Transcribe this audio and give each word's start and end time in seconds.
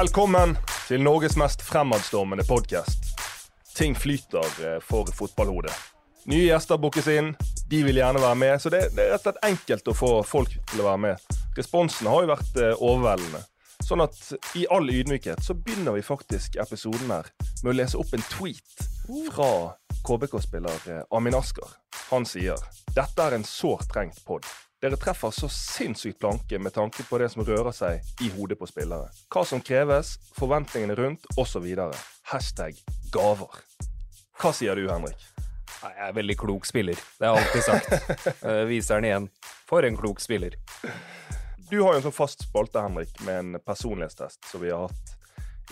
Velkommen 0.00 0.54
til 0.88 1.02
Norges 1.04 1.34
mest 1.36 1.60
fremadstormende 1.60 2.44
podkast. 2.48 3.04
Ting 3.76 3.92
flyter 3.96 4.46
eh, 4.64 4.78
for 4.80 5.10
fotballhodet. 5.12 5.74
Nye 6.32 6.46
gjester 6.46 6.78
bookes 6.80 7.08
inn, 7.12 7.34
de 7.68 7.82
vil 7.84 8.00
gjerne 8.00 8.22
være 8.22 8.38
med, 8.40 8.54
så 8.62 8.72
det, 8.72 8.80
det 8.96 9.02
er 9.04 9.12
rett 9.12 9.26
og 9.26 9.26
slett 9.26 9.42
enkelt 9.50 9.90
å 9.92 9.96
få 9.98 10.10
folk 10.24 10.54
til 10.70 10.80
å 10.80 10.86
være 10.86 11.02
med. 11.04 11.26
Responsen 11.58 12.08
har 12.08 12.24
jo 12.24 12.30
vært 12.30 12.62
eh, 12.62 12.72
overveldende. 12.78 13.42
Sånn 13.84 14.00
at 14.06 14.16
i 14.56 14.64
all 14.72 14.88
ydmykhet 14.88 15.44
så 15.44 15.58
begynner 15.58 15.98
vi 15.98 16.06
faktisk 16.06 16.56
episoden 16.64 17.12
her 17.12 17.28
med 17.60 17.74
å 17.74 17.78
lese 17.82 18.00
opp 18.00 18.16
en 18.16 18.24
tweet 18.32 18.88
fra 19.28 19.52
KBK-spiller 20.08 20.90
eh, 20.94 21.04
Amin 21.12 21.36
Asker. 21.36 21.76
Han 22.08 22.24
sier 22.24 22.56
dette 22.96 23.28
er 23.28 23.36
en 23.36 23.44
sårt 23.44 23.92
trengt 23.92 24.24
pod. 24.24 24.48
Dere 24.80 24.96
treffer 24.96 25.30
så 25.30 25.48
sinnssykt 25.52 26.18
planke 26.22 26.58
med 26.58 26.72
tanke 26.72 27.02
på 27.04 27.18
det 27.20 27.26
som 27.28 27.44
rører 27.44 27.74
seg 27.76 28.00
i 28.24 28.30
hodet 28.32 28.56
på 28.56 28.64
spillere. 28.68 29.10
Hva 29.28 29.42
som 29.44 29.60
kreves, 29.60 30.14
forventningene 30.38 30.96
rundt 30.96 31.26
osv. 31.36 31.66
Hashtag 32.30 32.78
gaver. 33.12 33.60
Hva 34.40 34.54
sier 34.56 34.80
du, 34.80 34.86
Henrik? 34.88 35.20
Jeg 35.84 36.08
er 36.08 36.16
veldig 36.16 36.36
klok 36.40 36.64
spiller. 36.68 36.96
Det 37.20 37.28
har 37.28 37.36
jeg 37.36 37.46
alltid 37.50 37.68
sagt. 37.68 38.16
Eh, 38.48 38.62
Viser 38.70 39.00
den 39.02 39.10
igjen. 39.10 39.28
For 39.68 39.84
en 39.84 40.00
klok 40.00 40.20
spiller. 40.24 40.56
Du 41.68 41.76
har 41.82 41.92
jo 41.92 42.00
en 42.00 42.06
sånn 42.08 42.16
fast 42.16 42.48
spalte, 42.48 42.80
Henrik, 42.80 43.12
med 43.28 43.36
en 43.38 43.60
personlighetstest 43.60 44.48
som 44.48 44.64
vi 44.64 44.72
har 44.72 44.88
hatt 44.88 45.12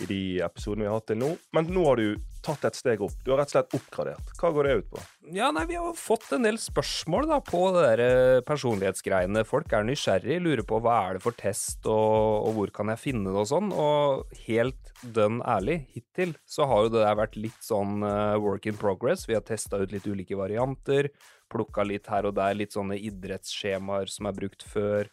i 0.03 0.09
de 0.09 0.23
episodene 0.47 0.85
vi 0.85 0.91
har 0.91 0.99
hatt 0.99 1.09
til 1.11 1.21
nå. 1.21 1.31
Men 1.57 1.71
nå 1.73 1.85
har 1.87 2.01
du 2.01 2.19
tatt 2.45 2.65
et 2.69 2.79
steg 2.79 3.03
opp. 3.05 3.15
Du 3.25 3.33
har 3.33 3.41
rett 3.41 3.51
og 3.51 3.57
slett 3.57 3.77
oppgradert. 3.79 4.33
Hva 4.39 4.51
går 4.55 4.69
det 4.69 4.75
ut 4.79 4.91
på? 4.93 5.03
Ja, 5.35 5.51
nei, 5.53 5.65
Vi 5.69 5.77
har 5.77 5.97
fått 5.99 6.31
en 6.33 6.47
del 6.47 6.59
spørsmål 6.61 7.29
da 7.29 7.41
på 7.45 7.63
det 7.75 7.85
der 7.85 8.03
eh, 8.05 8.41
personlighetsgreiene. 8.47 9.45
Folk 9.49 9.73
er 9.75 9.87
nysgjerrig, 9.89 10.39
lurer 10.45 10.65
på 10.67 10.81
hva 10.85 10.97
er 11.09 11.19
det 11.19 11.25
for 11.25 11.37
test, 11.37 11.85
og, 11.87 12.49
og 12.49 12.55
hvor 12.57 12.75
kan 12.75 12.93
jeg 12.95 13.03
finne 13.03 13.33
det 13.33 13.43
og 13.43 13.51
sånn. 13.51 13.73
Og 13.75 14.39
helt 14.47 14.93
dønn 15.03 15.43
ærlig, 15.47 15.81
hittil 15.95 16.37
så 16.49 16.69
har 16.71 16.87
jo 16.87 16.95
det 16.95 17.05
der 17.05 17.19
vært 17.19 17.39
litt 17.39 17.61
sånn 17.65 18.03
uh, 18.07 18.39
work 18.43 18.71
in 18.71 18.79
progress. 18.79 19.27
Vi 19.29 19.37
har 19.37 19.45
testa 19.47 19.81
ut 19.83 19.93
litt 19.95 20.07
ulike 20.09 20.39
varianter. 20.39 21.11
Plukka 21.53 21.85
litt 21.87 22.09
her 22.13 22.29
og 22.29 22.37
der, 22.39 22.57
litt 22.57 22.75
sånne 22.77 22.99
idrettsskjemaer 23.01 24.11
som 24.13 24.29
er 24.29 24.37
brukt 24.37 24.65
før. 24.67 25.11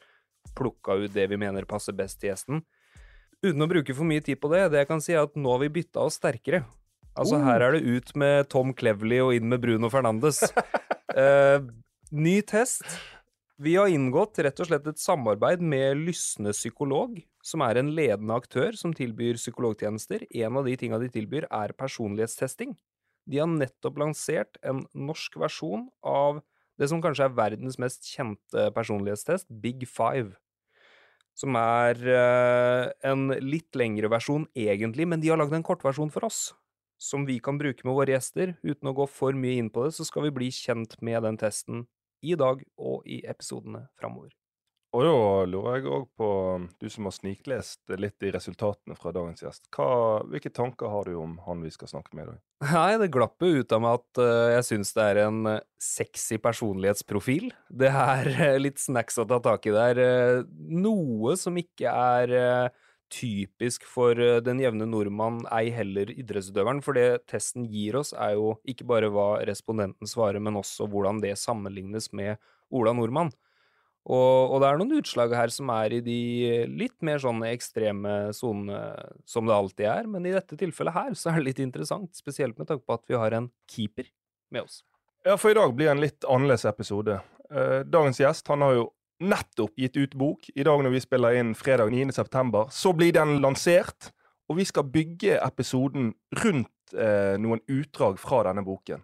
Plukka 0.56 0.98
ut 1.02 1.14
det 1.16 1.30
vi 1.32 1.40
mener 1.42 1.68
passer 1.70 1.96
best 1.98 2.20
til 2.22 2.34
gjesten. 2.34 2.66
Uten 3.46 3.62
å 3.62 3.70
bruke 3.70 3.94
for 3.94 4.08
mye 4.10 4.24
tid 4.26 4.40
på 4.42 4.50
det, 4.50 4.64
det 4.74 4.82
jeg 4.82 4.90
kan 4.90 5.04
si 5.04 5.14
er 5.14 5.28
at 5.28 5.36
nå 5.38 5.52
har 5.54 5.62
vi 5.62 5.74
bytta 5.78 6.02
oss 6.08 6.18
sterkere. 6.18 6.64
Altså, 7.16 7.38
her 7.40 7.64
er 7.64 7.76
det 7.76 7.86
ut 7.86 8.10
med 8.20 8.48
Tom 8.52 8.74
Cleverley 8.76 9.22
og 9.24 9.36
inn 9.38 9.48
med 9.52 9.62
Bruno 9.64 9.92
Fernandes. 9.94 10.44
Eh, 11.16 11.62
ny 12.12 12.42
test. 12.44 12.84
Vi 13.56 13.78
har 13.80 13.88
inngått 13.88 14.42
rett 14.44 14.58
og 14.60 14.68
slett 14.68 14.88
et 14.90 15.00
samarbeid 15.00 15.62
med 15.64 16.02
Lysne 16.02 16.52
psykolog, 16.52 17.14
som 17.40 17.64
er 17.64 17.80
en 17.80 17.94
ledende 17.96 18.36
aktør 18.36 18.76
som 18.76 18.92
tilbyr 18.92 19.40
psykologtjenester. 19.40 20.26
En 20.44 20.60
av 20.60 20.68
de 20.68 20.74
tinga 20.76 21.00
de 21.00 21.08
tilbyr, 21.14 21.48
er 21.48 21.72
personlighetstesting. 21.80 22.74
De 23.32 23.40
har 23.40 23.48
nettopp 23.48 24.02
lansert 24.04 24.60
en 24.60 24.84
norsk 24.92 25.40
versjon 25.40 25.88
av 26.04 26.42
det 26.76 26.92
som 26.92 27.00
kanskje 27.00 27.30
er 27.30 27.38
verdens 27.38 27.80
mest 27.80 28.04
kjente 28.12 28.68
personlighetstest, 28.76 29.48
Big 29.64 29.88
Five. 29.88 30.36
Som 31.36 31.58
er 31.60 32.00
eh, 32.00 32.86
en 33.10 33.28
litt 33.44 33.76
lengre 33.76 34.08
versjon, 34.12 34.48
egentlig, 34.56 35.08
men 35.12 35.24
de 35.24 35.34
har 35.34 35.42
lagd 35.42 35.56
en 35.58 35.66
kortversjon 35.68 36.14
for 36.14 36.28
oss. 36.30 36.54
Som 37.02 37.28
vi 37.28 37.42
kan 37.44 37.60
bruke 37.60 37.84
med 37.84 37.98
våre 37.98 38.16
gjester. 38.16 38.56
Uten 38.64 38.92
å 38.92 38.96
gå 38.96 39.10
for 39.12 39.36
mye 39.36 39.60
inn 39.60 39.72
på 39.74 39.84
det, 39.84 39.98
så 39.98 40.08
skal 40.08 40.30
vi 40.30 40.36
bli 40.38 40.50
kjent 40.56 40.96
med 41.04 41.28
den 41.28 41.40
testen 41.42 41.84
i 42.24 42.40
dag 42.40 42.64
og 42.80 43.04
i 43.04 43.20
episodene 43.28 43.88
framover. 44.00 44.32
Og 44.96 45.04
da 45.04 45.16
lurer 45.52 45.82
jeg 45.82 45.90
òg 45.92 46.06
på, 46.16 46.28
du 46.80 46.86
som 46.92 47.10
har 47.10 47.14
sniklest 47.18 47.92
litt 48.00 48.24
i 48.24 48.32
resultatene 48.32 48.96
fra 48.96 49.12
dagens 49.16 49.44
gjest. 49.44 49.68
Hva, 49.76 50.24
hvilke 50.32 50.54
tanker 50.56 50.88
har 50.94 51.10
du 51.10 51.18
om 51.20 51.34
han 51.44 51.66
vi 51.66 51.72
skal 51.74 51.92
snakke 51.92 52.16
med 52.16 52.24
i 52.24 52.30
dag? 52.30 52.40
Nei, 52.70 52.94
det 53.02 53.12
glapp 53.12 53.44
jo 53.44 53.60
ut 53.60 53.76
av 53.76 53.84
meg 53.84 54.00
at 54.00 54.22
uh, 54.24 54.54
jeg 54.54 54.68
syns 54.70 54.96
det 54.96 55.10
er 55.10 55.22
en 55.26 55.52
eh, 55.52 55.62
sexy 55.84 56.40
personlighetsprofil. 56.40 57.52
Det 57.68 57.92
er 57.92 58.32
uh, 58.40 58.56
litt 58.62 58.80
snacks 58.80 59.20
å 59.20 59.28
ta 59.28 59.42
tak 59.44 59.68
i 59.68 59.76
der. 59.76 60.00
Uh, 60.00 60.48
noe 60.72 61.36
som 61.40 61.60
ikke 61.60 61.92
er 61.92 62.72
typisk 63.12 63.84
for 63.88 64.18
den 64.44 64.60
jevne 64.64 64.88
nordmann, 64.90 65.44
ei 65.54 65.70
heller 65.76 66.10
idrettsutøveren. 66.16 66.80
For 66.84 66.98
det 66.98 67.26
testen 67.30 67.68
gir 67.68 68.00
oss, 68.00 68.16
er 68.16 68.38
jo 68.40 68.56
ikke 68.68 68.88
bare 68.90 69.12
hva 69.14 69.44
respondenten 69.46 70.10
svarer, 70.10 70.40
men 70.40 70.58
også 70.60 70.88
hvordan 70.90 71.20
det 71.24 71.36
sammenlignes 71.40 72.14
med 72.16 72.40
Ola 72.74 72.96
Nordmann. 72.96 73.30
Og, 74.06 74.54
og 74.54 74.60
det 74.62 74.68
er 74.70 74.78
noen 74.78 74.98
utslag 75.00 75.32
her 75.34 75.50
som 75.54 75.70
er 75.74 75.96
i 75.98 76.02
de 76.06 76.20
litt 76.70 76.98
mer 77.06 77.18
sånne 77.22 77.50
ekstreme 77.56 78.34
sonene 78.38 78.82
som 79.26 79.50
det 79.50 79.56
alltid 79.56 79.88
er, 79.90 80.10
men 80.12 80.28
i 80.30 80.34
dette 80.36 80.58
tilfellet 80.60 80.94
her 80.94 81.16
så 81.18 81.32
er 81.32 81.40
det 81.40 81.48
litt 81.48 81.64
interessant, 81.64 82.12
spesielt 82.14 82.60
med 82.62 82.70
tanke 82.70 82.86
på 82.86 83.00
at 83.00 83.06
vi 83.10 83.18
har 83.18 83.34
en 83.34 83.50
keeper 83.72 84.12
med 84.54 84.68
oss. 84.68 84.84
Ja, 85.26 85.40
for 85.42 85.50
i 85.50 85.58
dag 85.58 85.74
blir 85.74 85.90
en 85.90 86.04
litt 86.04 86.28
annerledes 86.30 86.68
episode. 86.70 87.18
Eh, 87.50 87.82
dagens 87.90 88.22
gjest 88.22 88.54
han 88.54 88.62
har 88.62 88.76
jo 88.78 88.86
nettopp 89.26 89.74
gitt 89.82 89.98
ut 89.98 90.14
bok. 90.22 90.46
I 90.54 90.66
dag 90.68 90.84
når 90.86 90.94
vi 90.94 91.02
spiller 91.02 91.40
inn 91.40 91.56
fredag 91.58 91.90
9.9, 91.90 92.68
så 92.70 92.94
blir 92.94 93.16
den 93.16 93.40
lansert. 93.42 94.12
Og 94.46 94.60
vi 94.60 94.68
skal 94.70 94.86
bygge 94.86 95.40
episoden 95.42 96.12
rundt 96.44 96.94
eh, 96.94 97.34
noen 97.42 97.64
utdrag 97.66 98.20
fra 98.22 98.44
denne 98.46 98.62
boken. 98.62 99.02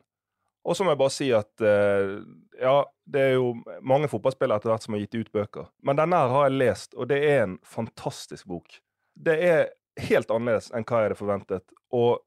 Og 0.62 0.78
så 0.78 0.86
må 0.86 0.94
jeg 0.94 1.02
bare 1.02 1.14
si 1.14 1.28
at 1.34 1.64
eh, 1.66 2.18
ja, 2.62 2.76
det 3.10 3.22
er 3.22 3.32
jo 3.40 3.54
mange 3.82 4.10
fotballspillere 4.12 4.62
etter 4.62 4.72
hvert 4.72 4.86
som 4.86 4.96
har 4.96 5.02
gitt 5.04 5.18
ut 5.18 5.32
bøker. 5.34 5.70
Men 5.82 5.98
denne 5.98 6.20
her 6.22 6.34
har 6.36 6.50
jeg 6.50 6.60
lest, 6.62 6.94
og 6.94 7.10
det 7.10 7.22
er 7.26 7.46
en 7.48 7.56
fantastisk 7.66 8.46
bok. 8.52 8.78
Det 9.18 9.38
er 9.48 9.64
helt 10.02 10.30
annerledes 10.32 10.70
enn 10.72 10.86
hva 10.86 11.02
jeg 11.02 11.10
hadde 11.10 11.20
forventet, 11.20 11.66
og 11.92 12.22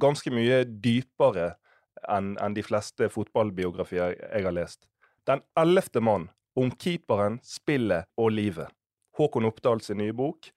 ganske 0.00 0.30
mye 0.32 0.62
dypere 0.64 1.56
enn 2.10 2.36
en 2.42 2.54
de 2.54 2.62
fleste 2.64 3.10
fotballbiografier 3.12 4.14
jeg 4.20 4.46
har 4.46 4.54
lest. 4.54 4.86
Den 5.28 5.42
ellevte 5.58 6.02
mann 6.02 6.30
om 6.58 6.70
keeperen, 6.70 7.38
spillet 7.44 8.08
og 8.18 8.32
livet. 8.34 8.70
Håkon 9.18 9.46
Oppdal 9.48 9.82
sin 9.84 10.00
nye 10.00 10.14
bok. 10.16 10.48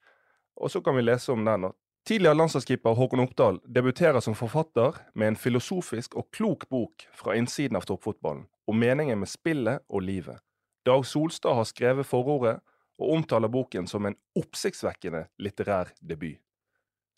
Og 0.56 0.72
så 0.72 0.80
kan 0.80 0.96
vi 0.96 1.04
lese 1.04 1.32
om 1.32 1.44
den. 1.44 1.68
og 1.68 1.76
Tidligere 2.06 2.34
landslagskeeper 2.38 2.94
Håkon 2.94 3.20
Oppdal 3.20 3.56
debuterer 3.66 4.20
som 4.20 4.34
forfatter 4.38 4.94
med 5.18 5.32
en 5.32 5.36
filosofisk 5.36 6.14
og 6.14 6.28
klok 6.30 6.68
bok 6.70 7.02
fra 7.18 7.34
innsiden 7.34 7.74
av 7.74 7.82
toppfotballen, 7.88 8.44
om 8.70 8.78
meningen 8.78 9.18
med 9.18 9.26
spillet 9.26 9.82
og 9.90 10.04
livet. 10.06 10.38
Dag 10.86 11.02
Solstad 11.02 11.58
har 11.58 11.66
skrevet 11.66 12.06
forordet, 12.06 12.60
og 13.02 13.12
omtaler 13.16 13.50
boken 13.50 13.90
som 13.90 14.06
en 14.06 14.14
oppsiktsvekkende 14.38 15.24
litterær 15.42 15.90
debut. 15.98 16.38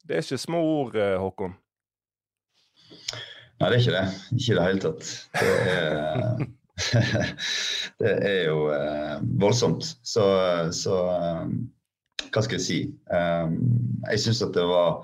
Det 0.09 0.16
er 0.16 0.25
ikke 0.25 0.41
små 0.41 0.65
ord, 0.65 0.97
eh, 0.97 1.20
Håkon. 1.20 1.53
Nei, 3.60 3.69
det 3.69 3.75
er 3.75 3.81
ikke 3.82 3.97
det. 3.99 4.06
Ikke 4.38 4.53
i 4.53 4.56
det 4.56 4.69
hele 4.70 4.87
tatt. 4.87 5.15
Det 5.37 5.55
er, 5.69 6.47
det 8.00 8.19
er 8.32 8.44
jo 8.49 8.69
eh, 8.72 9.16
voldsomt. 9.44 9.84
Så, 10.00 10.25
så 10.72 11.03
eh, 11.12 11.59
hva 12.27 12.45
skal 12.45 12.59
jeg 12.59 12.67
si? 12.67 12.79
Eh, 13.15 13.56
jeg 14.12 14.23
syns 14.25 14.45
at 14.45 14.55
det 14.56 14.67
var 14.69 15.03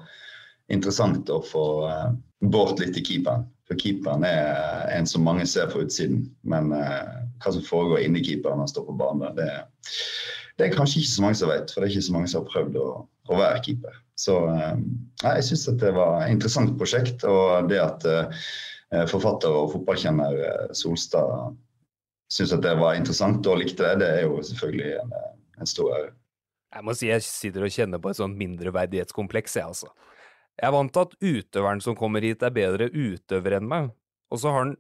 interessant 0.72 1.30
å 1.32 1.40
få 1.44 1.66
eh, 1.88 2.12
bort 2.52 2.80
litt 2.82 2.98
i 2.98 3.04
keeperen. 3.04 3.46
For 3.68 3.80
keeperen 3.80 4.26
er 4.28 4.90
en 4.92 5.08
som 5.08 5.24
mange 5.24 5.46
ser 5.48 5.70
fra 5.72 5.84
utsiden. 5.86 6.26
Men 6.44 6.72
eh, 6.76 7.24
hva 7.40 7.54
som 7.54 7.64
foregår 7.64 8.04
inni 8.04 8.24
keeperen 8.24 8.58
når 8.58 8.66
han 8.66 8.74
står 8.74 8.88
på 8.88 8.96
banen, 9.00 9.38
det, 9.38 9.48
det 10.58 10.68
er 10.68 10.76
kanskje 10.76 11.00
ikke 11.00 11.14
så 11.14 11.24
mange 11.24 11.40
som 11.40 11.52
vet. 11.52 11.72
For 11.72 11.80
det 11.80 11.88
er 11.88 11.96
ikke 11.96 12.08
så 12.08 12.16
mange 12.16 12.32
som 12.32 12.42
har 12.42 12.52
prøvd 12.52 12.80
å, 12.82 12.88
å 13.04 13.40
være 13.40 13.62
keeper. 13.66 14.00
Så 14.20 14.38
eh, 14.52 14.74
nei, 15.24 15.34
jeg 15.40 15.48
syns 15.50 15.66
det 15.80 15.94
var 15.96 16.22
et 16.22 16.34
interessant 16.34 16.74
prosjekt. 16.80 17.24
Og 17.28 17.70
det 17.70 17.80
at 17.82 18.08
eh, 18.10 19.04
forfatter 19.10 19.54
og 19.62 19.72
fotballkjenner 19.74 20.40
eh, 20.50 20.66
Solstad 20.76 21.54
syns 22.34 22.54
at 22.56 22.64
det 22.64 22.74
var 22.80 22.98
interessant 22.98 23.46
og 23.46 23.60
likte 23.60 23.84
det, 23.84 24.02
det 24.02 24.10
er 24.10 24.22
jo 24.26 24.40
selvfølgelig 24.42 24.94
en, 25.02 25.16
en 25.60 25.70
stor 25.70 25.92
ære. 25.98 26.12
Jeg 26.74 26.86
må 26.86 26.94
si 26.98 27.10
jeg 27.10 27.22
sitter 27.22 27.66
og 27.66 27.74
kjenner 27.74 28.00
på 28.02 28.10
et 28.10 28.18
sånt 28.18 28.38
mindreverdighetskompleks, 28.38 29.58
jeg, 29.60 29.70
altså. 29.70 29.90
Jeg 30.58 30.68
er 30.68 30.74
vant 30.74 30.92
til 30.94 31.04
at 31.04 31.14
utøveren 31.18 31.82
som 31.82 31.96
kommer 31.98 32.22
hit, 32.22 32.42
er 32.42 32.54
bedre 32.54 32.88
utøver 32.90 33.58
enn 33.58 33.68
meg. 33.70 33.92
Og 34.34 34.40
så 34.42 34.50
har 34.50 34.64
han 34.64 34.74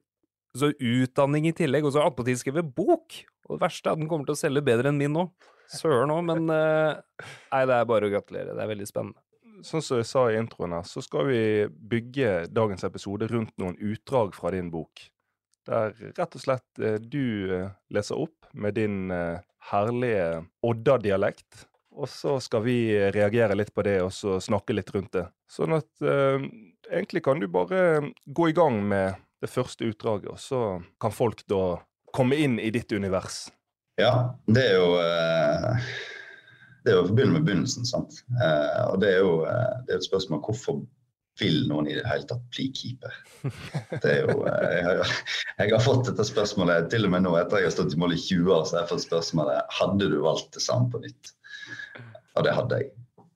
så 0.54 0.70
utdanning 0.72 1.48
i 1.50 1.54
tillegg, 1.56 1.86
og 1.86 1.94
så 1.94 2.00
har 2.00 2.08
han 2.08 2.14
attpåtil 2.14 2.38
skrevet 2.40 2.74
bok! 2.76 3.20
Og 3.48 3.56
det 3.56 3.64
verste 3.66 3.90
er 3.90 3.96
at 3.96 4.00
den 4.00 4.08
kommer 4.10 4.28
til 4.28 4.36
å 4.36 4.40
selge 4.40 4.62
bedre 4.64 4.90
enn 4.90 4.98
min 4.98 5.14
nå. 5.14 5.26
Søren 5.74 6.12
òg, 6.12 6.22
men 6.28 6.50
eh, 6.52 7.24
Nei, 7.52 7.62
det 7.68 7.76
er 7.76 7.88
bare 7.88 8.08
å 8.08 8.12
gratulere. 8.12 8.54
Det 8.54 8.62
er 8.62 8.70
veldig 8.70 8.88
spennende. 8.88 9.20
Sånn 9.64 9.82
som 9.84 10.00
jeg 10.00 10.08
sa 10.10 10.24
i 10.28 10.38
introen 10.38 10.74
her, 10.76 10.86
så 10.86 11.02
skal 11.04 11.28
vi 11.30 11.42
bygge 11.90 12.48
dagens 12.52 12.84
episode 12.86 13.28
rundt 13.30 13.54
noen 13.62 13.76
utdrag 13.78 14.34
fra 14.36 14.50
din 14.54 14.70
bok. 14.72 15.06
Der 15.68 15.94
rett 15.96 16.36
og 16.36 16.42
slett 16.42 16.82
eh, 16.82 16.98
du 17.00 17.54
eh, 17.54 17.70
leser 17.94 18.20
opp 18.26 18.50
med 18.54 18.76
din 18.78 19.10
herlige 19.70 20.44
Odda-dialekt. 20.62 21.64
Og 21.94 22.08
så 22.10 22.38
skal 22.42 22.64
vi 22.64 22.76
reagere 23.14 23.54
litt 23.54 23.70
på 23.74 23.84
det 23.86 24.00
og 24.02 24.10
så 24.14 24.40
snakke 24.42 24.74
litt 24.74 24.90
rundt 24.94 25.12
det. 25.14 25.28
Sånn 25.50 25.76
at 25.76 25.90
eh, 26.02 26.42
egentlig 26.90 27.22
kan 27.26 27.42
du 27.42 27.46
bare 27.50 28.10
gå 28.26 28.48
i 28.50 28.56
gang 28.56 28.80
med 28.88 29.20
det 29.44 29.50
første 29.52 29.86
utdraget, 29.86 30.32
og 30.32 30.40
så 30.40 30.60
kan 31.00 31.14
folk 31.14 31.44
da 31.50 31.76
komme 32.14 32.38
inn 32.40 32.58
i 32.58 32.72
ditt 32.74 32.90
univers. 32.96 33.46
Ja, 34.00 34.34
det 34.50 34.64
er 34.72 34.80
jo 34.80 34.90
eh, 34.98 35.86
det 36.82 36.92
er 36.92 36.98
jo 36.98 37.04
å 37.06 37.12
begynne 37.12 37.38
med 37.38 37.46
begynnelsen. 37.46 37.86
sant? 37.86 38.18
Eh, 38.42 38.82
og 38.88 38.98
det 39.04 39.14
er 39.14 39.22
jo 39.22 39.38
det 39.44 39.94
er 39.94 40.00
et 40.00 40.08
spørsmål 40.08 40.42
hvorfor 40.48 40.82
vil 41.40 41.64
noen 41.66 41.88
i 41.90 41.96
det 41.96 42.04
hele 42.06 42.26
tatt 42.30 42.42
bli 42.54 42.68
keeper? 42.74 43.14
Det 44.02 44.10
er 44.10 44.28
jo, 44.28 44.42
jeg 44.46 44.82
har, 44.86 45.14
jeg 45.58 45.72
har 45.72 45.82
fått 45.82 46.10
dette 46.10 46.26
spørsmålet 46.26 46.90
til 46.92 47.08
og 47.08 47.14
med 47.14 47.24
nå 47.26 47.34
etter 47.40 47.62
jeg 47.62 47.70
har 47.70 47.74
stått 47.74 47.96
i 47.96 48.00
mål 48.00 48.14
i 48.14 48.20
20 48.20 48.52
år. 48.54 48.66
så 48.66 48.78
jeg 48.78 48.84
har 48.84 48.92
fått 48.92 49.06
spørsmålet 49.06 49.74
hadde 49.78 50.10
du 50.12 50.20
valgt 50.22 50.52
det 50.54 50.62
samme 50.62 50.90
på 50.92 51.02
nytt. 51.02 51.34
Og 52.34 52.46
det 52.46 52.54
hadde 52.54 52.80
jeg. 52.80 52.92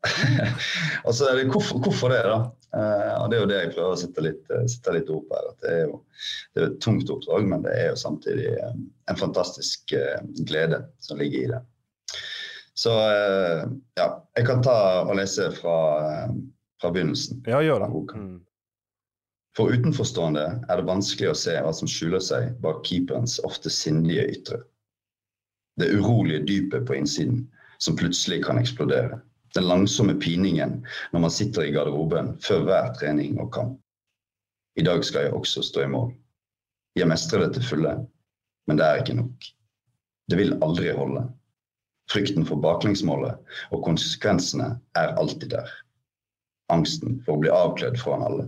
og 1.07 1.15
så 1.15 1.29
er 1.29 1.39
det 1.39 1.49
hvorfor, 1.53 1.81
hvorfor 1.83 2.13
det, 2.15 2.23
da? 2.27 2.39
Uh, 2.69 3.15
og 3.23 3.31
Det 3.31 3.37
er 3.37 3.41
jo 3.41 3.49
det 3.49 3.59
jeg 3.63 3.73
prøver 3.73 3.95
å 3.95 3.99
sette 3.99 4.25
litt, 4.25 4.43
uh, 4.53 4.67
sette 4.69 4.95
litt 4.99 5.11
opp 5.13 5.33
her. 5.33 5.49
at 5.53 5.65
Det 5.65 5.73
er 5.73 5.83
jo 5.87 6.01
det 6.53 6.61
er 6.61 6.67
et 6.67 6.81
tungt 6.85 7.11
oppdrag, 7.13 7.47
men 7.49 7.65
det 7.65 7.73
er 7.75 7.89
jo 7.93 8.01
samtidig 8.01 8.51
uh, 8.61 8.75
en 9.09 9.21
fantastisk 9.21 9.95
glede 10.51 10.83
som 11.05 11.21
ligger 11.21 11.41
i 11.41 11.51
det. 11.55 11.63
Så 12.79 12.93
ja, 13.99 14.05
jeg 14.39 14.45
kan 14.47 14.61
ta 14.63 14.75
og 15.01 15.17
lese 15.19 15.49
fra, 15.57 15.79
fra 16.79 16.91
begynnelsen. 16.95 17.41
Ja, 17.51 17.59
gjør 17.59 17.83
det. 17.83 17.89
Mm. 18.15 18.37
For 19.59 19.75
utenforstående 19.75 20.45
er 20.63 20.79
det 20.79 20.87
vanskelig 20.87 21.33
å 21.33 21.39
se 21.41 21.57
hva 21.59 21.73
som 21.75 21.91
skjuler 21.91 22.23
seg 22.23 22.53
bak 22.63 22.85
keeperens 22.87 23.41
ofte 23.49 23.73
sindige 23.75 24.29
ytre. 24.31 24.61
Det 25.83 25.91
urolige 25.91 26.45
dypet 26.47 26.87
på 26.87 27.01
innsiden 27.01 27.49
som 27.79 27.97
plutselig 27.97 28.43
kan 28.45 28.59
eksplodere 28.61 29.21
den 29.55 29.69
langsomme 29.69 30.15
piningen 30.15 30.87
når 31.13 31.21
man 31.21 31.33
sitter 31.33 31.67
i 31.67 31.73
garderoben 31.73 32.35
før 32.45 32.65
hver 32.67 32.93
trening 32.99 33.39
og 33.41 33.53
kamp. 33.55 33.79
I 34.79 34.85
dag 34.87 35.05
skal 35.05 35.27
jeg 35.27 35.35
også 35.35 35.65
stå 35.67 35.83
i 35.83 35.91
mål. 35.91 36.13
Jeg 36.99 37.09
mestrer 37.09 37.47
det 37.47 37.55
til 37.57 37.67
fulle, 37.67 37.95
men 38.67 38.79
det 38.79 38.87
er 38.87 39.01
ikke 39.03 39.17
nok. 39.19 39.49
Det 40.31 40.39
vil 40.39 40.57
aldri 40.63 40.93
holde. 40.95 41.25
Frykten 42.13 42.47
for 42.49 42.61
baklengsmålet 42.61 43.41
og 43.75 43.83
konsekvensene 43.85 44.71
er 44.97 45.17
alltid 45.21 45.51
der. 45.57 45.73
Angsten 46.73 47.19
for 47.25 47.37
å 47.37 47.43
bli 47.43 47.53
avkledd 47.53 47.99
foran 48.01 48.25
alle. 48.25 48.47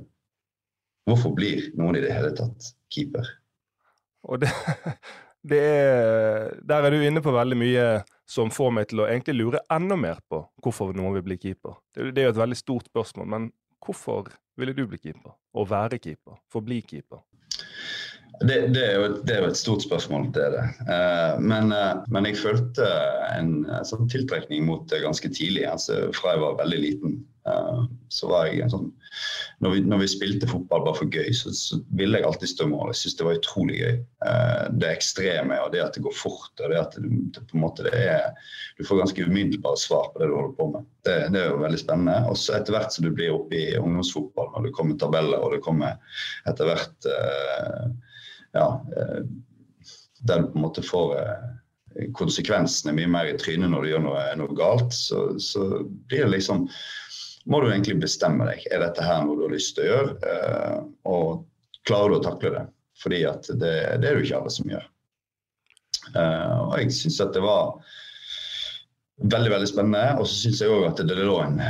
Hvorfor 1.08 1.32
blir 1.36 1.70
noen 1.80 1.96
i 1.96 2.04
det 2.04 2.12
hele 2.12 2.32
tatt 2.36 2.72
keeper? 2.92 3.26
Og 4.28 4.42
det, 4.44 4.52
er, 5.48 6.50
der 6.62 6.86
er 6.86 6.92
du 6.92 7.00
inne 7.00 7.22
på 7.24 7.32
veldig 7.32 7.56
mye 7.58 7.86
som 8.30 8.52
får 8.52 8.74
meg 8.76 8.90
til 8.90 9.02
å 9.02 9.08
egentlig 9.08 9.38
lure 9.38 9.62
enda 9.72 9.96
mer 9.98 10.20
på 10.30 10.42
hvorfor 10.62 10.92
noen 10.94 11.16
vil 11.16 11.26
bli 11.30 11.38
keeper. 11.40 11.78
Det, 11.94 12.10
det 12.14 12.22
er 12.22 12.30
jo 12.30 12.34
et 12.36 12.42
veldig 12.44 12.58
stort 12.58 12.90
spørsmål, 12.92 13.30
men 13.32 13.48
hvorfor 13.82 14.30
ville 14.60 14.76
du 14.76 14.84
bli 14.86 15.00
keeper? 15.00 15.34
Å 15.34 15.66
være 15.66 15.98
keeper? 15.98 16.38
Forbli 16.52 16.82
keeper? 16.86 17.24
Det, 18.40 18.70
det, 18.72 18.84
er 18.86 18.94
jo, 18.96 19.08
det, 19.20 19.34
er 19.34 19.42
jo 19.42 19.48
et, 19.50 19.58
stort 19.58 19.82
spørsmål, 19.84 20.30
det 20.32 20.44
er 20.46 20.54
det. 20.54 20.62
Uh, 20.88 21.34
men, 21.44 21.74
uh, 21.76 22.06
men, 22.08 22.28
jeg 22.30 22.38
følte 22.40 22.86
en 23.34 23.66
uh, 23.68 23.82
sånn 23.84 24.08
tiltrekning 24.08 24.64
mot 24.64 24.86
det 24.88 25.02
ganske 25.04 25.28
tidlig, 25.28 25.66
altså 25.68 26.06
fra 26.16 26.36
jeg 26.36 26.42
var 26.46 26.56
veldig 26.62 26.78
liten. 26.80 27.18
Så 28.08 28.30
var 28.30 28.48
jeg 28.48 28.64
en 28.64 28.72
sånn 28.72 28.88
når 29.60 29.74
vi, 29.74 29.80
når 29.84 30.00
vi, 30.00 30.08
spilte 30.08 30.48
fotball 30.48 30.84
bare 30.86 30.98
for 31.00 31.12
gøy, 31.12 31.28
så, 31.36 31.52
så 31.56 31.78
ville 31.98 32.18
jeg 32.18 32.26
alltid 32.26 32.52
stå 32.52 32.66
mål. 32.70 32.92
Jeg 32.92 33.00
syntes 33.00 33.16
det 33.18 33.26
var 33.26 33.38
utrolig 33.38 33.78
gøy. 33.80 33.98
Uh, 34.24 34.62
det 34.80 34.92
ekstreme 34.94 35.58
og 35.60 35.74
det 35.74 35.82
at 35.84 35.96
det 35.96 36.04
går 36.06 36.16
fort 36.16 36.62
og 36.62 36.72
det 36.72 36.78
at 36.80 36.96
du 36.96 37.40
på 37.40 37.58
en 37.58 37.64
måte 37.64 37.84
det 37.86 37.92
er 37.98 38.30
Du 38.78 38.86
får 38.88 39.02
ganske 39.02 39.26
umiddelbare 39.26 39.80
svar 39.80 40.08
på 40.12 40.22
det 40.22 40.30
du 40.30 40.36
holder 40.38 40.56
på 40.56 40.68
med. 40.76 40.88
Det, 41.04 41.16
det 41.34 41.42
er 41.42 41.50
jo 41.50 41.60
veldig 41.64 41.82
spennende. 41.82 42.16
Og 42.30 42.38
så 42.40 42.56
etter 42.56 42.76
hvert 42.76 42.96
som 42.96 43.04
du 43.04 43.12
blir 43.12 43.34
oppe 43.36 43.58
i 43.58 43.66
ungdomsfotball, 43.80 44.52
når 44.54 44.68
det 44.68 44.74
kommer 44.78 45.00
tabeller 45.02 45.44
og 45.44 45.56
det 45.56 45.62
kommer 45.66 46.18
etter 46.48 46.70
hvert 46.70 47.10
uh, 47.10 47.90
Ja, 48.50 48.66
der 50.26 50.40
du 50.40 50.48
på 50.50 50.58
en 50.58 50.64
måte 50.64 50.82
får 50.82 51.12
konsekvensene 52.16 52.94
mye 52.96 53.10
mer 53.10 53.28
i 53.30 53.36
trynet 53.38 53.70
når 53.70 53.84
du 53.84 53.90
gjør 53.92 54.02
noe, 54.04 54.24
noe 54.38 54.56
galt, 54.58 54.94
så, 54.94 55.20
så 55.42 55.84
blir 56.10 56.24
det 56.24 56.32
liksom 56.36 56.66
må 57.48 57.60
du 57.60 57.70
egentlig 57.70 58.00
bestemme 58.02 58.46
deg. 58.48 58.66
Er 58.72 58.82
dette 58.84 59.04
her 59.04 59.24
noe 59.24 59.38
du 59.38 59.46
har 59.46 59.54
lyst 59.54 59.76
til 59.76 59.86
å 59.86 59.90
gjøre? 59.90 60.32
Eh, 60.32 60.76
og 61.08 61.86
klarer 61.88 62.12
du 62.12 62.18
å 62.18 62.24
takle 62.24 62.52
det? 62.56 62.66
Fordi 63.00 63.22
at 63.28 63.48
det, 63.48 63.58
det 63.62 63.74
er 63.96 64.02
det 64.02 64.14
jo 64.18 64.26
ikke 64.26 64.40
alle 64.42 64.52
som 64.52 64.70
gjør. 64.70 64.86
Eh, 66.10 66.56
og 66.66 66.74
jeg 66.80 66.96
syns 66.96 67.20
at 67.24 67.32
det 67.36 67.44
var 67.44 67.78
veldig 69.20 69.52
veldig 69.54 69.70
spennende. 69.70 70.20
Og 70.20 70.28
så 70.28 70.42
syns 70.42 70.62
jeg 70.64 70.72
òg 70.74 70.88
at 70.90 71.02
det 71.08 71.16
lå 71.16 71.38
en, 71.44 71.60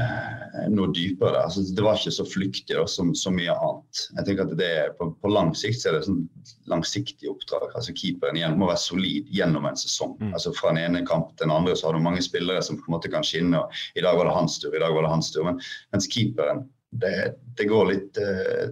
noe 0.68 0.90
dypere. 0.94 1.44
Altså, 1.44 1.62
det 1.74 1.84
var 1.84 1.98
ikke 1.98 2.12
så 2.14 2.26
flyktig 2.28 2.76
da, 2.76 2.84
som 2.90 3.12
så 3.16 3.32
mye 3.34 3.54
annet. 3.54 4.02
Jeg 4.18 4.26
tenker 4.26 4.46
at 4.46 4.56
det 4.58 4.72
på, 4.98 5.10
på 5.22 5.32
lang 5.32 5.52
sikt 5.58 5.80
så 5.80 5.90
er 5.90 5.98
det 5.98 6.08
sånn 6.08 6.24
langsiktig 6.70 7.30
oppdrag. 7.30 7.70
altså 7.74 7.94
Keeperen 7.96 8.38
igjen 8.38 8.58
må 8.60 8.68
være 8.70 8.82
solid 8.82 9.30
gjennom 9.32 9.68
en 9.70 9.78
sesong. 9.80 10.16
Mm. 10.20 10.34
altså 10.34 10.54
Fra 10.56 10.74
den 10.74 10.82
ene 10.84 11.06
kamp 11.08 11.32
til 11.34 11.46
den 11.46 11.54
andre 11.56 11.76
så 11.78 11.88
har 11.88 11.96
du 11.96 12.04
mange 12.04 12.24
spillere 12.26 12.62
som 12.66 12.78
på 12.80 12.88
en 12.88 12.98
måte 12.98 13.12
kan 13.12 13.26
skinne. 13.26 13.62
og 13.62 13.80
I 13.98 14.04
dag 14.04 14.18
var 14.18 14.28
det 14.28 14.36
hans 14.36 14.60
tur, 14.60 14.74
i 14.74 14.82
dag 14.82 14.94
var 14.94 15.06
det 15.06 15.14
hans 15.14 15.32
tur. 15.34 15.46
Men, 15.48 15.62
mens 15.94 16.10
keeperen 16.10 16.66
det, 16.90 17.34
det, 17.56 17.64
går 17.70 17.84
litt, 17.86 18.18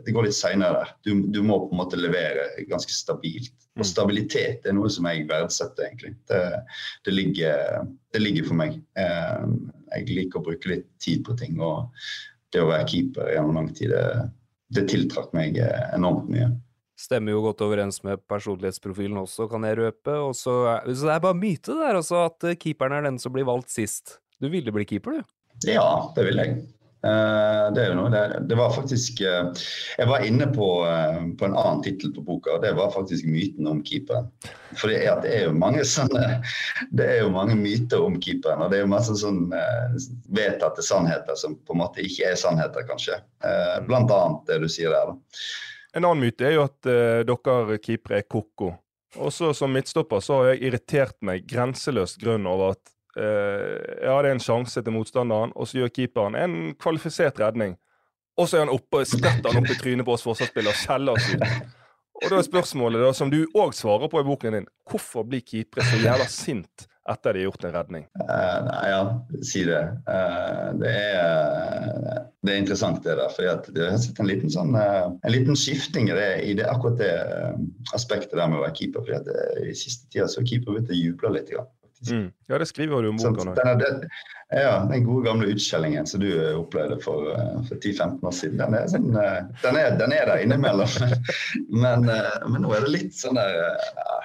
det 0.05 0.13
går 0.13 0.27
litt 0.27 0.37
seinere. 0.37 0.89
Du, 1.07 1.13
du, 1.31 1.39
må 1.43 1.61
på 1.69 1.75
en 1.75 1.83
måte 1.85 2.01
levere 2.01 2.49
ganske 2.71 2.93
stabilt. 2.93 3.55
Og 3.79 3.85
mm. 3.85 3.89
stabilitet 3.93 4.67
er 4.67 4.75
noe 4.75 4.91
som 4.91 5.07
jeg 5.07 5.29
verdsetter, 5.31 5.87
egentlig. 5.87 6.17
Det, 6.27 6.41
det, 7.07 7.15
ligger, 7.15 7.85
det 8.15 8.23
ligger, 8.25 8.49
for 8.49 8.59
meg. 8.59 8.81
Jeg 9.95 10.09
liker 10.13 10.41
å 10.41 10.47
bruke 10.51 10.73
litt 10.73 10.89
tid 11.03 11.25
på 11.27 11.37
ting. 11.39 11.59
Og 11.61 11.91
det 12.55 12.63
å 12.63 12.71
være 12.71 12.89
keeper 12.91 13.33
gjennom 13.35 13.61
lang 13.61 13.69
tid, 13.77 13.93
det, 13.93 14.31
det 14.75 14.87
tiltrakk 14.93 15.35
meg 15.37 15.61
eh, 15.63 15.85
enormt 15.97 16.31
mye. 16.33 16.51
Stemmer 16.99 17.37
jo 17.37 17.45
godt 17.45 17.63
overens 17.63 18.01
med 18.03 18.25
personlighetsprofilen 18.27 19.21
også, 19.21 19.47
kan 19.51 19.67
jeg 19.69 19.79
røpe. 19.79 20.17
Også, 20.31 20.55
så 20.89 21.11
det 21.11 21.13
er 21.15 21.23
bare 21.23 21.39
myte 21.39 21.77
der, 21.79 22.01
også, 22.01 22.25
at 22.27 22.49
keeperen 22.59 22.97
er 22.97 23.07
den 23.07 23.21
som 23.23 23.35
blir 23.35 23.47
valgt 23.47 23.71
sist. 23.71 24.19
Du 24.43 24.49
ville 24.51 24.75
bli 24.75 24.87
keeper, 24.89 25.21
du? 25.21 25.37
Ja, 25.71 26.11
det 26.17 26.27
ville 26.27 26.47
jeg. 26.47 26.59
Uh, 26.99 27.69
det 27.75 27.83
er 27.85 27.93
jo 27.93 27.99
noe, 28.01 28.11
det, 28.11 28.23
det 28.51 28.57
var 28.59 28.73
faktisk 28.75 29.21
uh, 29.23 29.53
Jeg 29.95 30.09
var 30.11 30.25
inne 30.27 30.49
på, 30.51 30.67
uh, 30.83 31.21
på 31.39 31.47
en 31.47 31.55
annen 31.55 31.85
tittel 31.85 32.11
på 32.17 32.25
boka, 32.27 32.57
og 32.57 32.65
det 32.65 32.73
var 32.75 32.91
faktisk 32.91 33.29
myten 33.31 33.69
om 33.71 33.85
keeperen. 33.87 34.27
For 34.73 34.91
det 34.91 35.05
er, 35.05 35.21
det 35.23 35.31
er, 35.37 35.45
jo 35.47 35.55
mange 35.55 35.85
sånne 35.87 36.41
Det 36.99 37.07
er 37.07 37.23
jo 37.23 37.31
mange 37.37 37.55
myter 37.61 38.03
om 38.03 38.19
keeperen, 38.19 38.65
og 38.67 38.73
det 38.73 38.81
er 38.81 38.85
jo 38.85 38.91
masse 38.91 39.15
sånn 39.21 39.47
vedtatte 40.35 40.83
sannheter 40.83 41.39
som 41.39 41.55
på 41.63 41.77
en 41.77 41.83
måte 41.85 42.03
ikke 42.03 42.33
er 42.33 42.41
sannheter, 42.41 42.87
kanskje. 42.89 43.21
blant 43.87 44.11
annet 44.13 44.51
det 44.51 44.59
du 44.65 44.69
sier 44.73 44.91
der, 44.95 45.15
da. 45.15 45.41
En 45.97 46.05
annen 46.05 46.27
myte 46.27 46.47
er 46.47 46.59
jo 46.59 46.67
at 46.67 46.91
dere 47.29 47.79
keepere 47.83 48.21
er 48.21 48.27
ko-ko. 48.29 48.75
Også 49.17 49.55
som 49.57 49.73
midtstopper 49.73 50.21
så 50.25 50.43
har 50.43 50.53
jeg 50.53 50.67
irritert 50.69 51.17
meg 51.25 51.47
grenseløst 51.49 52.21
grunn 52.21 52.47
over 52.51 52.75
at 52.77 52.98
Uh, 53.19 53.75
ja, 54.05 54.15
det 54.23 54.31
er 54.31 54.37
en 54.37 54.43
sjanse 54.43 54.83
til 54.85 54.95
motstanderen, 54.95 55.53
og 55.59 55.67
så 55.67 55.81
gjør 55.81 55.95
keeperen 55.97 56.39
en 56.39 56.57
kvalifisert 56.79 57.41
redning. 57.43 57.75
Og 58.39 58.47
så 58.47 58.59
er 58.61 58.67
han 58.67 58.75
oppe, 58.75 59.03
spretter 59.09 59.51
han 59.51 59.65
opp 59.65 59.73
i 59.75 59.79
trynet 59.81 60.07
på 60.07 60.15
oss 60.15 60.23
forsvarsspillere 60.27 60.71
og 60.71 60.79
skjeller 60.79 61.19
oss 61.19 61.33
ut. 61.35 61.75
Og 62.19 62.31
da 62.31 62.39
er 62.39 62.47
spørsmålet, 62.47 63.03
da, 63.03 63.11
som 63.15 63.31
du 63.31 63.41
òg 63.55 63.75
svarer 63.79 64.11
på 64.11 64.23
i 64.23 64.27
boken 64.27 64.57
din, 64.57 64.71
hvorfor 64.91 65.27
blir 65.27 65.43
keepere 65.47 65.87
så 65.87 66.01
jævla 66.03 66.27
sint 66.31 66.87
etter 67.09 67.35
de 67.35 67.41
har 67.41 67.47
gjort 67.49 67.65
en 67.65 67.75
redning? 67.75 68.07
Uh, 68.21 68.57
nei, 68.67 68.83
ja, 68.91 69.03
si 69.47 69.63
det. 69.67 69.81
Uh, 70.07 70.75
det, 70.79 70.93
er, 70.93 72.27
det, 72.43 72.53
er, 72.53 72.59
interessant, 72.59 73.01
det 73.07 73.17
der. 73.21 73.31
For 73.35 73.47
jeg 73.47 73.55
har 73.55 74.03
sett 74.03 74.19
en 74.23 74.31
liten, 74.31 74.53
sånn, 74.53 74.75
en 74.79 75.35
liten 75.35 75.59
skifting 75.59 76.11
i 76.11 76.19
det, 76.19 76.29
i 76.45 76.55
det, 76.59 76.67
akkurat 76.69 76.99
det 77.01 77.13
aspektet 77.97 78.37
der 78.37 78.51
med 78.51 78.61
å 78.61 78.67
være 78.67 78.77
keeper. 78.79 79.07
For 79.07 79.67
I 79.67 79.75
siste 79.79 80.11
tida 80.13 80.29
så 80.29 80.43
har 80.43 80.51
keeper 80.51 80.75
begynt 80.75 80.95
å 80.95 81.01
juble 81.01 81.35
litt. 81.39 81.55
Grann. 81.55 81.71
Mm. 82.11 82.33
Ja, 82.47 82.59
det 82.59 82.67
skriver 82.67 83.03
du 83.03 83.09
om 83.09 83.17
boka 83.17 83.45
nå. 83.45 83.55
Ja, 84.51 84.87
den 84.91 85.05
gode 85.05 85.27
gamle 85.27 85.51
utskjellingen 85.53 86.07
som 86.07 86.21
du 86.21 86.31
eh, 86.33 86.57
opplevde 86.57 86.97
for, 87.05 87.33
eh, 87.35 87.59
for 87.69 87.77
10-15 87.77 88.25
år 88.25 88.33
siden, 88.33 88.57
den 88.63 88.77
er, 88.79 88.87
sånn, 88.89 89.11
eh, 89.21 89.43
den, 89.65 89.77
er, 89.77 89.91
den 90.01 90.15
er, 90.17 90.25
der 90.31 90.45
innimellom. 90.45 90.89
Men, 91.85 92.09
men, 92.09 92.63
nå 92.65 92.73
er 92.73 92.87
det 92.87 92.95
litt 92.95 93.15
sånn 93.17 93.37
der 93.39 93.53
ja, 93.59 94.17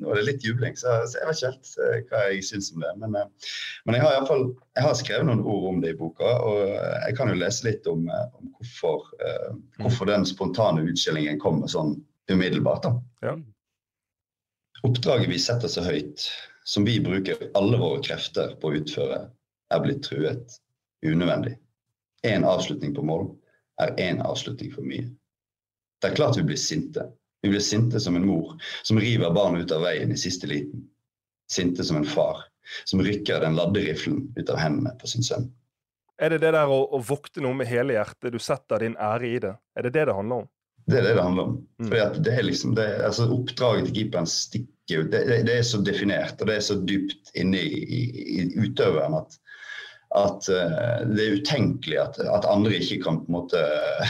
Nå 0.00 0.10
er 0.12 0.20
det 0.20 0.24
litt 0.26 0.44
jubling, 0.46 0.74
så, 0.78 1.00
så 1.10 1.18
jeg 1.18 1.28
vet 1.28 1.38
ikke 1.38 1.48
helt 1.50 2.10
hva 2.10 2.20
jeg 2.30 2.44
syns 2.46 2.70
om 2.72 2.82
det. 2.82 2.90
Men, 3.02 3.16
men 3.84 3.96
jeg 3.96 4.04
har 4.04 4.16
i 4.16 4.26
fall, 4.28 4.44
jeg 4.78 4.86
har 4.86 4.94
skrevet 4.96 5.26
noen 5.28 5.42
ord 5.42 5.66
om 5.70 5.80
det 5.82 5.92
i 5.92 5.96
boka, 5.98 6.30
og 6.46 6.60
jeg 6.70 7.16
kan 7.18 7.28
jo 7.28 7.36
lese 7.36 7.66
litt 7.66 7.88
om, 7.90 8.06
om 8.08 8.52
hvorfor, 8.54 9.10
uh, 9.20 9.50
hvorfor 9.82 10.08
den 10.08 10.24
spontane 10.30 10.86
utskjellingen 10.88 11.42
kommer 11.42 11.68
sånn 11.68 11.98
umiddelbart. 12.30 12.86
da. 12.86 12.94
Ja. 13.26 13.34
Oppdraget 14.86 15.28
vi 15.28 15.42
setter 15.42 15.68
så 15.68 15.84
høyt, 15.84 16.30
som 16.70 16.84
vi 16.84 17.00
bruker 17.00 17.50
alle 17.54 17.78
våre 17.78 17.98
krefter 18.02 18.52
på 18.60 18.70
å 18.70 18.76
utføre, 18.78 19.24
er 19.74 19.80
blitt 19.82 20.04
truet 20.06 20.60
unødvendig. 21.02 21.56
Én 22.22 22.44
avslutning 22.46 22.92
på 22.94 23.02
mål 23.02 23.24
er 23.82 23.96
én 23.98 24.20
avslutning 24.22 24.70
for 24.70 24.86
mye. 24.86 25.08
Det 25.98 26.12
er 26.12 26.14
klart 26.14 26.38
vi 26.38 26.44
blir 26.46 26.60
sinte. 26.60 27.08
Vi 27.42 27.50
blir 27.50 27.64
sinte 27.64 27.98
som 28.00 28.14
en 28.14 28.28
mor 28.28 28.54
som 28.86 29.00
river 29.02 29.34
barnet 29.34 29.66
ut 29.66 29.74
av 29.74 29.82
veien 29.82 30.14
i 30.14 30.20
siste 30.20 30.46
liten. 30.46 30.84
Sinte 31.50 31.82
som 31.84 31.98
en 31.98 32.06
far 32.06 32.44
som 32.86 33.02
rykker 33.02 33.42
den 33.42 33.58
ladde 33.58 33.82
riflen 33.82 34.28
ut 34.36 34.54
av 34.54 34.62
hendene 34.62 34.94
på 35.00 35.10
sin 35.10 35.26
sønn. 35.26 35.50
Er 36.22 36.30
det 36.30 36.44
det 36.44 36.54
der 36.54 36.70
å, 36.70 36.84
å 36.86 37.02
vokte 37.02 37.42
noe 37.42 37.58
med 37.58 37.66
hele 37.66 37.98
hjertet, 37.98 38.30
du 38.30 38.38
setter 38.38 38.86
din 38.86 38.94
ære 38.94 39.26
i 39.26 39.42
det? 39.42 39.56
Er 39.74 39.88
det 39.88 39.96
det 39.98 40.06
det 40.06 40.14
handler 40.14 40.44
om? 40.44 40.50
Det 40.88 40.98
er 40.98 41.06
det 41.06 41.14
det 41.18 41.24
handler 41.24 41.50
om. 41.50 41.58
Mm. 41.80 41.88
Fordi 41.90 42.22
det 42.26 42.34
er 42.34 42.46
liksom 42.46 42.74
det, 42.78 42.88
altså 43.06 43.28
Oppdraget 43.34 43.88
til 43.88 43.96
keeperen 44.00 44.28
stikker 44.30 45.04
ut. 45.04 45.12
Det, 45.12 45.20
det, 45.28 45.42
det, 45.46 45.58
er 45.58 45.66
så 45.66 45.78
definert 45.86 46.40
og 46.40 46.50
det 46.50 46.56
er 46.58 46.66
så 46.66 46.78
dypt 46.82 47.30
inne 47.38 47.60
i, 47.62 47.82
i, 47.84 48.00
i 48.40 48.48
utøveren 48.64 49.20
at 49.20 49.38
at 50.10 50.48
uh, 50.50 51.06
det 51.06 51.22
er 51.22 51.36
utenkelig 51.38 51.98
at, 52.02 52.16
at, 52.18 52.46
andre 52.50 52.74
ikke 52.80 52.98
kan 53.04 53.20
på 53.22 53.30
en 53.30 53.36
måte 53.36 53.60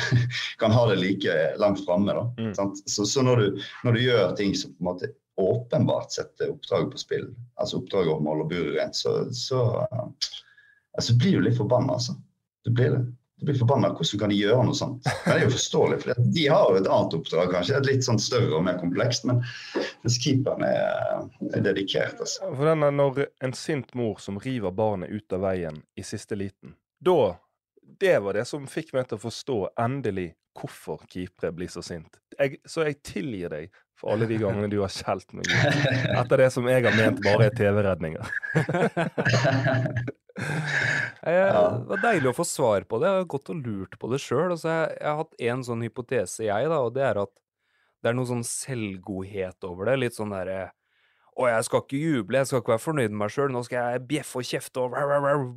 kan 0.63 0.73
ha 0.73 0.87
det 0.89 1.01
like 1.01 1.35
langt 1.61 1.83
framme. 1.85 2.15
Mm. 2.39 2.55
Så, 2.87 3.05
så 3.05 3.23
når, 3.23 3.37
du, 3.37 3.61
når, 3.85 3.93
du, 3.93 4.01
gjør 4.01 4.37
ting 4.37 4.55
som 4.57 4.73
på 4.73 4.81
en 4.81 4.89
måte 4.89 5.13
åpenbart 5.41 6.13
setter 6.13 6.53
oppdraget 6.55 6.93
på 6.93 7.01
spill, 7.01 7.29
altså 7.61 7.81
oppdraget 7.81 8.15
om 8.15 8.29
å 8.29 8.35
holde 8.35 8.49
buret 8.49 8.79
rent, 8.79 8.97
så, 8.97 9.13
så 9.37 9.61
uh, 9.85 10.09
altså, 10.97 11.17
blir 11.21 11.37
du 11.39 11.49
litt 11.49 11.61
forbanna, 11.61 11.99
altså. 11.99 12.17
Du 12.65 12.73
blir 12.77 12.97
det 12.97 13.05
du 13.41 13.47
blir 13.47 13.59
forbanna. 13.59 13.89
Hvordan 13.97 14.21
kan 14.21 14.33
de 14.33 14.39
gjøre 14.39 14.65
noe 14.69 14.77
sånt? 14.77 15.07
Men 15.25 15.33
det 15.33 15.37
er 15.39 15.47
jo 15.47 15.53
forståelig, 15.57 15.99
for 16.05 16.31
de 16.37 16.47
har 16.53 16.71
jo 16.71 16.81
et 16.81 16.89
annet 16.89 17.19
oppdrag, 17.19 17.53
kanskje. 17.55 17.79
Et 17.79 17.89
litt 17.89 18.07
sånn 18.07 18.21
større 18.21 18.53
og 18.59 18.65
mer 18.67 18.81
komplekst. 18.81 19.27
Men 19.29 19.43
keeperen 20.21 20.67
er, 20.69 21.29
er 21.51 21.65
dedikert. 21.65 22.21
Altså. 22.21 22.51
For 22.53 22.69
den 22.69 22.85
er 22.87 22.97
Når 23.01 23.23
en 23.47 23.57
sint 23.57 23.95
mor 23.97 24.21
som 24.21 24.41
river 24.43 24.75
barnet 24.77 25.11
ut 25.11 25.33
av 25.33 25.47
veien 25.47 25.81
i 25.97 26.05
siste 26.05 26.37
liten, 26.37 26.77
da 27.01 27.37
Det 28.01 28.17
var 28.25 28.39
det 28.39 28.47
som 28.49 28.65
fikk 28.71 28.95
meg 28.97 29.09
til 29.09 29.19
å 29.19 29.25
forstå 29.27 29.59
endelig 29.81 30.31
hvorfor 30.57 31.03
keepere 31.11 31.53
blir 31.55 31.69
så 31.71 31.83
sint. 31.85 32.17
Jeg, 32.39 32.59
så 32.69 32.87
jeg 32.87 32.99
tilgir 33.07 33.53
deg 33.53 33.77
for 34.01 34.15
alle 34.15 34.29
de 34.31 34.39
gangene 34.41 34.71
du 34.73 34.79
har 34.81 34.93
skjelt 34.93 35.35
meg. 35.37 35.51
Etter 36.17 36.41
det 36.41 36.49
som 36.55 36.67
jeg 36.71 36.87
har 36.87 36.97
ment 36.97 37.21
bare 37.25 37.51
er 37.51 37.57
TV-redninger. 37.59 38.25
Det 41.21 41.37
var 41.91 42.01
deilig 42.01 42.31
å 42.31 42.37
få 42.37 42.47
svar 42.49 42.87
på 42.89 43.01
det. 43.03 43.11
Jeg 43.11 43.21
har 43.21 43.27
gått 43.29 43.51
og 43.53 43.59
lurt 43.61 43.97
på 44.01 44.09
det 44.09 44.21
sjøl. 44.23 44.55
Altså, 44.55 44.71
jeg, 44.73 44.95
jeg, 44.97 45.07
har 45.11 45.19
hatt 45.19 45.43
en 45.51 45.65
sånn 45.67 45.85
hypotese, 45.85 46.47
jeg, 46.47 46.71
da, 46.73 46.79
og 46.81 46.95
det 46.97 47.05
er 47.05 47.21
at 47.21 47.33
det 48.01 48.09
er 48.09 48.17
noe 48.17 48.31
sånn 48.31 48.47
selvgodhet 48.47 49.69
over 49.69 49.91
det. 49.91 49.99
Litt 50.01 50.17
sånn 50.17 50.33
derre 50.33 50.71
Å, 51.41 51.47
jeg 51.49 51.65
skal 51.65 51.81
ikke 51.81 51.99
juble, 51.99 52.37
jeg 52.37 52.49
skal 52.51 52.61
ikke 52.61 52.75
være 52.75 52.85
fornøyd 52.85 53.13
med 53.15 53.21
meg 53.23 53.33
sjøl. 53.33 53.53
Nå 53.55 53.63
skal 53.65 53.95
jeg 53.95 54.03
bjeffe 54.11 54.43
og 54.43 54.49
kjefte 54.51 54.83
og 54.83 54.97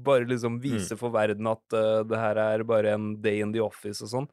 bare 0.05 0.27
liksom 0.29 0.61
vise 0.63 0.95
mm. 0.95 0.99
for 1.01 1.11
verden 1.11 1.49
at 1.51 1.75
uh, 1.75 2.05
det 2.07 2.21
her 2.21 2.39
er 2.39 2.63
bare 2.67 2.93
en 2.95 3.09
day 3.23 3.41
in 3.43 3.51
the 3.55 3.59
office 3.63 3.99
og 4.05 4.11
sånn. 4.13 4.29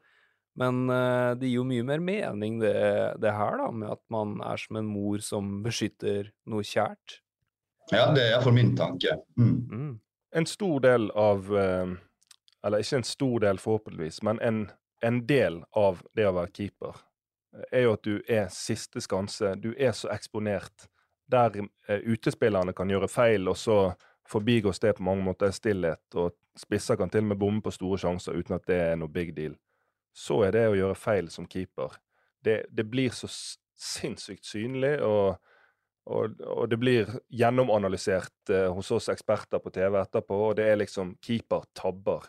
Men 0.59 0.85
uh, 0.87 1.33
det 1.39 1.49
gir 1.49 1.59
jo 1.59 1.65
mye 1.67 1.83
mer 1.87 2.03
mening, 2.03 2.59
det, 2.63 2.75
det, 3.23 3.33
her, 3.35 3.57
da, 3.59 3.67
med 3.71 3.91
at 3.91 4.01
man 4.11 4.37
er 4.47 4.63
som 4.63 4.79
en 4.79 4.87
mor 4.87 5.23
som 5.23 5.57
beskytter 5.65 6.31
noe 6.51 6.63
kjært. 6.67 7.19
Ja, 7.91 8.07
det 8.15 8.23
er 8.23 8.37
iallfall 8.37 8.55
min 8.55 8.71
tanke. 8.79 9.17
Mm. 9.39 9.57
Mm. 9.67 9.91
En 10.39 10.47
stor 10.47 10.79
del 10.85 11.09
av 11.19 11.51
uh, 11.51 11.91
Eller 12.63 12.83
ikke 12.83 13.01
en 13.01 13.07
stor 13.07 13.43
del, 13.43 13.59
forhåpentligvis, 13.59 14.21
men 14.23 14.39
en, 14.39 14.63
en, 15.03 15.19
del 15.27 15.63
av 15.75 15.99
det 16.15 16.29
å 16.29 16.35
være 16.37 16.53
keeper 16.55 17.03
er 17.73 17.87
jo 17.89 17.95
at 17.97 18.07
du 18.07 18.21
er 18.31 18.47
siste 18.53 19.01
skanse. 19.03 19.57
Du 19.59 19.73
er 19.75 19.91
så 19.97 20.07
eksponert. 20.13 20.87
Der 21.31 21.57
uh, 21.61 21.97
utespillerne 22.11 22.73
kan 22.75 22.89
gjøre 22.89 23.09
feil, 23.11 23.47
og 23.47 23.57
så 23.57 23.93
forbigås 24.27 24.79
det 24.79 24.95
på 24.97 25.03
mange 25.03 25.23
måter 25.23 25.51
stillhet, 25.51 26.03
og 26.15 26.35
spisser 26.57 26.99
kan 26.99 27.09
til 27.09 27.23
og 27.23 27.31
med 27.31 27.39
bomme 27.39 27.61
på 27.63 27.71
store 27.71 27.99
sjanser 27.99 28.37
uten 28.37 28.55
at 28.55 28.67
det 28.67 28.79
er 28.91 28.97
noe 28.99 29.11
big 29.11 29.35
deal 29.35 29.55
så 30.13 30.41
er 30.45 30.55
det 30.55 30.67
å 30.69 30.77
gjøre 30.77 30.99
feil 30.99 31.31
som 31.31 31.47
keeper 31.49 31.95
Det, 32.43 32.65
det 32.69 32.87
blir 32.89 33.13
så 33.13 33.27
sinnssykt 33.81 34.45
synlig, 34.45 34.95
og, 35.05 35.37
og, 36.09 36.39
og 36.41 36.69
det 36.69 36.79
blir 36.81 37.09
gjennomanalysert 37.29 38.49
eh, 38.49 38.69
hos 38.73 38.89
oss 38.93 39.09
eksperter 39.13 39.61
på 39.61 39.69
TV 39.73 39.99
etterpå, 39.99 40.39
og 40.47 40.55
det 40.57 40.65
er 40.69 40.79
liksom 40.81 41.11
keeper-tabber. 41.21 42.25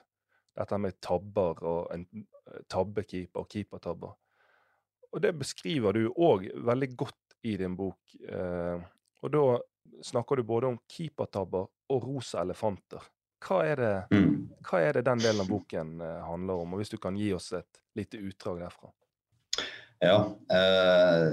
Dette 0.52 0.78
med 0.80 0.98
tabber 1.00 1.64
og 1.64 1.94
en 1.94 2.04
eh, 2.12 2.60
tabbekeeper 2.68 3.40
og 3.40 3.48
keepertabber. 3.52 4.12
Og 5.12 5.24
det 5.24 5.32
beskriver 5.40 5.96
du 5.96 6.06
òg 6.12 6.50
veldig 6.60 6.90
godt 7.00 7.18
i 7.42 7.56
din 7.56 7.76
bok. 7.76 8.14
Eh, 8.28 8.80
og 9.22 9.32
da 9.32 9.44
snakker 10.02 10.36
du 10.36 10.46
både 10.46 10.72
om 10.72 10.78
keepertabber 10.90 11.68
og 11.92 12.06
rosa 12.06 12.42
elefanter. 12.42 13.04
Hva 13.42 13.62
er, 13.66 13.80
det, 13.82 13.94
mm. 14.14 14.34
hva 14.68 14.80
er 14.80 14.98
det 14.98 15.06
den 15.08 15.22
delen 15.22 15.42
av 15.42 15.50
boken 15.50 15.96
eh, 16.00 16.18
handler 16.26 16.62
om, 16.62 16.74
og 16.74 16.82
hvis 16.82 16.92
du 16.92 16.98
kan 17.02 17.16
gi 17.18 17.32
oss 17.34 17.50
et 17.58 17.82
lite 17.98 18.20
utdrag 18.22 18.62
derfra? 18.62 18.92
Ja, 20.02 20.18
eh, 20.50 21.26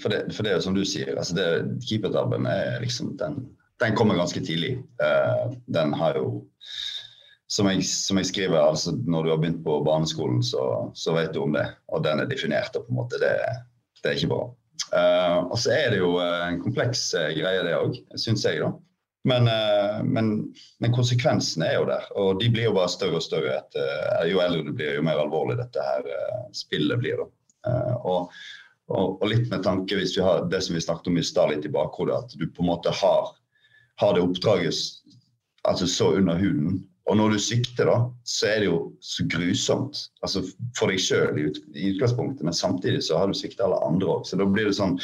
for, 0.00 0.12
det, 0.12 0.22
for, 0.32 0.44
det, 0.44 0.52
er 0.52 0.56
jo 0.58 0.64
som 0.68 0.76
du 0.76 0.84
sier, 0.84 1.12
altså 1.16 1.36
det, 1.36 1.48
keepertabben 1.84 2.48
er 2.48 2.80
liksom 2.84 3.14
den, 3.20 3.42
den 3.80 3.96
kommer 3.96 4.16
ganske 4.20 4.40
tidlig. 4.44 4.78
Den 5.68 5.94
har 5.96 6.16
jo 6.20 6.42
som 7.50 7.66
jeg, 7.66 7.82
som 7.82 8.18
jeg, 8.20 8.28
skriver, 8.28 8.60
altså 8.62 8.92
når 8.94 9.24
du 9.24 9.30
har 9.32 9.38
begynt 9.42 9.64
på 9.64 9.80
barneskolen, 9.82 10.38
så, 10.46 10.62
så 10.94 11.16
vet 11.16 11.32
du 11.34 11.42
om 11.42 11.56
det. 11.56 11.66
Og 11.90 12.04
den 12.04 12.22
er 12.22 12.28
definert, 12.30 12.76
og 12.78 12.86
på 12.86 12.94
en 12.94 13.00
måte 13.00 13.18
det, 13.18 13.32
det 13.98 14.12
er 14.12 14.18
ikke 14.20 14.30
bra. 14.30 14.44
Uh, 14.90 15.46
og 15.46 15.58
så 15.62 15.74
er 15.76 15.92
det 15.92 16.00
jo 16.00 16.16
en 16.18 16.60
kompleks 16.62 17.10
uh, 17.14 17.28
greie, 17.36 17.62
det 17.66 17.76
òg, 17.78 17.98
syns 18.18 18.46
jeg. 18.46 18.62
da. 18.62 18.72
Men, 19.24 19.48
uh, 19.48 20.04
men, 20.04 20.54
men, 20.78 20.94
konsekvensene 20.96 21.66
er 21.68 21.76
jo 21.76 21.88
der, 21.90 22.06
og 22.16 22.40
de 22.40 22.48
blir 22.52 22.70
jo 22.70 22.76
bare 22.78 22.92
større 22.92 23.20
og 23.20 23.24
større. 23.24 23.58
Etter, 23.58 23.90
eh, 24.14 24.30
jo 24.32 24.40
eldre 24.40 24.64
du 24.64 24.72
blir, 24.72 24.96
jo 24.96 25.04
mer 25.04 25.20
alvorlig 25.20 25.58
dette 25.60 25.84
her 25.84 26.06
uh, 26.08 26.46
spillet 26.56 27.02
blir. 27.02 27.20
Og, 27.20 28.32
og, 28.88 29.18
og, 29.20 29.26
litt 29.28 29.50
med 29.52 29.66
tanke, 29.66 29.98
hvis 29.98 30.16
vi 30.16 30.24
har 30.24 30.46
det 30.48 30.62
som 30.64 30.78
vi 30.78 30.84
snakket 30.84 31.12
om 31.12 31.20
i 31.20 31.26
stad, 31.26 31.52
litt 31.52 31.68
i 31.68 31.74
bakhodet, 31.74 32.16
at 32.16 32.38
du 32.40 32.46
på 32.48 32.64
en 32.64 32.70
måte 32.72 32.94
har, 33.02 33.34
har 34.00 34.16
det 34.16 34.24
oppdraget 34.24 34.72
altså 35.68 35.86
så 35.90 36.14
under 36.16 36.40
huden. 36.40 36.80
Og 37.10 37.18
når 37.18 37.34
du 37.34 37.40
sykter, 37.42 37.88
da, 37.90 37.96
så 38.22 38.46
er 38.52 38.62
det 38.62 38.68
jo 38.68 38.78
så 39.02 39.26
grusomt. 39.32 39.98
Altså 40.22 40.44
for 40.78 40.92
deg 40.92 41.02
sjøl 41.02 41.40
i, 41.42 41.48
utgangspunktet, 41.90 42.44
men 42.46 42.54
samtidig 42.54 43.02
så 43.06 43.18
har 43.18 43.30
du 43.30 43.34
sikta 43.34 43.66
alle 43.66 43.80
andre 43.82 44.12
òg. 44.14 44.28
Så 44.28 44.38
da 44.38 44.46
blir 44.46 44.70
det 44.70 44.76
sånn, 44.78 44.94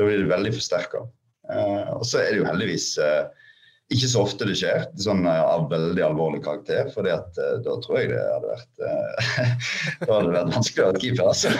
da 0.00 0.08
blir 0.08 0.22
det 0.22 0.32
veldig 0.32 0.54
forsterka. 0.56 1.04
Uh, 1.50 1.98
og 1.98 2.06
så 2.08 2.22
er 2.22 2.30
det 2.30 2.40
jo 2.40 2.48
heldigvis 2.48 2.86
uh, 3.02 3.26
ikke 3.92 4.08
så 4.08 4.22
ofte 4.24 4.46
det 4.48 4.54
skjer, 4.56 4.86
sånn 5.04 5.26
eh, 5.28 5.40
av 5.42 5.66
veldig 5.68 6.04
alvorlig 6.06 6.40
karakter. 6.46 6.88
For 6.94 7.04
uh, 7.04 7.20
da 7.36 7.76
tror 7.84 8.00
jeg 8.00 8.12
det 8.14 8.22
hadde 8.22 8.54
vært 8.54 8.82
uh, 8.86 9.30
Da 10.06 10.10
hadde 10.14 10.30
det 10.30 10.36
vært 10.38 10.56
vanskelig 10.56 10.84
å 10.86 10.88
være 10.88 11.04
keeper, 11.04 11.28
altså. 11.28 11.52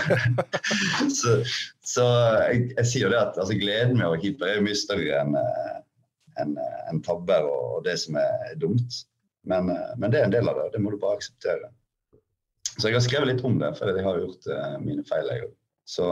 så, 1.21 1.37
så 1.93 2.09
jeg, 2.47 2.67
jeg, 2.79 2.89
sier 2.95 3.13
det 3.13 3.21
at 3.21 3.37
altså, 3.37 3.61
gleden 3.61 3.99
med 3.99 4.09
å 4.09 4.15
være 4.15 4.25
keeper 4.25 4.55
er 4.55 4.65
mye 4.65 4.79
større 4.87 5.21
enn 5.21 5.41
en, 6.41 6.57
en 6.89 7.01
tabber 7.05 7.45
og, 7.45 7.65
og, 7.77 7.81
det 7.85 7.99
som 8.01 8.17
er 8.17 8.55
dumt. 8.63 9.03
Men, 9.49 9.71
men, 9.99 10.09
det 10.13 10.21
er 10.21 10.29
en 10.29 10.35
del 10.35 10.49
av 10.49 10.59
det, 10.61 10.69
det 10.75 10.83
må 10.83 10.93
du 10.93 11.01
bare 11.03 11.19
akseptere. 11.19 11.73
Så 12.77 12.89
jeg 12.89 12.97
har 12.97 13.05
skrevet 13.05 13.29
litt 13.33 13.45
om 13.45 13.59
det, 13.61 13.73
for 13.79 13.91
jeg 13.91 14.05
har 14.07 14.21
gjort 14.23 14.47
mine 14.81 15.03
feil, 15.09 15.29
jeg 15.29 15.49
òg. 15.49 15.55
Så 15.89 16.07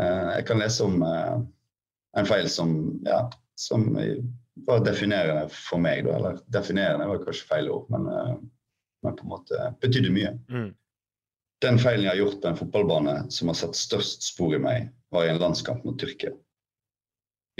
jeg 0.00 0.46
kan 0.48 0.62
lese 0.62 0.86
om 0.86 0.96
en 1.04 2.26
feil 2.26 2.48
som, 2.50 2.72
ja, 3.06 3.20
som 3.60 3.84
var 4.66 4.84
definerende 4.84 5.48
for 5.52 5.82
meg, 5.82 6.04
da. 6.04 6.16
Eller 6.16 6.40
definerende 6.52 7.08
var 7.08 7.22
kanskje 7.24 7.48
feil 7.48 7.70
ord, 7.72 7.88
men, 7.92 8.06
uh, 8.08 8.36
men 9.04 9.16
på 9.16 9.26
en 9.26 9.32
måte 9.32 9.70
betydde 9.82 10.12
mye. 10.14 10.34
Mm. 10.52 10.70
Den 11.64 11.80
feilen 11.80 12.06
jeg 12.06 12.14
har 12.14 12.22
gjort 12.22 12.40
på 12.42 12.50
en 12.50 12.60
fotballbane 12.60 13.16
som 13.32 13.50
har 13.52 13.58
satt 13.60 13.76
størst 13.76 14.24
spor 14.30 14.56
i 14.56 14.62
meg, 14.62 14.88
var 15.12 15.26
i 15.26 15.32
en 15.32 15.40
landskamp 15.42 15.84
mot 15.84 15.98
Tyrkia. 16.00 16.32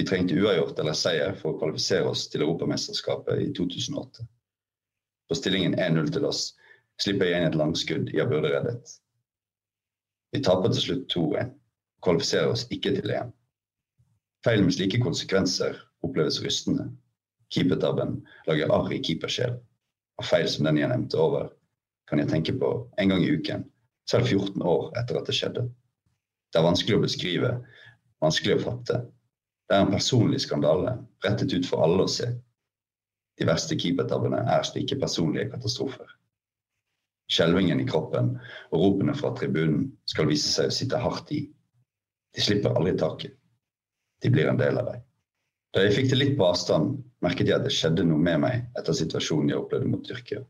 Vi 0.00 0.06
trengte 0.06 0.34
uavgjort 0.34 0.78
eller 0.80 0.94
seier 0.96 1.34
for 1.36 1.52
å 1.52 1.58
kvalifisere 1.60 2.08
oss 2.08 2.22
til 2.32 2.40
Europamesterskapet 2.46 3.42
i 3.44 3.50
2008. 3.52 4.22
På 5.28 5.36
stillingen 5.36 5.74
1-0 5.76 6.08
til 6.14 6.24
oss 6.24 6.38
slipper 7.04 7.28
jeg 7.28 7.42
inn 7.42 7.48
et 7.50 7.58
langskudd 7.60 8.08
jeg 8.16 8.24
burde 8.30 8.48
reddet. 8.54 8.94
Vi 10.32 10.40
taper 10.46 10.72
til 10.72 10.86
slutt 10.86 11.04
2-1, 11.12 11.52
og 11.52 12.08
kvalifiserer 12.08 12.48
oss 12.54 12.64
ikke 12.72 12.94
til 12.96 13.12
EM. 13.12 13.34
Feil 14.48 14.64
med 14.64 14.78
slike 14.78 15.02
konsekvenser 15.04 15.76
oppleves 16.00 16.40
rystende. 16.46 16.88
Keepertabben 17.52 18.22
lager 18.48 18.72
arr 18.72 18.96
i 18.96 19.04
keepersjel. 19.04 19.60
Og 20.16 20.30
feil 20.32 20.48
som 20.48 20.64
den 20.64 20.80
jeg 20.80 20.88
nevnte 20.96 21.20
over, 21.20 21.52
kan 22.08 22.24
jeg 22.24 22.32
tenke 22.32 22.56
på 22.56 22.72
en 22.96 23.12
gang 23.12 23.28
i 23.28 23.36
uken, 23.36 23.68
selv 24.08 24.32
14 24.32 24.64
år 24.64 24.94
etter 24.96 25.20
at 25.20 25.28
det 25.28 25.36
skjedde. 25.36 25.68
Det 26.48 26.64
er 26.64 26.70
vanskelig 26.72 26.96
å 26.96 27.04
beskrive, 27.04 27.56
vanskelig 28.24 28.62
å 28.62 28.68
fatte. 28.70 29.02
Det 29.70 29.76
er 29.76 29.84
en 29.84 29.92
personlig 29.92 30.40
skandale, 30.42 30.96
rettet 31.22 31.52
ut 31.54 31.66
for 31.68 31.84
alle 31.84 32.02
å 32.02 32.10
se. 32.10 32.26
De 33.38 33.46
verste 33.46 33.76
keepertabbene 33.78 34.40
er 34.50 34.64
slike 34.66 34.96
personlige 34.98 35.52
katastrofer. 35.52 36.08
Skjelvingen 37.30 37.78
i 37.78 37.86
kroppen 37.86 38.32
og 38.72 38.82
ropene 38.82 39.14
fra 39.14 39.30
tribunen 39.38 39.84
skal 40.10 40.26
vise 40.26 40.50
seg 40.50 40.72
å 40.72 40.74
sitte 40.74 40.98
hardt 40.98 41.30
i. 41.36 41.44
De 42.34 42.42
slipper 42.42 42.74
aldri 42.74 42.96
taket. 42.98 43.36
De 44.20 44.32
blir 44.34 44.50
en 44.50 44.58
del 44.58 44.82
av 44.82 44.90
deg. 44.90 45.04
Da 45.70 45.86
jeg 45.86 45.94
fikk 46.00 46.10
det 46.10 46.18
litt 46.18 46.34
på 46.40 46.48
avstand, 46.50 46.98
merket 47.22 47.46
jeg 47.46 47.60
at 47.60 47.68
det 47.68 47.76
skjedde 47.76 48.08
noe 48.10 48.18
med 48.18 48.42
meg 48.42 48.66
etter 48.74 48.98
situasjonen 48.98 49.54
jeg 49.54 49.62
opplevde 49.62 49.92
mot 49.92 50.02
Tyrkia. 50.02 50.42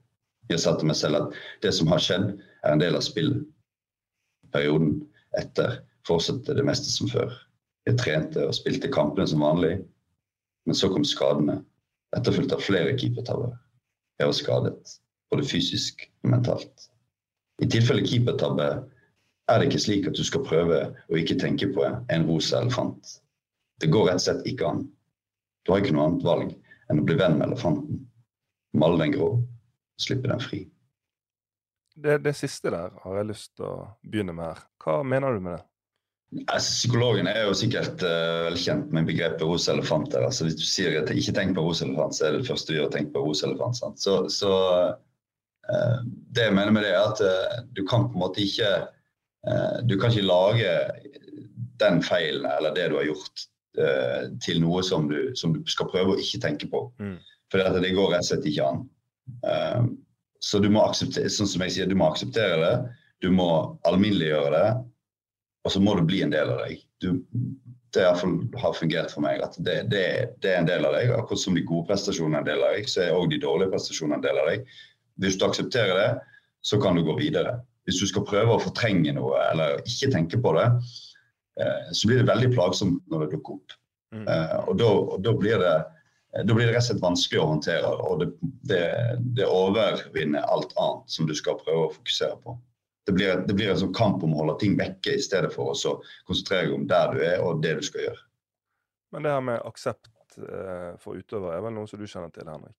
Jeg 0.49 0.65
sa 0.65 0.73
til 0.81 0.89
meg 0.89 0.97
selv 0.97 1.21
at 1.21 1.37
det 1.61 1.75
som 1.77 1.93
har 1.93 2.01
skjedd, 2.01 2.33
er 2.65 2.73
en 2.73 2.81
del 2.81 2.97
av 2.97 3.05
spillet. 3.05 3.45
Perioden 4.57 4.97
etter 5.37 5.83
fortsatte 6.09 6.57
det 6.57 6.65
meste 6.65 6.89
som 6.89 7.13
før. 7.13 7.37
Jeg 7.91 7.99
trente 7.99 8.45
og 8.47 8.55
spilte 8.55 8.87
kampene 8.93 9.27
som 9.27 9.43
vanlig, 9.43 9.81
men 10.69 10.77
så 10.79 10.87
kom 10.93 11.03
skadene, 11.03 11.57
etterfulgt 12.15 12.53
av 12.55 12.63
flere 12.63 12.93
keepertabber. 12.95 13.57
Jeg 14.21 14.31
var 14.31 14.37
skadet, 14.37 14.93
både 15.33 15.47
fysisk 15.49 16.05
og 16.23 16.31
mentalt. 16.37 16.85
I 17.59 17.67
tilfelle 17.67 18.05
keepertabbe 18.07 18.69
er 19.51 19.59
det 19.59 19.67
ikke 19.67 19.83
slik 19.83 20.07
at 20.07 20.15
du 20.15 20.23
skal 20.23 20.45
prøve 20.47 20.79
å 21.11 21.19
ikke 21.19 21.39
tenke 21.41 21.67
på 21.75 21.83
en 21.89 22.27
rosa 22.29 22.61
elefant. 22.61 23.17
Det 23.83 23.91
går 23.91 24.07
rett 24.07 24.21
og 24.21 24.27
slett 24.29 24.47
ikke 24.47 24.69
an. 24.71 24.85
Du 25.67 25.73
har 25.73 25.83
ikke 25.83 25.97
noe 25.97 26.07
annet 26.13 26.29
valg 26.29 26.53
enn 26.91 27.03
å 27.03 27.07
bli 27.09 27.17
venn 27.19 27.41
med 27.41 27.49
elefanten. 27.49 28.07
male 28.71 29.03
den 29.03 29.17
grå, 29.17 29.33
slippe 29.99 30.31
den 30.31 30.41
fri. 30.41 30.61
Det, 31.99 32.21
det 32.23 32.37
siste 32.39 32.71
der 32.71 32.95
har 33.03 33.19
jeg 33.19 33.33
lyst 33.33 33.57
til 33.59 33.67
å 33.67 33.75
begynne 34.07 34.37
med 34.37 34.47
her. 34.53 34.63
Hva 34.79 35.01
mener 35.03 35.35
du 35.35 35.43
med 35.43 35.59
det? 35.59 35.65
Altså, 36.31 36.71
psykologen 36.77 37.27
er 37.27 37.43
jo 37.49 37.55
sikkert 37.59 38.05
uh, 38.07 38.47
velkjent 38.47 38.93
med 38.95 39.09
begrepet 39.09 39.43
ros 39.43 39.67
elefant. 39.71 40.15
Altså, 40.15 40.47
hvis 40.47 40.61
du 40.61 40.67
sier 40.67 41.01
at 41.01 41.11
ikke 41.11 41.35
tenk 41.35 41.57
på 41.57 41.65
ros 41.67 41.83
elefant, 41.83 42.15
så 42.15 42.27
er 42.27 42.35
det 42.37 42.45
det 42.45 42.51
første 42.51 42.71
du 42.71 42.77
gjør 42.79 42.87
å 42.87 42.93
tenke 42.95 43.15
på 43.17 43.23
ros 43.25 43.43
elefant. 43.47 43.99
Så, 43.99 44.15
så 44.31 44.53
uh, 44.87 45.97
det 46.31 46.47
jeg 46.47 46.55
mener 46.55 46.77
med 46.77 46.87
det, 46.87 46.93
er 46.95 47.09
at 47.09 47.23
uh, 47.25 47.65
du 47.75 47.83
kan 47.83 48.07
på 48.07 48.19
en 48.19 48.27
måte 48.27 48.43
ikke 48.47 48.71
Du 49.89 49.95
kan 49.97 50.13
ikke 50.13 50.27
lage 50.29 50.73
den 51.81 52.03
feilen 52.05 52.45
eller 52.45 52.75
det 52.77 52.91
du 52.93 52.99
har 52.99 53.07
gjort, 53.09 53.47
til 54.45 54.59
noe 54.61 54.83
som 54.85 55.07
du, 55.09 55.31
som 55.33 55.55
du, 55.55 55.63
skal 55.65 55.89
prøve 55.89 56.13
å 56.13 56.19
ikke 56.21 56.43
tenke 56.43 56.69
på. 56.69 56.83
Mm. 57.01 57.15
For 57.49 57.57
det, 57.57 57.81
det 57.87 57.95
går 57.97 58.11
rett 58.13 58.21
og 58.21 58.29
slett 58.29 58.49
ikke 58.51 58.67
an. 58.69 58.83
så 60.45 60.61
du 60.61 60.69
må 60.69 60.83
akseptere, 60.85 61.33
sånn 61.33 61.49
som 61.49 61.65
jeg 61.65 61.73
sier, 61.73 61.89
du 61.89 61.97
må 61.97 62.11
akseptere 62.11 62.61
det. 62.61 62.75
Du 63.25 63.31
må 63.33 63.49
alminneliggjøre 63.89 64.53
det 64.53 64.69
og 65.65 65.73
så 65.75 65.81
må 65.83 65.95
det 65.99 66.07
bli 66.09 66.23
en 66.25 66.33
del 66.33 66.53
av 66.53 66.63
deg. 66.65 66.81
Du, 67.03 67.11
det 67.95 68.07
har 68.07 68.77
fungert 68.77 69.13
for 69.13 69.25
meg. 69.25 69.43
at 69.45 69.59
det, 69.59 69.77
det, 69.93 70.05
det, 70.41 70.53
er 70.53 70.63
en 70.63 70.69
del 70.69 70.87
av 70.87 70.95
deg. 70.97 71.13
Akkurat 71.17 71.43
som 71.43 71.57
de 71.57 71.65
gode 71.67 71.89
prestasjonene 71.91 72.41
er 72.41 72.45
en 72.45 72.49
del 72.49 72.65
av 72.65 72.77
deg, 72.77 72.89
så 72.89 73.05
er 73.05 73.17
òg 73.17 73.29
de 73.33 73.41
dårlige 73.43 73.73
prestasjonene 73.75 74.21
en 74.21 74.25
del 74.25 74.41
av 74.41 74.51
deg. 74.53 74.73
Hvis 75.21 75.37
du 75.37 75.45
aksepterer 75.49 75.99
det, 75.99 76.11
så 76.65 76.81
kan 76.81 76.97
du 76.97 77.05
gå 77.05 77.17
videre. 77.19 77.59
Hvis 77.89 78.01
du 78.01 78.09
skal 78.09 78.27
prøve 78.29 78.57
å 78.57 78.63
fortrenge 78.63 79.13
noe 79.17 79.41
eller 79.51 79.81
ikke 79.89 80.13
tenke 80.15 80.41
på 80.41 80.55
det, 80.57 80.67
eh, 81.61 81.93
så 81.93 82.09
blir 82.09 82.23
det 82.23 82.31
veldig 82.31 82.53
plagsomt 82.55 83.03
når 83.11 83.27
det 83.27 83.33
dukker 83.37 83.59
opp. 83.59 83.77
Mm. 84.15 84.27
Eh, 84.27 84.57
og 84.65 84.81
da, 84.81 84.91
da, 85.27 85.35
blir 85.37 85.61
det 85.63 85.77
da 86.47 86.55
blir 86.55 86.69
det 86.69 86.77
rett 86.77 86.85
og 86.85 86.89
slett 86.93 87.03
vanskelig 87.03 87.41
å 87.43 87.49
håndtere, 87.51 87.89
og 88.07 88.21
det, 88.23 88.29
det, 88.71 88.83
det 89.35 89.49
overvinner 89.51 90.47
alt 90.47 90.73
annet 90.79 91.11
som 91.11 91.27
du 91.27 91.35
skal 91.35 91.59
prøve 91.59 91.89
å 91.89 91.95
fokusere 91.97 92.39
på 92.45 92.55
det 93.09 93.15
blir, 93.17 93.41
det 93.47 93.57
blir, 93.57 93.71
en 93.73 93.81
sånn 93.81 93.95
kamp 93.97 94.25
om 94.25 94.35
å 94.35 94.43
holde 94.43 94.59
ting 94.61 94.77
vekke, 94.79 95.17
i 95.17 95.23
stedet 95.25 95.51
for 95.55 95.73
å 95.73 95.95
konsentrere 96.29 96.69
deg 96.69 96.77
om 96.77 96.87
der 96.91 97.15
du 97.15 97.25
er 97.25 97.43
og 97.45 97.63
det 97.65 97.79
du 97.81 97.87
skal 97.87 98.09
gjøre. 98.09 98.23
Men 99.11 99.27
det 99.27 99.33
her 99.35 99.43
med 99.43 99.65
aksept 99.67 100.39
eh, 100.39 100.93
for 101.03 101.19
utøvere 101.19 101.57
er 101.59 101.65
vel 101.65 101.75
noe 101.75 101.91
som 101.91 102.01
du 102.01 102.07
kjenner 102.07 102.33
til, 102.35 102.47
Henrik? 102.51 102.77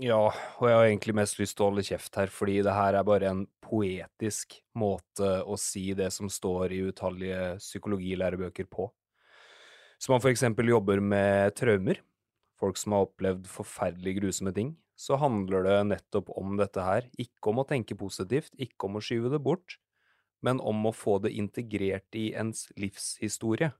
Ja, 0.00 0.20
og 0.24 0.64
jeg 0.64 0.76
har 0.76 0.86
egentlig 0.86 1.14
mest 1.18 1.36
lyst 1.40 1.58
til 1.58 1.66
å 1.66 1.68
holde 1.68 1.84
kjeft 1.84 2.14
her, 2.16 2.30
fordi 2.32 2.60
det 2.64 2.72
her 2.72 2.96
er 2.96 3.04
bare 3.04 3.28
en 3.28 3.42
poetisk 3.64 4.56
måte 4.78 5.34
å 5.44 5.58
si 5.60 5.90
det 5.96 6.08
som 6.14 6.30
står 6.32 6.72
i 6.72 6.80
utallige 6.88 7.58
psykologilærebøker 7.60 8.70
på. 8.72 8.88
Så 10.00 10.10
man 10.10 10.22
for 10.22 10.32
eksempel 10.32 10.72
jobber 10.72 11.02
med 11.04 11.52
traumer, 11.58 12.00
folk 12.58 12.80
som 12.80 12.96
har 12.96 13.04
opplevd 13.04 13.44
forferdelig 13.50 14.16
grusomme 14.20 14.54
ting, 14.56 14.72
så 15.02 15.18
handler 15.18 15.64
det 15.66 15.78
nettopp 15.90 16.30
om 16.38 16.54
dette 16.60 16.82
her. 16.84 17.08
Ikke 17.18 17.50
om 17.50 17.62
å 17.62 17.66
tenke 17.66 17.98
positivt, 17.98 18.52
ikke 18.54 18.86
om 18.86 19.00
å 19.00 19.02
skyve 19.02 19.32
det 19.32 19.40
bort, 19.42 19.78
men 20.46 20.60
om 20.62 20.86
å 20.86 20.94
få 20.94 21.16
det 21.24 21.32
integrert 21.38 22.18
i 22.18 22.28
ens 22.38 22.68
livshistorie. 22.78 23.72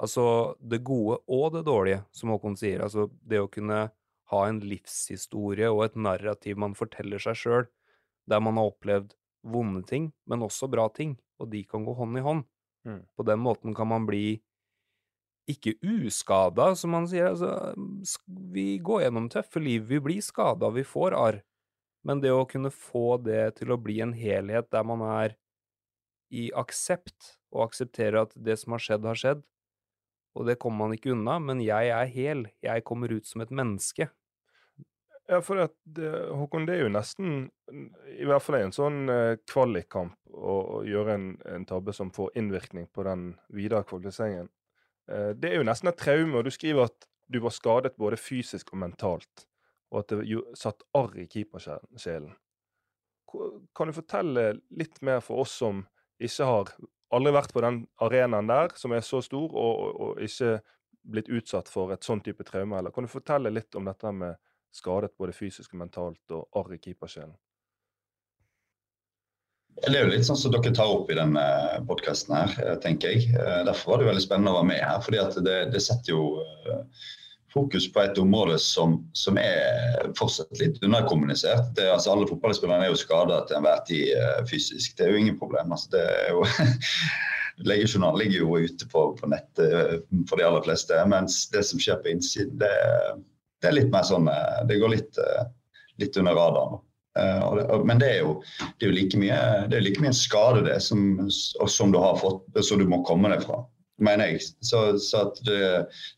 Altså 0.00 0.24
det 0.60 0.82
gode 0.84 1.20
og 1.28 1.56
det 1.56 1.64
dårlige, 1.68 2.02
som 2.16 2.32
Håkon 2.32 2.58
sier. 2.60 2.84
Altså 2.84 3.08
det 3.24 3.40
å 3.40 3.48
kunne 3.52 3.86
ha 4.32 4.42
en 4.46 4.60
livshistorie 4.62 5.68
og 5.72 5.84
et 5.86 5.96
narrativ 5.98 6.60
man 6.60 6.76
forteller 6.76 7.20
seg 7.22 7.40
sjøl, 7.40 7.66
der 8.28 8.44
man 8.44 8.60
har 8.60 8.70
opplevd 8.70 9.16
vonde 9.40 9.82
ting, 9.88 10.10
men 10.28 10.44
også 10.44 10.68
bra 10.70 10.86
ting, 10.92 11.16
og 11.40 11.50
de 11.52 11.64
kan 11.64 11.84
gå 11.88 11.96
hånd 11.96 12.20
i 12.20 12.24
hånd. 12.24 12.44
Mm. 12.84 13.02
På 13.16 13.24
den 13.28 13.40
måten 13.40 13.76
kan 13.76 13.88
man 13.88 14.06
bli 14.08 14.40
ikke 15.52 15.76
uskada, 15.82 16.70
som 16.78 16.94
man 16.94 17.08
sier. 17.10 17.30
Altså, 17.32 17.74
vi 18.54 18.78
går 18.82 19.06
gjennom 19.06 19.28
tøffe 19.32 19.62
liv, 19.62 19.84
vi 19.90 20.00
blir 20.02 20.24
skada, 20.24 20.72
vi 20.74 20.86
får 20.86 21.16
arr. 21.18 21.40
Men 22.06 22.22
det 22.22 22.32
å 22.32 22.46
kunne 22.48 22.72
få 22.72 23.18
det 23.20 23.58
til 23.58 23.74
å 23.74 23.80
bli 23.80 23.98
en 24.00 24.14
helhet 24.16 24.70
der 24.72 24.86
man 24.88 25.04
er 25.04 25.36
i 26.30 26.48
aksept, 26.56 27.34
og 27.50 27.66
aksepterer 27.66 28.22
at 28.22 28.36
det 28.38 28.56
som 28.60 28.76
har 28.76 28.82
skjedd, 28.84 29.08
har 29.08 29.18
skjedd, 29.18 29.42
og 30.38 30.46
det 30.46 30.60
kommer 30.62 30.86
man 30.86 30.94
ikke 30.94 31.12
unna, 31.14 31.40
men 31.42 31.62
jeg 31.64 31.90
er 31.90 32.10
hel, 32.14 32.46
jeg 32.62 32.86
kommer 32.86 33.10
ut 33.12 33.26
som 33.26 33.42
et 33.42 33.50
menneske. 33.50 34.08
Ja, 35.30 35.38
for 35.46 35.60
det, 35.62 36.10
Håkon, 36.34 36.64
det 36.66 36.76
er 36.76 36.84
jo 36.84 36.90
nesten, 36.90 37.34
i 37.70 38.26
hvert 38.26 38.42
fall 38.42 38.56
en 38.64 38.74
sånn 38.74 39.04
eh, 39.12 39.36
kvalikkamp, 39.50 40.16
å, 40.34 40.54
å 40.78 40.80
gjøre 40.86 41.14
en, 41.14 41.28
en, 41.46 41.66
tabbe 41.70 41.94
som 41.94 42.10
får 42.14 42.32
innvirkning 42.40 42.88
på 42.90 43.04
den 43.06 43.28
videre 43.54 43.86
kvalifiseringen. 43.86 44.48
Eh, 45.10 45.30
det 45.36 45.50
er 45.50 45.60
jo 45.60 45.66
nesten 45.66 45.90
et 45.90 45.98
traume, 46.00 46.38
og 46.38 46.46
du 46.46 46.52
skriver 46.54 46.88
at 46.88 47.08
du 47.30 47.40
var 47.42 47.54
skadet 47.54 47.96
både 47.98 48.18
fysisk 48.18 48.72
og 48.74 48.82
mentalt, 48.84 49.46
og 49.90 50.02
at 50.02 50.14
det 50.14 50.40
satt 50.58 50.82
arr 50.98 51.16
i 51.18 51.26
keepersjelen. 51.30 52.32
Kan 53.30 53.90
du 53.90 53.94
fortelle 53.94 54.46
litt 54.74 54.98
mer 55.06 55.20
for 55.22 55.44
oss 55.44 55.54
som 55.62 55.84
ikke 56.18 56.46
har 56.48 56.72
aldri 57.14 57.32
vært 57.34 57.54
på 57.54 57.62
den 57.62 57.84
arenaen 58.02 58.50
der, 58.50 58.74
som 58.78 58.94
er 58.94 59.04
så 59.06 59.22
stor, 59.22 59.54
og, 59.54 60.00
og 60.02 60.22
ikke 60.22 60.58
blitt 61.10 61.30
utsatt 61.30 61.70
for 61.70 61.94
et 61.94 62.06
sånn 62.06 62.22
type 62.26 62.46
traume? 62.46 62.78
Eller 62.78 62.94
kan 62.94 63.06
du 63.06 63.10
fortelle 63.10 63.52
litt 63.54 63.74
om 63.78 63.86
dette 63.86 64.10
med 64.14 64.38
skadet 64.74 65.14
både 65.18 65.34
fysisk 65.34 65.74
og 65.74 65.84
mentalt, 65.84 66.22
og 66.34 66.50
arr 66.58 66.74
i 66.74 66.82
keepersjelen? 66.82 67.34
Det 69.80 69.96
er 69.96 70.04
jo 70.04 70.10
litt 70.12 70.26
sånn 70.28 70.36
som 70.36 70.52
dere 70.52 70.72
tar 70.76 70.90
opp 70.92 71.08
i 71.12 71.16
denne 71.16 71.42
podkasten 71.88 72.34
her, 72.36 72.52
eh, 72.64 72.76
tenker 72.82 73.14
jeg. 73.14 73.30
Eh, 73.32 73.62
derfor 73.64 73.94
var 73.94 74.02
det 74.02 74.10
veldig 74.10 74.24
spennende 74.26 74.52
å 74.52 74.58
være 74.58 74.68
med 74.68 74.82
her. 74.84 75.00
fordi 75.00 75.22
det, 75.46 75.56
det 75.72 75.80
setter 75.80 76.12
jo 76.12 76.24
eh, 76.68 77.06
fokus 77.54 77.86
på 77.92 78.02
et 78.02 78.18
område 78.20 78.58
som, 78.60 78.98
som 79.16 79.38
er 79.40 80.12
fortsatt 80.18 80.60
litt 80.60 80.82
underkommunisert. 80.84 81.72
Det, 81.78 81.88
altså 81.94 82.12
alle 82.12 82.28
fotballspillerne 82.28 82.86
er 82.86 82.92
jo 82.92 83.00
skada 83.00 83.40
til 83.48 83.56
enhver 83.56 83.80
tid 83.88 84.44
fysisk. 84.50 84.98
Det 84.98 85.06
er 85.06 85.14
jo 85.14 85.22
ingen 85.24 85.40
problem. 85.40 85.72
Altså, 85.72 85.96
det 85.96 86.04
er 86.04 86.36
jo 86.36 86.44
Legejournalen 87.70 88.20
ligger 88.20 88.44
jo 88.44 88.60
ute 88.68 88.86
på, 88.88 89.00
på 89.16 89.28
nettet 89.28 90.04
for 90.28 90.40
de 90.40 90.44
aller 90.46 90.62
fleste. 90.64 91.00
Mens 91.08 91.42
det 91.52 91.64
som 91.68 91.80
skjer 91.80 91.98
på 92.04 92.12
innsiden, 92.12 92.60
det, 92.60 92.70
det 93.60 93.72
er 93.72 93.76
litt 93.76 93.90
mer 93.92 94.06
sånn 94.08 94.28
Det 94.68 94.78
går 94.80 94.94
litt, 94.94 95.20
litt 96.00 96.16
under 96.20 96.38
radaren. 96.38 96.80
Uh, 97.18 97.82
men 97.84 97.98
det 97.98 98.08
er, 98.14 98.18
jo, 98.22 98.36
det 98.78 98.86
er 98.86 98.90
jo, 98.90 98.94
like 98.94 99.18
mye, 99.18 99.40
er 99.66 99.82
like 99.82 100.02
mye 100.02 100.14
skade 100.14 100.62
det 100.68 100.78
som, 100.84 101.26
som, 101.30 101.92
du 101.92 101.98
har 101.98 102.20
fått, 102.20 102.44
så 102.62 102.78
du 102.78 102.86
må 102.88 103.02
komme 103.06 103.32
deg 103.32 103.42
fra, 103.46 103.64
mener 104.02 104.30
jeg. 104.32 104.44
Så, 104.66 104.84
så 105.02 105.26
at 105.26 105.40
det, 105.48 105.58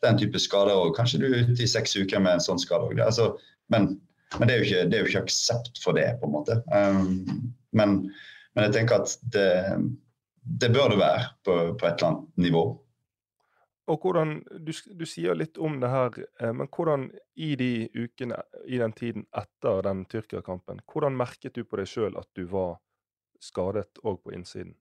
den 0.05 0.21
type 0.21 0.41
skader 0.43 0.77
òg 0.77 0.93
Kanskje 0.99 1.23
du 1.23 1.29
er 1.31 1.49
ute 1.49 1.65
i 1.65 1.71
seks 1.71 1.97
uker 1.97 2.21
med 2.21 2.37
en 2.37 2.45
sånn 2.45 2.61
skade. 2.61 2.93
Altså, 3.01 3.33
men, 3.73 3.95
men 4.39 4.49
det, 4.49 4.55
er 4.55 4.67
ikke, 4.67 4.85
det, 4.91 4.99
er 4.99 5.07
jo 5.07 5.13
ikke, 5.15 5.25
aksept 5.25 5.81
for 5.85 5.97
det, 5.97 6.11
på 6.21 6.29
en 6.29 6.37
måte. 6.37 6.61
Um, 6.75 7.55
men, 7.73 7.99
men, 8.53 8.69
jeg 8.69 8.77
tenker 8.77 9.01
at 9.01 9.17
det 10.43 10.73
bør 10.75 10.93
det 10.93 11.01
være 11.01 11.27
på, 11.47 11.59
på 11.79 11.87
et 11.89 11.95
eller 11.97 12.09
annet 12.11 12.47
nivå. 12.51 12.67
Og 13.91 14.05
hvordan, 14.05 14.37
du, 14.63 14.71
du, 14.95 15.03
sier 15.09 15.35
litt 15.35 15.59
om 15.59 15.81
det 15.83 15.91
her, 15.91 16.19
eh, 16.41 16.53
men 16.55 16.69
hvordan 16.71 17.09
i 17.35 17.55
de 17.59 17.89
ukene, 17.97 18.39
i 18.71 18.79
den 18.79 18.95
tiden 18.95 19.27
etter 19.35 19.83
den 19.89 20.05
Tyrkia-kampen, 20.11 20.85
hvordan 20.87 21.19
merket 21.19 21.59
du 21.59 21.65
på 21.67 21.81
deg 21.81 21.91
sjøl 21.91 22.15
at 22.21 22.29
du 22.39 22.45
var 22.53 22.77
skadet 23.43 23.99
òg 24.07 24.21
på 24.23 24.37
innsiden? 24.37 24.77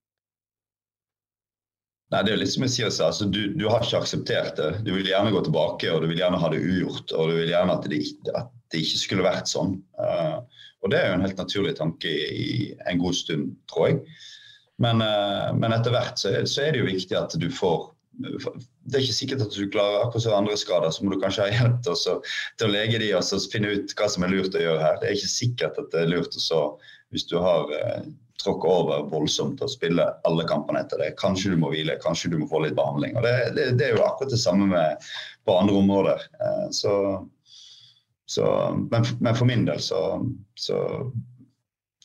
Nei, 2.12 2.24
Det 2.28 2.34
er 2.34 2.42
litt 2.42 2.52
som 2.52 2.66
jeg 2.68 2.74
sier, 2.76 2.90
altså, 2.92 3.26
du, 3.32 3.40
du, 3.56 3.66
har 3.72 3.86
ikke 3.86 4.02
akseptert 4.04 4.58
det. 4.60 4.72
Du 4.84 4.92
vil 4.94 5.08
gjerne 5.08 5.32
gå 5.32 5.42
tilbake 5.46 5.94
og 5.94 6.04
du 6.04 6.10
vil 6.12 6.20
gjerne 6.20 6.42
ha 6.42 6.50
det 6.52 6.60
ugjort. 6.60 7.14
Og 7.16 7.32
du 7.32 7.38
vil 7.40 7.54
gjerne 7.54 7.78
at 7.78 7.88
det, 7.88 8.02
at 8.36 8.52
det 8.74 8.84
ikke 8.84 9.00
skulle 9.00 9.26
vært 9.26 9.48
sånn. 9.48 9.78
Uh, 9.96 10.44
og 10.84 10.92
det 10.92 11.00
er 11.00 11.08
jo 11.08 11.16
en 11.16 11.24
helt 11.24 11.40
naturlig 11.40 11.78
tanke 11.80 12.12
i, 12.12 12.28
i 12.36 12.60
en 12.92 13.00
god 13.00 13.16
stund, 13.16 13.54
tror 13.72 13.88
jeg. 13.88 14.02
Men, 14.84 15.00
uh, 15.00 15.56
men 15.56 15.72
etter 15.72 15.96
hvert 15.96 16.20
så, 16.20 16.34
så, 16.44 16.66
er 16.66 16.76
det 16.76 16.84
jo 16.84 16.90
viktig 16.90 17.16
at 17.16 17.38
du 17.40 17.48
får 17.54 17.94
det 18.20 18.98
er 18.98 19.04
ikke 19.04 19.16
sikkert 19.16 19.46
at 19.46 19.56
du 19.56 19.70
klarer 19.72 20.04
akkurat 20.06 20.26
som 20.26 20.34
andre 20.36 20.58
skader, 20.60 20.92
så 20.94 21.04
må 21.04 21.14
du 21.14 21.22
kanskje 21.22 21.46
ha 21.48 21.54
hjelp 21.56 21.78
til, 21.86 22.18
til 22.60 22.68
å 22.68 22.74
lege 22.74 23.00
de 23.02 23.12
og 23.18 23.24
så 23.26 23.40
finne 23.52 23.72
ut 23.72 23.94
hva 23.98 24.10
som 24.12 24.26
er 24.26 24.34
lurt 24.34 24.58
å 24.58 24.64
gjøre 24.64 24.82
her. 24.84 25.00
Det 25.02 25.08
er 25.08 25.16
ikke 25.18 25.32
sikkert 25.32 25.80
at 25.82 25.94
det 25.94 26.04
er 26.04 26.12
lurt 26.12 26.36
å 26.38 26.66
hvis 27.12 27.26
du 27.28 27.38
har 27.44 27.72
eh, 27.76 28.04
tråkket 28.44 28.72
over 28.72 29.04
voldsomt 29.12 29.62
og 29.64 29.72
spille 29.72 30.06
alle 30.28 30.46
kampene 30.48 30.84
etter 30.84 31.02
det. 31.02 31.12
Kanskje 31.20 31.54
du 31.54 31.58
må 31.60 31.72
hvile, 31.74 31.98
kanskje 32.04 32.32
du 32.32 32.38
må 32.42 32.48
få 32.52 32.64
litt 32.64 32.78
behandling. 32.78 33.18
og 33.18 33.26
Det, 33.26 33.34
det, 33.58 33.66
det 33.80 33.90
er 33.90 33.98
jo 33.98 34.06
akkurat 34.06 34.32
det 34.32 34.40
samme 34.42 34.70
med, 34.72 35.10
på 35.48 35.58
andre 35.58 35.76
områder. 35.82 36.24
Eh, 36.40 36.70
så, 36.76 36.94
så, 38.32 38.48
men, 38.92 39.08
men, 39.20 39.36
for 39.36 39.50
min 39.50 39.68
del 39.68 39.84
så, 39.84 40.02
så, 40.60 40.80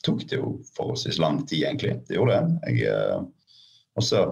tok 0.05 0.21
det 0.29 0.37
jo 0.37 0.53
forholdsvis 0.77 1.17
lang 1.19 1.41
tid, 1.49 1.65
egentlig. 1.65 1.97
Det 2.07 2.15
gjorde 2.19 2.35
det. 2.37 2.75
Jeg, 2.77 2.91
eh, 2.93 3.23
også 3.97 4.27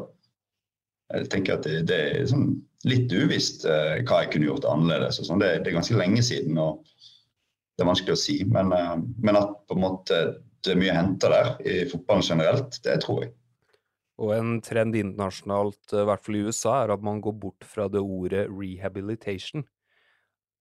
jeg 1.13 1.29
tenker 1.29 1.57
at 1.57 1.67
det, 1.67 1.83
det 1.89 1.99
er 2.15 2.25
sånn 2.29 2.49
litt 2.85 3.13
uvisst 3.13 3.65
eh, 3.69 4.01
hva 4.05 4.23
jeg 4.23 4.33
kunne 4.33 4.49
gjort 4.49 4.67
annerledes. 4.69 5.21
Sånn. 5.21 5.41
Det, 5.41 5.51
det, 5.63 5.71
er 5.71 5.79
ganske 5.79 5.97
lenge 5.97 6.23
siden, 6.25 6.57
og 6.61 6.85
det 7.75 7.85
er 7.85 7.89
vanskelig 7.89 8.15
å 8.15 8.21
si. 8.21 8.39
Men, 8.49 8.73
eh, 8.75 8.95
men 9.25 9.39
at 9.39 9.55
på 9.69 9.77
en 9.77 9.85
måte 9.85 10.21
det 10.65 10.73
er 10.73 10.81
mye 10.81 10.95
henta 10.97 11.29
der 11.29 11.51
i 11.61 11.83
fotballen 11.89 12.25
generelt, 12.25 12.79
det 12.85 12.97
tror 13.03 13.25
jeg. 13.25 13.33
Og 14.21 14.31
en 14.31 14.57
trend 14.63 14.95
internasjonalt, 14.97 15.81
eh, 15.93 16.01
i 16.01 16.09
hvert 16.09 16.25
fall 16.25 16.39
i 16.39 16.43
USA, 16.47 16.75
er 16.83 16.95
at 16.95 17.05
man 17.05 17.21
går 17.21 17.35
bort 17.45 17.67
fra 17.67 17.89
det 17.91 18.01
ordet 18.01 18.47
rehabilitation. 18.49 19.65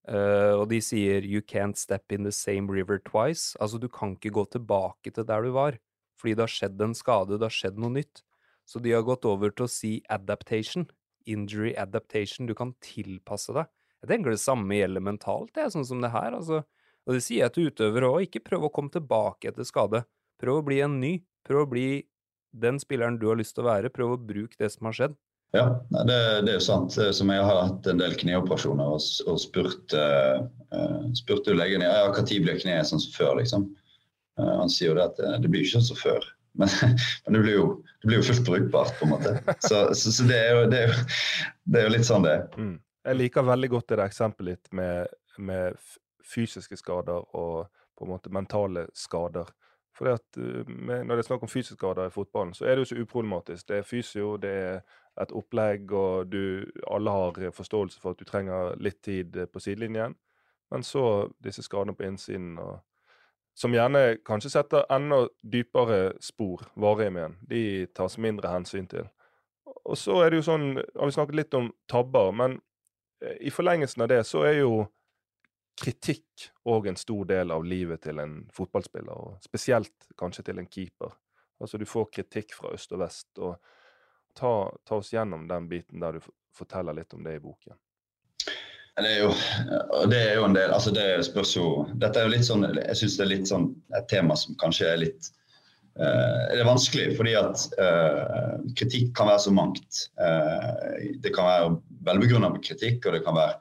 Uh, 0.04 0.60
og 0.60 0.68
de 0.68 0.82
sier 0.84 1.24
'you 1.24 1.40
can't 1.40 1.78
step 1.80 2.12
in 2.12 2.24
the 2.24 2.32
same 2.32 2.68
river 2.68 2.98
twice'. 2.98 3.56
Altså, 3.58 3.80
du 3.80 3.88
kan 3.88 4.12
ikke 4.12 4.34
gå 4.36 4.44
tilbake 4.52 5.10
til 5.10 5.24
der 5.24 5.40
du 5.40 5.50
var, 5.52 5.78
fordi 6.20 6.34
det 6.34 6.44
har 6.44 6.52
skjedd 6.52 6.82
en 6.82 6.92
skade, 6.92 7.38
det 7.38 7.48
har 7.48 7.48
skjedd 7.48 7.78
noe 7.78 7.88
nytt. 7.88 8.20
Så 8.68 8.80
de 8.80 8.94
har 8.94 9.04
gått 9.06 9.26
over 9.28 9.50
til 9.50 9.66
å 9.66 9.70
si 9.70 10.02
'adaptation'. 10.08 10.88
Injury 11.26 11.74
adaptation. 11.76 12.46
Du 12.46 12.54
kan 12.54 12.74
tilpasse 12.80 13.52
deg. 13.52 13.66
Jeg 14.02 14.10
tenker 14.10 14.34
det 14.34 14.40
samme 14.40 14.76
gjelder 14.76 15.00
mentalt, 15.00 15.54
det 15.54 15.62
er 15.64 15.70
sånn 15.72 15.86
som 15.88 16.02
det 16.04 16.12
her. 16.12 16.34
altså. 16.36 16.64
Og 17.06 17.16
det 17.16 17.22
sier 17.24 17.44
jeg 17.44 17.52
til 17.54 17.70
utøvere 17.70 18.08
òg, 18.08 18.26
ikke 18.26 18.44
prøv 18.44 18.66
å 18.66 18.72
komme 18.72 18.92
tilbake 18.92 19.48
etter 19.48 19.64
skade. 19.64 20.04
Prøv 20.40 20.60
å 20.60 20.64
bli 20.66 20.80
en 20.84 20.98
ny. 21.00 21.14
Prøv 21.44 21.64
å 21.64 21.70
bli 21.70 22.04
den 22.52 22.80
spilleren 22.80 23.18
du 23.20 23.28
har 23.28 23.36
lyst 23.40 23.56
til 23.56 23.64
å 23.64 23.70
være. 23.70 23.92
Prøv 23.92 24.14
å 24.14 24.20
bruke 24.20 24.56
det 24.60 24.70
som 24.72 24.88
har 24.88 24.96
skjedd. 24.96 25.16
Ja, 25.54 25.64
det, 25.90 26.18
det 26.44 26.52
er 26.52 26.58
jo 26.58 26.64
sant. 26.66 26.96
Som 27.14 27.30
jeg 27.30 27.44
har 27.46 27.60
hatt 27.60 27.86
en 27.86 28.00
del 28.00 28.16
kneoperasjoner 28.18 28.94
og, 28.96 29.04
og 29.30 29.40
spurt, 29.40 29.94
uh, 29.94 30.42
spurte 31.14 31.52
jo 31.52 31.58
legen 31.60 31.84
ja, 31.84 32.08
når 32.08 32.24
blir 32.44 32.60
kneet 32.60 32.90
sånn 32.90 33.02
som 33.02 33.14
før, 33.14 33.36
liksom. 33.40 33.68
Uh, 34.40 34.56
han 34.64 34.72
sier 34.72 34.90
jo 34.90 34.96
det 34.98 35.06
at 35.12 35.20
det, 35.20 35.34
det 35.44 35.52
blir 35.52 35.62
ikke 35.62 35.78
sånn 35.78 35.92
som 35.92 36.00
før. 36.00 36.26
Men, 36.54 36.68
men 37.24 37.36
det, 37.36 37.40
blir 37.40 37.56
jo, 37.56 37.66
det, 38.00 38.06
blir 38.06 38.20
jo, 38.20 38.26
fullt 38.28 38.46
brukbart, 38.46 38.94
på 38.98 39.08
en 39.08 39.10
måte. 39.10 39.34
Så, 39.58 39.94
så, 39.94 40.12
så 40.12 40.26
det, 40.28 40.38
er 40.38 40.54
jo, 40.54 40.66
det, 40.70 40.78
er 40.78 40.92
jo, 40.92 41.04
det, 41.64 41.80
er 41.80 41.88
jo, 41.88 41.92
litt 41.96 42.06
sånn 42.06 42.26
det 42.26 42.36
mm. 42.54 42.74
Jeg 43.04 43.18
liker 43.18 43.44
veldig 43.44 43.68
godt 43.72 43.90
det 43.90 44.04
eksempelet 44.06 44.56
ditt 44.56 44.76
med, 44.78 45.10
med 45.36 45.76
fysiske 46.24 46.78
skader 46.78 47.26
og 47.36 47.66
på 47.98 48.06
en 48.06 48.12
måte 48.14 48.32
mentale 48.32 48.86
skader. 48.96 49.50
For 49.94 50.16
med, 50.66 51.04
når 51.04 51.18
det 51.18 51.22
er 51.22 51.28
snakk 51.28 51.44
om 51.44 51.50
fysiske 51.50 51.76
skader 51.76 52.08
i 52.08 52.14
fotballen, 52.14 52.54
så 52.54 52.64
er 52.64 52.74
det 52.74 52.86
jo 52.86 52.90
så 52.94 53.02
uproblematisk. 53.02 53.68
Det 53.68 53.76
er 53.76 53.86
fysio, 53.86 54.36
det 54.40 54.54
er 54.54 54.80
et 55.22 55.34
opplegg, 55.36 55.92
og 55.92 56.32
du, 56.32 56.64
alle 56.90 57.10
har 57.14 57.52
forståelse 57.54 58.00
for 58.00 58.14
at 58.14 58.22
du 58.22 58.26
trenger 58.26 58.74
litt 58.82 59.02
tid 59.04 59.36
på 59.52 59.62
sidelinjen. 59.62 60.16
Men 60.72 60.82
så 60.82 61.28
disse 61.44 61.62
skadene 61.62 61.94
på 61.94 62.08
innsiden, 62.08 62.56
og, 62.58 62.80
som 63.54 63.74
gjerne 63.74 64.16
kanskje 64.26 64.50
setter 64.56 64.86
enda 64.92 65.24
dypere 65.42 66.14
spor, 66.22 66.64
varige 66.74 67.12
igjen, 67.12 67.36
de 67.50 67.62
tas 67.94 68.18
mindre 68.18 68.50
hensyn 68.50 68.88
til. 68.90 69.06
Og 69.84 69.98
så 70.00 70.18
er 70.24 70.32
det 70.32 70.40
jo 70.40 70.48
sånn, 70.48 70.66
har 70.78 71.10
vi 71.10 71.14
snakket 71.14 71.38
litt 71.38 71.56
om 71.58 71.70
tabber, 71.90 72.32
men 72.34 72.58
eh, 73.22 73.36
i 73.46 73.52
forlengelsen 73.54 74.04
av 74.04 74.10
det 74.10 74.22
så 74.26 74.42
er 74.48 74.58
jo 74.62 74.84
kritikk 75.80 76.48
òg 76.70 76.88
en 76.90 76.98
stor 76.98 77.24
del 77.30 77.52
av 77.54 77.64
livet 77.66 78.04
til 78.06 78.20
en 78.22 78.36
fotballspiller, 78.54 79.14
og 79.14 79.44
spesielt 79.44 80.10
kanskje 80.18 80.46
til 80.50 80.60
en 80.62 80.70
keeper. 80.70 81.14
Altså 81.62 81.78
du 81.78 81.86
får 81.86 82.10
kritikk 82.12 82.54
fra 82.56 82.74
øst 82.74 82.92
og 82.94 83.02
vest. 83.02 83.30
og 83.38 83.56
ta, 84.34 84.50
ta 84.84 84.98
oss 84.98 85.12
gjennom 85.12 85.48
den 85.48 85.68
biten 85.70 86.02
der 86.02 86.18
du 86.18 86.26
forteller 86.54 86.96
litt 86.96 87.14
om 87.14 87.22
det 87.24 87.36
i 87.38 87.42
boken. 87.42 87.78
Det 88.94 89.10
er 89.10 89.24
jo, 89.24 89.30
det 90.06 90.18
er 90.22 90.36
jo 90.38 90.44
en 90.46 90.54
del 90.54 90.70
altså 90.70 90.92
det 90.94 91.06
spørs 91.26 91.56
jo, 91.56 91.68
Dette 91.98 92.20
er 92.20 92.28
jo 92.28 92.34
litt 92.36 92.46
sånn, 92.46 92.62
jeg 92.78 92.98
synes 93.00 93.16
det 93.18 93.24
er 93.24 93.30
litt 93.32 93.48
sånn 93.50 93.72
et 93.98 94.06
tema 94.10 94.36
som 94.38 94.54
kanskje 94.60 94.86
er 94.86 95.00
litt 95.00 95.30
uh, 95.98 96.42
Det 96.52 96.60
er 96.60 96.68
vanskelig, 96.68 97.06
fordi 97.18 97.32
at 97.40 97.64
uh, 97.74 98.52
kritikk 98.78 99.10
kan 99.18 99.32
være 99.32 99.42
så 99.46 99.54
mangt. 99.54 100.04
Uh, 100.20 101.10
det 101.24 101.32
kan 101.34 101.48
være 101.48 101.72
velbegrunnet 102.06 102.60
kritikk, 102.62 103.00
og 103.08 103.16
det 103.16 103.24
kan 103.26 103.34
være 103.38 103.56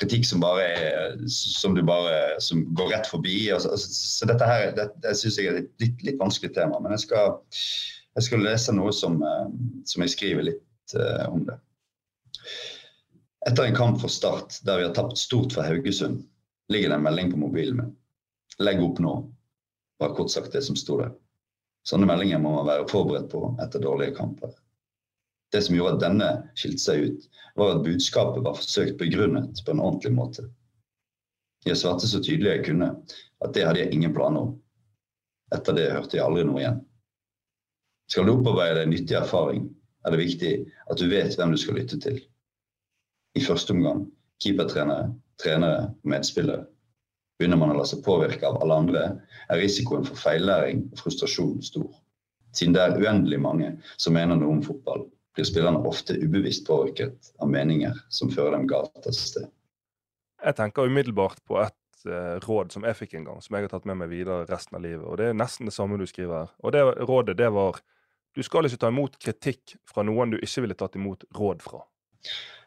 kritikk 0.00 0.24
som 0.28 0.40
bare 0.40 0.64
er, 0.64 1.20
som 1.32 1.76
du 1.76 1.82
bare 1.84 2.40
som 2.44 2.64
går 2.76 2.94
rett 2.94 3.10
forbi. 3.12 3.36
Så, 3.52 3.74
altså, 3.76 3.92
så 3.92 4.30
dette 4.32 4.48
her 4.48 4.72
det, 4.76 4.88
det 5.04 5.12
syns 5.20 5.36
jeg 5.40 5.52
er 5.52 5.60
et 5.60 5.84
litt, 5.84 6.00
litt, 6.08 6.20
vanskelig 6.20 6.54
tema. 6.56 6.80
Men 6.80 6.96
jeg 6.96 7.04
skal, 7.04 7.36
jeg 8.16 8.28
skal 8.28 8.44
lese 8.44 8.76
noe 8.76 8.92
som, 8.96 9.20
som 9.88 10.04
jeg 10.04 10.16
skriver 10.16 10.48
litt 10.48 10.96
om 11.28 11.44
det. 11.48 11.60
Etter 13.46 13.64
en 13.64 13.76
kamp 13.76 14.00
for 14.00 14.10
Start 14.10 14.58
der 14.66 14.80
vi 14.80 14.84
har 14.88 14.94
tapt 14.94 15.18
stort 15.18 15.52
for 15.54 15.62
Haugesund, 15.62 16.24
ligger 16.68 16.88
det 16.88 16.98
en 16.98 17.02
melding 17.02 17.30
på 17.30 17.38
mobilen 17.38 17.76
min. 17.76 17.92
Legg 18.58 18.82
opp 18.82 18.98
nå, 18.98 19.12
var 20.02 20.14
kort 20.16 20.32
sagt 20.32 20.52
det 20.56 20.64
som 20.66 20.76
sto 20.76 20.98
der. 20.98 21.12
Sånne 21.86 22.08
meldinger 22.10 22.40
må 22.42 22.56
man 22.56 22.66
være 22.66 22.88
forberedt 22.90 23.28
på 23.30 23.52
etter 23.62 23.82
dårlige 23.84 24.16
kamper. 24.16 24.50
Det 25.54 25.62
som 25.62 25.76
gjorde 25.76 25.94
at 25.94 26.02
denne 26.02 26.30
skilte 26.58 26.82
seg 26.82 27.04
ut, 27.06 27.26
var 27.54 27.76
at 27.76 27.84
budskapet 27.86 28.42
var 28.42 28.58
forsøkt 28.58 28.98
begrunnet 28.98 29.62
på 29.62 29.74
en 29.76 29.82
ordentlig 29.84 30.16
måte. 30.16 30.48
Jeg 31.66 31.78
svarte 31.78 32.10
så 32.10 32.18
tydelig 32.18 32.50
jeg 32.50 32.66
kunne 32.72 32.92
at 33.44 33.54
det 33.54 33.66
hadde 33.68 33.84
jeg 33.84 33.94
ingen 33.94 34.14
planer 34.16 34.48
om. 34.48 34.54
Etter 35.54 35.76
det 35.76 35.92
hørte 35.92 36.18
jeg 36.18 36.26
aldri 36.26 36.42
noe 36.48 36.64
igjen. 36.64 36.80
Skal 38.10 38.26
du 38.26 38.34
opparbeide 38.34 38.82
deg 38.82 38.90
nyttig 38.90 39.18
erfaring, 39.18 39.68
er 40.02 40.14
det 40.14 40.24
viktig 40.24 40.56
at 40.90 40.98
du 40.98 41.06
vet 41.10 41.38
hvem 41.38 41.54
du 41.54 41.60
skal 41.62 41.78
lytte 41.78 41.98
til. 42.02 42.18
I 43.36 43.42
første 43.44 43.74
omgang 43.76 44.06
keepertrenere, 44.42 45.10
trenere 45.42 45.90
medspillere. 46.08 46.64
Begynner 47.36 47.60
man 47.60 47.74
å 47.74 47.78
la 47.78 47.84
seg 47.88 48.00
påvirke 48.04 48.48
av 48.48 48.58
alle 48.62 48.78
andre, 48.80 49.02
er 49.52 49.60
risikoen 49.60 50.06
for 50.08 50.16
feillæring 50.16 50.86
og 50.88 51.02
frustrasjon 51.02 51.60
stor. 51.64 51.90
Siden 52.56 52.72
det 52.76 52.84
er 52.84 52.96
uendelig 52.96 53.40
mange 53.44 53.74
som 54.00 54.16
mener 54.16 54.38
noe 54.40 54.56
om 54.56 54.62
fotball, 54.64 55.04
blir 55.36 55.44
spillerne 55.44 55.82
ofte 55.84 56.16
ubevisst 56.16 56.64
påvirket 56.68 57.32
av 57.44 57.50
meninger 57.52 57.98
som 58.08 58.32
fører 58.32 58.56
dem 58.56 58.64
galt 58.70 59.04
av 59.04 59.12
sted. 59.16 59.50
Jeg 60.40 60.56
tenker 60.56 60.88
umiddelbart 60.88 61.42
på 61.44 61.60
et 61.60 62.08
uh, 62.08 62.40
råd 62.46 62.72
som 62.72 62.88
jeg 62.88 62.96
fikk 62.96 63.18
en 63.18 63.28
gang, 63.28 63.44
som 63.44 63.56
jeg 63.56 63.66
har 63.66 63.74
tatt 63.74 63.88
med 63.88 64.00
meg 64.00 64.12
videre 64.12 64.48
resten 64.48 64.80
av 64.80 64.84
livet. 64.84 65.04
og 65.04 65.20
Det 65.20 65.28
er 65.28 65.36
nesten 65.36 65.68
det 65.68 65.76
samme 65.76 66.00
du 66.00 66.06
skriver 66.08 66.46
her. 66.46 66.56
Og 66.64 66.72
det 66.72 66.84
Rådet 67.04 67.36
det 67.36 67.52
var 67.52 67.82
du 68.36 68.42
skal 68.44 68.68
ikke 68.68 68.80
ta 68.80 68.88
imot 68.92 69.16
kritikk 69.20 69.76
fra 69.88 70.04
noen 70.04 70.34
du 70.34 70.40
ikke 70.40 70.64
ville 70.64 70.76
tatt 70.76 70.96
imot 70.96 71.24
råd 71.36 71.62
fra. 71.64 71.84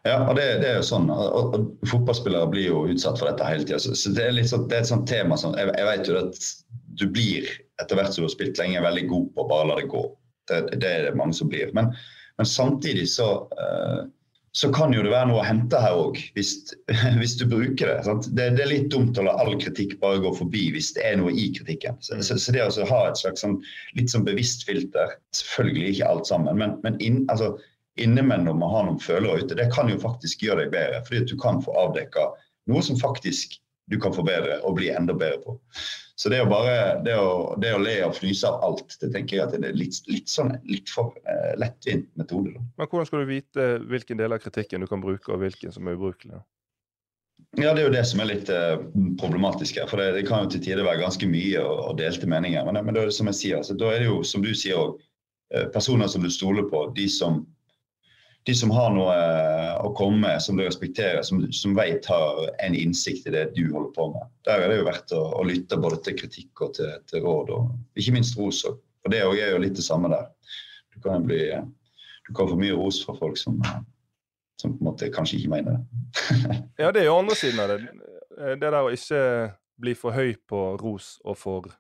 Ja, 0.08 0.22
og 0.30 0.38
det, 0.38 0.46
det, 0.62 0.70
er 0.70 0.78
jo 0.80 0.86
sånn. 0.88 1.10
Og, 1.12 1.56
og, 1.56 1.66
Fotballspillere 1.92 2.52
blir 2.54 2.70
jo 2.70 2.86
utsatt 2.92 3.20
for 3.20 3.28
dette 3.28 3.48
hele 3.48 3.66
tida. 3.68 3.82
Så, 3.84 3.96
så 4.00 4.14
det, 4.16 4.30
er 4.30 4.38
litt 4.38 4.52
sånn, 4.52 4.70
det 4.72 4.78
er 4.78 4.86
et 4.86 4.92
sånt 4.92 5.10
tema 5.12 5.38
som 5.40 5.58
jeg, 5.60 5.74
jeg, 5.76 5.90
vet 5.90 6.08
jo 6.08 6.22
at 6.22 6.40
du 7.02 7.10
blir, 7.12 7.50
etter 7.84 8.00
hvert 8.00 8.16
som 8.16 8.24
du 8.24 8.30
har 8.30 8.36
spilt 8.38 8.62
lenge, 8.62 8.86
veldig 8.86 9.04
god 9.12 9.28
på 9.36 9.44
å 9.44 9.50
bare 9.52 9.68
la 9.72 9.82
det 9.82 9.92
gå. 9.92 10.06
Det, 10.50 10.64
det 10.80 10.88
er 10.94 11.10
det 11.10 11.20
mange 11.20 11.36
som 11.36 11.52
blir. 11.52 11.74
Men 11.76 11.92
men 12.40 12.46
samtidig 12.46 13.10
så, 13.10 13.34
uh, 13.36 14.08
så 14.52 14.70
kan 14.74 14.94
jo 14.96 15.02
det 15.04 15.12
være 15.12 15.28
noe 15.28 15.42
å 15.42 15.48
hente 15.48 15.80
her 15.84 15.98
òg, 16.00 16.22
hvis, 16.38 16.54
hvis, 17.20 17.34
du 17.36 17.44
bruker 17.52 17.92
det, 17.92 18.14
det, 18.30 18.46
det. 18.56 18.64
er 18.64 18.72
litt 18.72 18.88
dumt 18.94 19.20
å 19.20 19.26
la 19.28 19.34
all 19.44 19.58
kritikk 19.60 19.98
bare 20.00 20.22
gå 20.24 20.32
forbi 20.38 20.70
hvis 20.72 20.94
det 20.96 21.04
er 21.10 21.18
noe 21.20 21.34
i 21.36 21.50
kritikken. 21.58 22.00
Så, 22.00 22.22
så, 22.24 22.38
så 22.40 22.56
det 22.56 22.64
å 22.64 22.88
ha 22.94 23.02
et 23.10 23.20
slags 23.20 23.44
sånn, 23.44 23.58
litt 24.00 24.14
sånn 24.14 24.24
bevisst 24.24 24.64
filter, 24.70 25.18
selvfølgelig 25.36 25.98
ikke 25.98 26.14
alt 26.14 26.32
sammen, 26.32 26.64
men, 26.64 26.78
men 26.86 26.96
inn, 27.04 27.26
altså, 27.28 27.58
innimellom 28.02 28.64
å 28.64 28.70
ha 28.74 28.84
noen 28.88 29.02
følere 29.04 29.44
ute, 29.44 29.58
det 29.58 29.70
kan 29.76 29.90
jo 29.92 30.00
faktisk 30.02 30.46
gjøre 30.46 30.66
deg 30.66 30.76
bedre. 30.76 31.02
Fordi 31.08 31.24
at 31.24 31.32
du 31.32 31.38
kan 31.40 31.64
få 31.64 31.76
avdekka 31.88 32.30
noe 32.70 32.86
som 32.86 33.00
faktisk 33.00 33.58
du 33.90 33.98
kan 34.02 34.14
forbedre 34.14 34.60
og 34.68 34.78
bli 34.78 34.92
enda 34.94 35.16
bedre 35.18 35.40
på. 35.42 35.56
Så 36.20 36.30
det 36.30 36.42
å 36.44 36.50
bare 36.52 37.00
det 37.06 37.16
å, 37.16 37.56
det 37.64 37.72
å 37.74 37.80
le 37.82 37.96
og 38.06 38.18
fnyse 38.18 38.48
av 38.48 38.60
alt, 38.68 38.98
det 39.02 39.10
tenker 39.14 39.38
jeg 39.38 39.46
at 39.46 39.56
det 39.56 39.72
er 39.72 39.78
litt, 39.80 39.98
litt, 40.12 40.28
sånn, 40.30 40.52
litt 40.68 40.92
for 40.92 41.16
eh, 41.24 41.54
lettvint 41.58 42.10
metode. 42.20 42.54
Da. 42.58 42.64
Men 42.82 42.90
hvordan 42.92 43.08
skal 43.08 43.24
du 43.24 43.32
vite 43.32 43.68
hvilken 43.88 44.20
del 44.20 44.36
av 44.36 44.42
kritikken 44.44 44.84
du 44.84 44.90
kan 44.92 45.02
bruke, 45.02 45.32
og 45.32 45.42
hvilken 45.42 45.74
som 45.74 45.88
er 45.88 45.96
ubrukelig? 45.98 46.42
Ja, 47.58 47.72
Det 47.74 47.82
er 47.82 47.88
jo 47.88 47.94
det 47.96 48.04
som 48.06 48.20
er 48.22 48.30
litt 48.30 48.52
eh, 48.54 48.82
problematisk 49.22 49.80
her. 49.80 49.88
For 49.90 50.02
det, 50.02 50.12
det, 50.20 50.26
kan 50.28 50.44
jo 50.44 50.52
til 50.54 50.64
tider 50.68 50.86
være 50.86 51.02
ganske 51.02 51.30
mye 51.30 51.64
og, 51.64 51.80
og 51.88 52.02
delte 52.02 52.30
meninger. 52.30 52.68
Men, 52.68 52.82
men 52.86 53.00
da, 53.00 53.08
som 53.16 53.32
jeg 53.32 53.40
sier, 53.40 53.62
altså, 53.62 53.78
da 53.80 53.94
er 53.94 54.04
det 54.04 54.12
jo, 54.12 54.20
som 54.28 54.44
du 54.44 54.52
sier 54.52 54.78
òg, 54.78 55.00
eh, 55.56 55.70
personer 55.74 56.12
som 56.12 56.26
du 56.26 56.30
stoler 56.36 56.68
på. 56.70 56.84
De 57.00 57.08
som 57.10 57.46
de 58.48 58.56
som 58.56 58.72
har 58.72 58.94
noe 58.96 59.14
eh, 59.14 59.74
å 59.84 59.92
komme 59.98 60.22
med, 60.24 60.42
som 60.42 60.58
du 60.58 60.64
respekterer, 60.64 61.22
som, 61.28 61.42
som 61.54 61.76
vet 61.78 62.08
har 62.10 62.40
en 62.64 62.76
innsikt 62.76 63.28
i 63.28 63.34
det 63.36 63.50
du 63.58 63.66
holder 63.74 63.92
på 63.96 64.08
med. 64.14 64.32
Der 64.48 64.64
er 64.64 64.72
det 64.72 64.80
jo 64.80 64.88
verdt 64.88 65.14
å, 65.16 65.22
å 65.40 65.44
lytte 65.48 65.80
både 65.82 66.00
til 66.06 66.18
kritikk 66.22 66.64
og 66.66 66.74
til, 66.80 66.94
til 67.12 67.26
råd, 67.26 67.52
og 67.56 68.00
ikke 68.00 68.16
minst 68.16 68.40
ros. 68.40 68.64
For 69.04 69.14
det 69.14 69.22
er 69.22 69.54
jo 69.54 69.62
litt 69.62 69.78
det 69.78 69.86
samme 69.86 70.12
der. 70.14 70.30
Du 70.96 71.02
kan, 71.04 71.28
bli, 71.28 71.44
du 72.28 72.34
kan 72.36 72.50
få 72.50 72.58
mye 72.60 72.76
ros 72.76 73.02
fra 73.06 73.16
folk 73.20 73.38
som, 73.40 73.60
som 74.60 74.74
på 74.76 74.82
en 74.82 74.90
måte 74.92 75.12
kanskje 75.14 75.42
ikke 75.42 75.54
mener 75.54 75.78
det. 75.78 75.84
ja, 76.84 76.92
det 76.96 77.04
er 77.04 77.12
jo 77.12 77.20
andre 77.20 77.38
siden 77.40 77.64
av 77.64 77.76
det. 77.76 77.80
Det 78.40 78.58
der 78.66 78.82
å 78.82 78.92
ikke 78.96 79.22
bli 79.80 79.96
for 79.96 80.16
høy 80.16 80.34
på 80.48 80.64
ros 80.80 81.18
og 81.28 81.38
for 81.40 81.72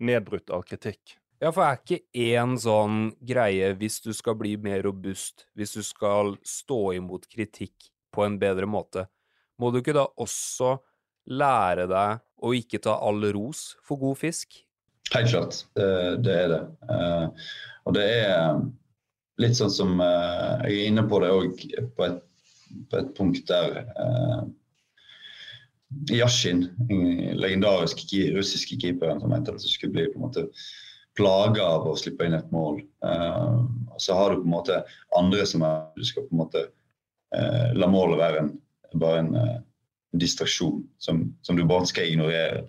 nedbrutt 0.00 0.50
av 0.54 0.64
kritikk. 0.66 1.16
Ja, 1.40 1.48
for 1.56 1.64
er 1.64 1.78
ikke 1.78 2.02
én 2.20 2.58
sånn 2.60 3.14
greie 3.24 3.70
hvis 3.80 4.02
du 4.04 4.10
skal 4.12 4.36
bli 4.36 4.58
mer 4.60 4.82
robust, 4.84 5.46
hvis 5.56 5.72
du 5.72 5.80
skal 5.86 6.34
stå 6.44 6.92
imot 6.98 7.24
kritikk 7.32 7.88
på 8.12 8.26
en 8.26 8.36
bedre 8.40 8.68
måte, 8.68 9.06
må 9.56 9.70
du 9.72 9.78
ikke 9.80 9.96
da 9.96 10.04
også 10.20 10.74
lære 11.32 11.86
deg 11.88 12.20
å 12.44 12.52
ikke 12.56 12.80
ta 12.84 12.98
all 13.00 13.24
ros 13.32 13.70
for 13.86 14.00
god 14.02 14.20
fisk? 14.20 14.58
Helt 15.14 15.32
klart, 15.32 15.62
det, 15.74 16.34
er 16.34 16.52
det. 16.52 16.60
Uh, 16.90 17.32
og 17.88 17.96
det 17.96 18.04
er 18.20 18.60
litt 19.40 19.56
sånn 19.56 19.72
som 19.72 19.96
uh, 19.96 20.60
Jeg 20.68 20.76
er 20.76 20.90
inne 20.90 21.06
på 21.08 21.22
det 21.24 21.32
òg 21.34 21.56
på, 21.96 22.10
på, 22.92 23.00
et 23.00 23.10
punkt 23.16 23.40
der 23.48 23.80
uh, 23.96 24.44
Yashin, 26.12 26.66
den 26.92 27.40
legendariske 27.40 28.28
russiske 28.36 28.76
keeperen 28.84 29.24
som 29.24 29.32
mente 29.32 29.56
at 29.56 29.64
det 29.64 29.72
skulle 29.72 29.96
bli 29.96 30.06
på 30.12 30.20
en 30.20 30.28
måte 30.28 30.46
plaga 31.18 31.64
av 31.64 31.88
å 31.88 31.96
slippe 31.98 32.26
inn 32.26 32.36
et 32.38 32.50
mål. 32.54 32.80
Uh, 33.04 33.66
så 34.00 34.16
har 34.16 34.30
du 34.30 34.42
på 34.42 34.48
en 34.48 34.54
måte 34.56 34.82
andre 35.18 35.46
som 35.48 35.64
er 35.66 35.88
Du 35.96 36.04
skal 36.06 36.26
på 36.26 36.34
en 36.34 36.42
måte 36.42 36.66
uh, 37.36 37.70
la 37.76 37.88
målet 37.90 38.20
være 38.20 38.44
en, 38.44 38.52
bare 39.00 39.24
en, 39.24 39.32
uh, 39.36 39.56
distraksjon 40.20 40.82
som, 40.98 41.28
som 41.46 41.58
du 41.58 41.64
bare 41.68 41.86
skal 41.86 42.08
ignorere. 42.10 42.64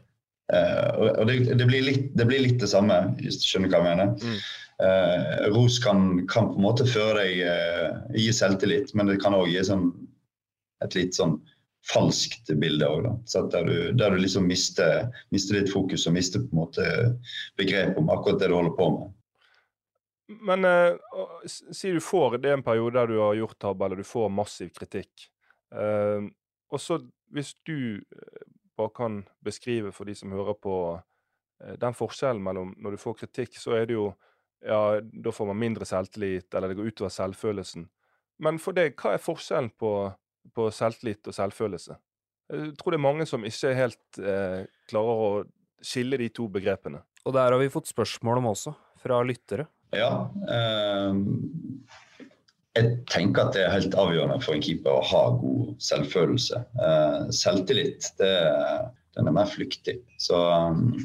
Og 0.51 1.23
det, 1.29 1.55
det, 1.55 1.65
blir 1.65 1.81
litt, 1.81 2.09
det, 2.19 2.25
blir 2.27 2.41
litt, 2.43 2.57
det 2.59 2.67
samme, 2.67 2.97
hvis 3.21 3.39
du 3.39 3.45
skjønner 3.47 3.71
hva 3.71 3.79
jeg 3.79 3.87
mener. 3.87 4.09
Mm. 4.19 5.53
Ros 5.55 5.77
kan, 5.79 6.01
kan, 6.29 6.49
på 6.51 6.59
en 6.59 6.65
måte 6.65 6.85
føre 6.91 7.23
deg 7.23 8.19
gi 8.19 8.33
selvtillit, 8.35 8.91
men 8.99 9.07
det 9.07 9.15
kan 9.23 9.37
òg 9.37 9.47
gi 9.47 9.63
sånn, 9.63 9.87
et 10.83 10.97
litt 10.99 11.15
sånn 11.15 11.37
falskt 11.89 12.51
bilde 12.61 12.87
òg. 12.87 13.07
Der, 13.33 13.63
du, 13.65 13.91
der 13.97 14.13
du 14.13 14.21
liksom 14.21 14.45
mister, 14.49 15.09
mister 15.33 15.57
litt 15.57 15.71
fokus 15.73 16.05
og 16.07 16.15
mister 16.17 16.43
på 16.43 16.53
en 16.53 16.61
måte 16.61 16.85
begrep 17.59 17.97
om 17.99 18.11
akkurat 18.13 18.41
det 18.41 18.51
du 18.51 18.57
holder 18.57 18.77
på 18.77 18.89
med. 18.97 19.17
Men 20.47 20.63
uh, 20.63 21.47
si 21.47 21.91
du 21.91 21.99
får 22.03 22.37
det 22.39 22.51
er 22.51 22.59
en 22.59 22.63
periode 22.63 22.95
der 22.95 23.09
du 23.09 23.17
har 23.19 23.35
gjort 23.35 23.59
tabbe, 23.59 23.85
eller 23.85 23.99
du 23.99 24.07
får 24.07 24.29
massiv 24.31 24.71
kritikk. 24.77 25.27
Uh, 25.75 26.29
og 26.71 26.79
så 26.79 27.01
hvis 27.31 27.53
du 27.67 28.01
bare 28.77 28.93
kan 28.95 29.21
beskrive 29.43 29.91
for 29.91 30.07
de 30.07 30.15
som 30.15 30.31
hører 30.31 30.55
på, 30.59 30.75
eh, 31.63 31.75
den 31.79 31.95
forskjellen 31.95 32.43
mellom 32.43 32.73
når 32.79 32.95
du 32.95 33.01
får 33.01 33.17
kritikk, 33.23 33.57
så 33.59 33.75
er 33.77 33.87
det 33.89 33.97
jo 33.97 34.11
ja, 34.61 35.01
da 35.01 35.31
får 35.33 35.47
man 35.49 35.57
mindre 35.57 35.85
selvtillit, 35.89 36.53
eller 36.53 36.69
det 36.69 36.77
går 36.77 36.91
utover 36.91 37.13
selvfølelsen. 37.13 37.87
Men 38.45 38.59
for 38.61 38.77
deg, 38.77 38.93
hva 38.99 39.15
er 39.15 39.23
forskjellen 39.23 39.71
på, 39.79 39.91
på 40.55 40.67
selvtillit 40.73 41.29
og 41.29 41.37
selvfølelse? 41.37 41.97
Jeg 42.51 42.73
tror 42.79 42.93
det 42.93 42.99
er 42.99 43.05
mange 43.05 43.27
som 43.29 43.45
ikke 43.47 43.73
helt 43.77 44.19
eh, 44.19 44.63
klarer 44.91 45.25
å 45.25 45.29
skille 45.81 46.19
de 46.19 46.27
to 46.33 46.47
begrepene. 46.51 47.01
Og 47.25 47.35
der 47.35 47.53
har 47.53 47.59
vi 47.61 47.71
fått 47.71 47.89
spørsmål 47.91 48.41
om 48.41 48.51
også, 48.51 48.73
fra 49.01 49.21
lyttere. 49.25 49.67
Ja. 49.95 50.27
Eh, 50.51 51.19
jeg 52.77 52.91
tenker 53.11 53.47
at 53.47 53.55
det 53.55 53.65
er 53.65 53.73
helt 53.73 53.95
avgjørende 53.99 54.39
for 54.43 54.55
en 54.55 54.63
keeper 54.63 54.99
å 54.99 55.05
ha 55.09 55.23
god 55.39 55.71
selvfølelse. 55.83 56.61
Eh, 56.87 57.23
selvtillit, 57.35 58.11
det, 58.19 58.35
den 59.17 59.27
er 59.27 59.35
mer 59.35 59.49
flyktig. 59.51 59.97
Så, 60.19 60.37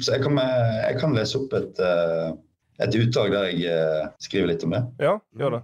så 0.01 0.15
jeg, 0.15 0.23
kan, 0.23 0.39
jeg, 0.39 0.99
kan, 1.01 1.15
lese 1.17 1.41
opp 1.41 1.55
et, 1.57 1.81
uh, 1.83 2.31
et 2.83 2.95
utdrag 2.95 3.33
der 3.33 3.49
jeg 3.51 3.73
uh, 3.73 4.13
skriver 4.23 4.53
litt 4.53 4.63
om 4.67 4.75
det. 4.77 4.83
Ja, 5.03 5.17
gjør 5.39 5.57
det. 5.57 5.63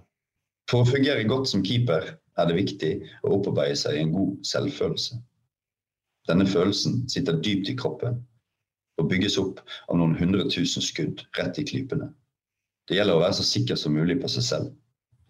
For 0.70 0.84
å 0.84 0.88
fungere 0.88 1.24
godt 1.28 1.48
som 1.50 1.64
keeper 1.64 2.14
er 2.38 2.48
det 2.48 2.58
viktig 2.58 2.92
å 3.22 3.34
opparbeide 3.38 3.78
seg 3.78 3.98
en 4.00 4.12
god 4.14 4.36
selvfølelse. 4.46 5.18
Denne 6.28 6.46
følelsen 6.48 7.02
sitter 7.12 7.40
dypt 7.44 7.68
i 7.70 7.76
kroppen 7.78 8.22
og 9.00 9.10
bygges 9.10 9.36
opp 9.42 9.60
av 9.88 9.98
noen 9.98 10.14
hundre 10.18 10.46
tusen 10.50 10.82
skudd 10.82 11.24
rett 11.38 11.58
i 11.60 11.66
klypene. 11.68 12.08
Det 12.88 12.98
gjelder 12.98 13.18
å 13.18 13.24
være 13.24 13.38
så 13.38 13.46
sikker 13.46 13.78
som 13.80 13.96
mulig 13.96 14.20
på 14.22 14.30
seg 14.32 14.46
selv 14.46 14.72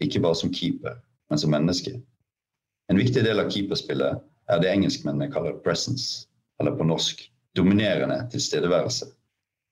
ikke 0.02 0.20
bare 0.20 0.34
som 0.34 0.52
keeper, 0.52 0.98
men 1.30 1.38
som 1.38 1.52
menneske. 1.54 1.94
En 2.90 2.98
viktig 3.00 3.22
del 3.24 3.40
av 3.40 3.50
keeperspillet 3.52 4.22
er 4.52 4.60
det 4.60 4.72
engelskmennene 4.72 5.32
kaller 5.32 5.60
'presence', 5.62 6.26
eller 6.60 6.76
på 6.76 6.84
norsk 6.84 7.22
dominerende 7.56 8.18
tilstedeværelse. 8.32 9.06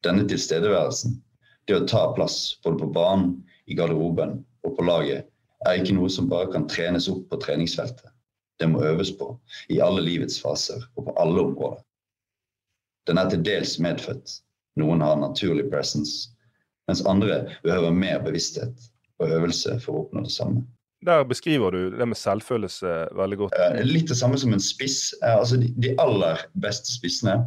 Denne 0.04 0.28
tilstedeværelsen, 0.28 1.22
det 1.68 1.76
å 1.76 1.86
ta 1.86 2.12
plass 2.14 2.58
både 2.64 2.78
på 2.78 2.92
banen, 2.92 3.42
i 3.66 3.74
garderoben 3.74 4.44
og 4.64 4.76
på 4.76 4.84
laget, 4.84 5.28
er 5.66 5.78
ikke 5.80 5.96
noe 5.96 6.10
som 6.10 6.30
bare 6.30 6.50
kan 6.52 6.66
trenes 6.70 7.08
opp 7.12 7.24
på 7.30 7.38
treningsfeltet. 7.42 8.10
Det 8.60 8.68
må 8.70 8.82
øves 8.86 9.10
på 9.18 9.32
i 9.74 9.80
alle 9.82 10.02
livets 10.04 10.38
faser 10.42 10.82
og 10.96 11.08
på 11.08 11.14
alle 11.20 11.42
områder. 11.48 11.80
Den 13.10 13.18
er 13.18 13.30
til 13.30 13.42
dels 13.42 13.78
medfødt. 13.82 14.38
Noen 14.78 15.02
har 15.04 15.18
naturlig 15.20 15.66
presence, 15.72 16.30
mens 16.88 17.02
andre 17.08 17.42
behøver 17.64 17.90
mer 17.94 18.22
bevissthet 18.24 18.86
og 19.18 19.34
øvelse 19.38 19.78
for 19.82 19.94
å 19.94 20.04
oppnå 20.04 20.24
det 20.26 20.34
samme. 20.34 20.62
Der 21.02 21.24
beskriver 21.26 21.74
du 21.74 21.96
det 21.98 22.06
med 22.06 22.18
selvfølelse 22.18 22.92
veldig 23.18 23.38
godt. 23.40 23.56
Litt 23.82 24.08
det 24.12 24.16
samme 24.20 24.38
som 24.38 24.54
en 24.54 24.62
spiss. 24.62 25.10
Altså, 25.26 25.58
de 25.58 25.94
aller 25.98 26.44
beste 26.62 26.94
spissene 26.94 27.40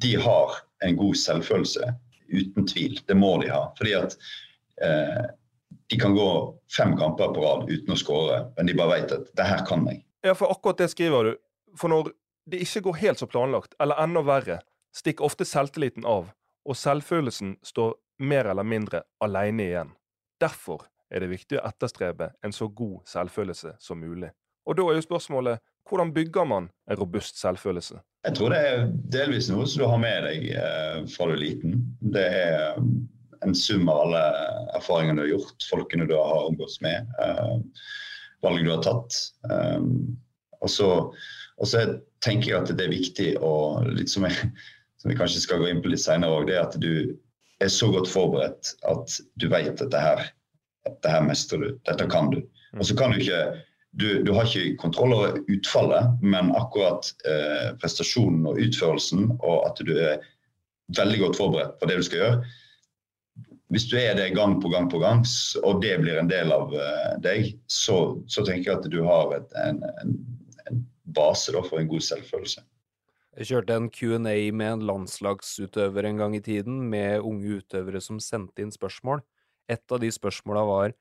de 0.00 0.14
har 0.20 0.56
en 0.84 0.96
god 0.96 1.16
selvfølelse, 1.20 1.92
uten 2.32 2.66
tvil. 2.68 2.96
Det 3.08 3.16
må 3.16 3.34
de 3.42 3.50
ha. 3.52 3.66
Fordi 3.76 3.92
at 3.98 4.16
eh, 4.84 5.28
de 5.88 5.98
kan 6.00 6.14
gå 6.14 6.30
fem 6.76 6.96
kamper 6.96 7.32
på 7.34 7.42
rad 7.44 7.70
uten 7.70 7.94
å 7.94 7.98
skåre, 7.98 8.40
men 8.56 8.68
de 8.68 8.76
bare 8.76 9.00
vet 9.00 9.12
at 9.12 9.30
'det 9.34 9.46
her 9.46 9.66
kan 9.66 9.86
jeg'. 9.86 10.02
Ja, 10.24 10.34
for 10.34 10.50
akkurat 10.52 10.78
det 10.78 10.90
skriver 10.90 11.24
du. 11.24 11.36
For 11.76 11.88
når 11.88 12.12
det 12.50 12.60
ikke 12.60 12.80
går 12.80 12.96
helt 12.96 13.18
som 13.18 13.28
planlagt, 13.28 13.74
eller 13.80 13.94
enda 14.02 14.22
verre, 14.22 14.60
stikker 14.92 15.24
ofte 15.24 15.44
selvtilliten 15.44 16.04
av, 16.04 16.32
og 16.64 16.76
selvfølelsen 16.76 17.56
står 17.62 17.94
mer 18.18 18.44
eller 18.50 18.62
mindre 18.62 19.02
alene 19.20 19.62
igjen. 19.62 19.90
Derfor 20.40 20.86
er 21.10 21.20
det 21.20 21.30
viktig 21.32 21.58
å 21.58 21.66
etterstrebe 21.68 22.32
en 22.44 22.52
så 22.52 22.68
god 22.68 23.00
selvfølelse 23.08 23.76
som 23.78 24.00
mulig. 24.00 24.30
Og 24.66 24.76
da 24.76 24.82
er 24.82 24.98
jo 24.98 25.06
spørsmålet 25.06 25.62
hvordan 25.88 26.12
bygger 26.12 26.44
man 26.44 26.70
en 26.90 26.98
robust 27.00 27.38
selvfølelse? 27.40 28.02
Jeg 28.26 28.36
tror 28.36 28.52
det 28.52 28.58
er 28.58 28.82
delvis 29.12 29.48
noe 29.48 29.64
som 29.66 29.82
du 29.82 29.86
har 29.88 30.00
med 30.02 30.26
deg 30.26 30.50
eh, 30.52 30.98
fra 31.08 31.28
du 31.30 31.32
er 31.32 31.40
liten. 31.40 31.78
Det 32.00 32.26
er 32.26 32.76
en 33.46 33.54
sum 33.54 33.88
av 33.88 34.00
alle 34.06 34.22
erfaringene 34.78 35.20
du 35.20 35.24
har 35.26 35.32
gjort, 35.36 35.68
folkene 35.70 36.08
du 36.08 36.14
har 36.16 36.48
omgått 36.48 36.78
med, 36.84 37.06
eh, 37.22 37.56
valg 38.42 38.64
du 38.64 38.70
har 38.70 38.82
tatt. 38.84 39.14
Um, 39.50 40.18
og 40.62 40.70
så, 40.70 40.90
tenker 42.24 42.50
jeg 42.50 42.58
at 42.58 42.72
det 42.74 42.84
er 42.86 42.90
viktig, 42.94 43.28
og 43.44 43.86
litt 43.94 44.10
som, 44.10 44.26
jeg, 44.26 44.50
som 44.98 45.12
vi 45.12 45.18
kanskje 45.18 45.44
skal 45.44 45.62
gå 45.62 45.70
inn 45.70 45.82
på 45.82 45.92
litt 45.92 46.02
seinere 46.02 46.40
òg, 46.40 46.48
det 46.48 46.56
er 46.58 46.66
at 46.66 46.78
du 46.82 47.14
er 47.62 47.70
så 47.70 47.90
godt 47.94 48.10
forberedt 48.10 48.74
at 48.90 49.18
du 49.38 49.48
vet 49.50 49.82
at 49.82 49.90
det 49.90 50.02
her, 50.02 50.24
dette 50.86 51.14
her 51.14 51.24
mestrer 51.26 51.62
du. 51.62 51.68
Dette 51.86 52.06
kan 52.10 52.30
du. 52.34 52.40
Og 52.78 52.86
så 52.86 52.96
kan 52.98 53.14
du 53.14 53.22
ikke 53.22 53.42
du, 53.98 54.22
du, 54.22 54.32
har 54.36 54.46
ikke 54.46 54.76
kontroll 54.78 55.14
over 55.16 55.38
utfallet, 55.50 56.18
men 56.22 56.52
akkurat 56.54 57.08
eh, 57.26 57.70
prestasjonen 57.80 58.46
og 58.46 58.60
utførelsen, 58.62 59.30
og 59.38 59.64
at 59.66 59.80
du 59.86 59.94
er 59.96 60.20
veldig 60.96 61.22
godt 61.24 61.38
forberedt 61.40 61.78
på 61.80 61.88
det 61.88 61.96
du 61.98 62.04
skal 62.06 62.22
gjøre. 62.22 62.50
Hvis 63.68 63.84
du 63.90 63.98
er 64.00 64.14
det 64.16 64.30
gang 64.36 64.56
på 64.62 64.70
gang 64.72 64.88
på 64.88 65.00
gang, 65.02 65.20
og 65.60 65.82
det 65.82 65.98
blir 66.00 66.16
en 66.16 66.30
del 66.30 66.52
av 66.54 66.72
eh, 66.72 67.14
deg, 67.20 67.50
så, 67.68 68.16
så, 68.24 68.44
tenker 68.46 68.70
jeg 68.70 68.78
at 68.78 68.88
du 68.88 69.02
har 69.04 69.34
et, 69.36 69.50
en, 69.60 69.82
en, 70.02 70.14
en, 70.70 70.84
base 71.16 71.52
da, 71.52 71.60
for 71.64 71.80
en 71.80 71.90
god 71.90 72.04
selvfølelse. 72.04 72.64
Jeg 73.38 73.50
kjørte 73.50 73.76
en 73.76 73.90
Q&A 73.92 74.38
med 74.56 74.72
en 74.72 74.86
landslagsutøver 74.88 76.08
en 76.08 76.22
gang 76.24 76.36
i 76.36 76.42
tiden, 76.44 76.80
med 76.90 77.20
unge 77.20 77.60
utøvere 77.60 78.00
som 78.02 78.18
sendte 78.24 78.64
inn 78.64 78.72
spørsmål. 78.74 79.22
Et 79.68 79.84
av 79.92 80.00
de 80.02 80.10
spørsmåla 80.12 80.64
var 80.68 80.96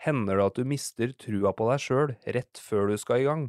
Hender 0.00 0.38
det 0.38 0.44
at 0.46 0.60
du 0.60 0.68
mister 0.68 1.10
trua 1.20 1.52
på 1.52 1.66
deg 1.68 1.82
sjøl 1.82 2.14
rett 2.36 2.60
før 2.60 2.88
du 2.88 3.00
skal 3.00 3.20
i 3.20 3.26
gang? 3.26 3.42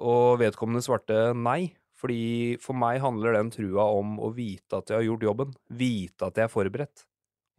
Og 0.00 0.40
vedkommende 0.42 0.84
svarte 0.84 1.30
nei, 1.36 1.72
fordi 1.96 2.58
for 2.60 2.76
meg 2.76 3.00
handler 3.04 3.38
den 3.38 3.52
trua 3.54 3.86
om 3.96 4.18
å 4.20 4.32
vite 4.36 4.80
at 4.80 4.90
jeg 4.90 4.98
har 4.98 5.06
gjort 5.06 5.26
jobben, 5.28 5.56
vite 5.68 6.28
at 6.28 6.36
jeg 6.40 6.48
er 6.48 6.52
forberedt. 6.52 7.06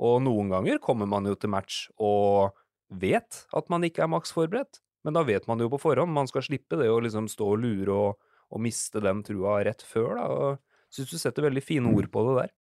Og 0.03 0.19
noen 0.25 0.51
ganger 0.51 0.81
kommer 0.83 1.07
man 1.09 1.27
jo 1.29 1.37
til 1.39 1.51
match 1.53 1.85
og 2.01 2.53
vet 2.89 3.45
at 3.55 3.69
man 3.71 3.85
ikke 3.87 4.03
er 4.03 4.11
maks 4.11 4.33
forberedt, 4.35 4.81
men 5.03 5.15
da 5.15 5.23
vet 5.27 5.47
man 5.49 5.59
jo 5.63 5.69
på 5.71 5.79
forhånd, 5.81 6.11
man 6.13 6.29
skal 6.29 6.45
slippe 6.45 6.77
det 6.79 6.89
å 6.91 7.01
liksom 7.03 7.29
stå 7.31 7.47
og 7.55 7.61
lure 7.63 7.95
og 7.95 8.33
og 8.53 8.61
miste 8.61 9.01
den 9.01 9.23
trua 9.25 9.61
rett 9.65 9.81
før. 9.85 10.15
da, 10.19 10.27
og 10.29 10.93
Syns 10.93 11.09
du 11.09 11.17
setter 11.17 11.47
veldig 11.47 11.63
fine 11.65 11.89
ord 11.89 12.05
på 12.13 12.21
det 12.27 12.33
der. 12.37 12.51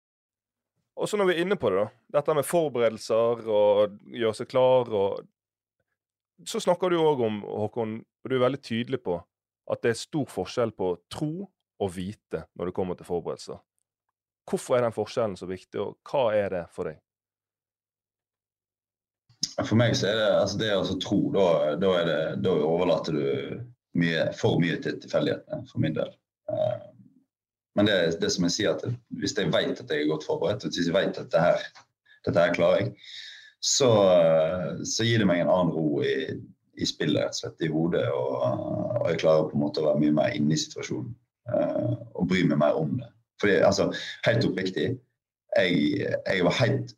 Og 0.97 1.09
så 1.09 1.19
når 1.21 1.29
vi 1.29 1.35
er 1.35 1.43
inne 1.45 1.59
på 1.61 1.69
det, 1.73 1.83
da, 1.83 2.05
dette 2.19 2.37
med 2.37 2.49
forberedelser 2.49 3.43
og 3.45 3.99
gjøre 4.09 4.39
seg 4.41 4.49
klar 4.53 4.93
og 4.93 5.29
Så 6.49 6.59
snakker 6.59 6.91
du 6.91 6.97
òg 6.99 7.21
om, 7.23 7.37
Håkon, 7.45 7.91
og 8.03 8.27
du 8.27 8.35
er 8.35 8.41
veldig 8.43 8.59
tydelig 8.59 8.99
på 9.05 9.15
at 9.71 9.83
det 9.85 9.93
er 9.93 10.01
stor 10.01 10.25
forskjell 10.27 10.73
på 10.75 10.89
tro 11.13 11.45
og 11.79 11.91
vite 11.95 12.41
når 12.59 12.67
det 12.67 12.75
kommer 12.75 12.99
til 12.99 13.07
forberedelser. 13.07 13.61
Hvorfor 14.51 14.75
er 14.75 14.83
den 14.83 14.97
forskjellen 14.97 15.37
så 15.39 15.47
viktig, 15.47 15.79
og 15.79 16.01
hva 16.03 16.33
er 16.35 16.49
det 16.51 16.65
for 16.75 16.91
deg? 16.91 16.99
For 19.59 19.77
meg 19.77 19.95
så 19.99 20.09
er 20.09 20.19
det 20.19 20.29
altså 20.39 20.59
det 20.61 20.71
å 20.75 20.99
tro, 21.03 21.21
da, 21.35 21.47
da, 21.81 21.93
det, 22.07 22.19
da 22.45 22.55
overlater 22.57 23.17
du 23.17 23.27
mye, 24.01 24.27
for 24.39 24.61
mye 24.63 24.79
til 24.81 24.97
tilfeldighetene, 25.03 25.67
for 25.69 25.85
min 25.85 25.97
del. 25.97 26.13
Uh, 26.49 26.89
men 27.77 27.89
det, 27.89 27.99
det 28.21 28.31
som 28.33 28.47
jeg 28.49 28.55
sier, 28.57 28.77
at 28.77 28.85
hvis 29.21 29.37
jeg 29.37 29.53
vet 29.53 29.81
at 29.81 29.93
jeg 29.93 30.05
er 30.05 30.11
godt 30.11 30.27
forberedt, 30.29 30.65
hvis 30.69 30.89
jeg 30.89 30.97
vet 30.97 31.17
at 31.17 31.29
dette 31.29 31.45
her, 31.45 31.69
dette 32.27 32.47
her 32.47 32.57
klarer 32.57 32.83
jeg, 32.83 32.95
så, 33.63 33.91
så, 34.85 35.05
gir 35.07 35.23
det 35.23 35.29
meg 35.29 35.45
en 35.45 35.53
annen 35.53 35.71
ro 35.73 36.03
i, 36.03 36.33
i 36.75 36.89
spillet, 36.89 37.21
rett 37.23 37.37
og 37.37 37.41
slett, 37.45 37.63
i 37.63 37.71
hodet. 37.71 38.05
Og, 38.11 38.33
og, 38.43 39.07
jeg 39.13 39.21
klarer 39.23 39.49
på 39.49 39.57
en 39.57 39.63
måte 39.63 39.83
å 39.83 39.87
være 39.87 40.03
mye 40.03 40.17
mer 40.17 40.35
inne 40.37 40.57
i 40.57 40.61
situasjonen 40.61 41.13
uh, 41.53 41.95
og 42.19 42.27
bry 42.33 42.43
meg 42.49 42.61
mer 42.65 42.81
om 42.81 42.97
det. 42.99 43.09
Fordi, 43.43 43.61
altså, 43.67 43.89
helt 44.27 44.49
oppriktig, 44.49 44.89
jeg, 45.57 45.79
jeg 46.03 46.45
var 46.49 46.59
helt, 46.59 46.93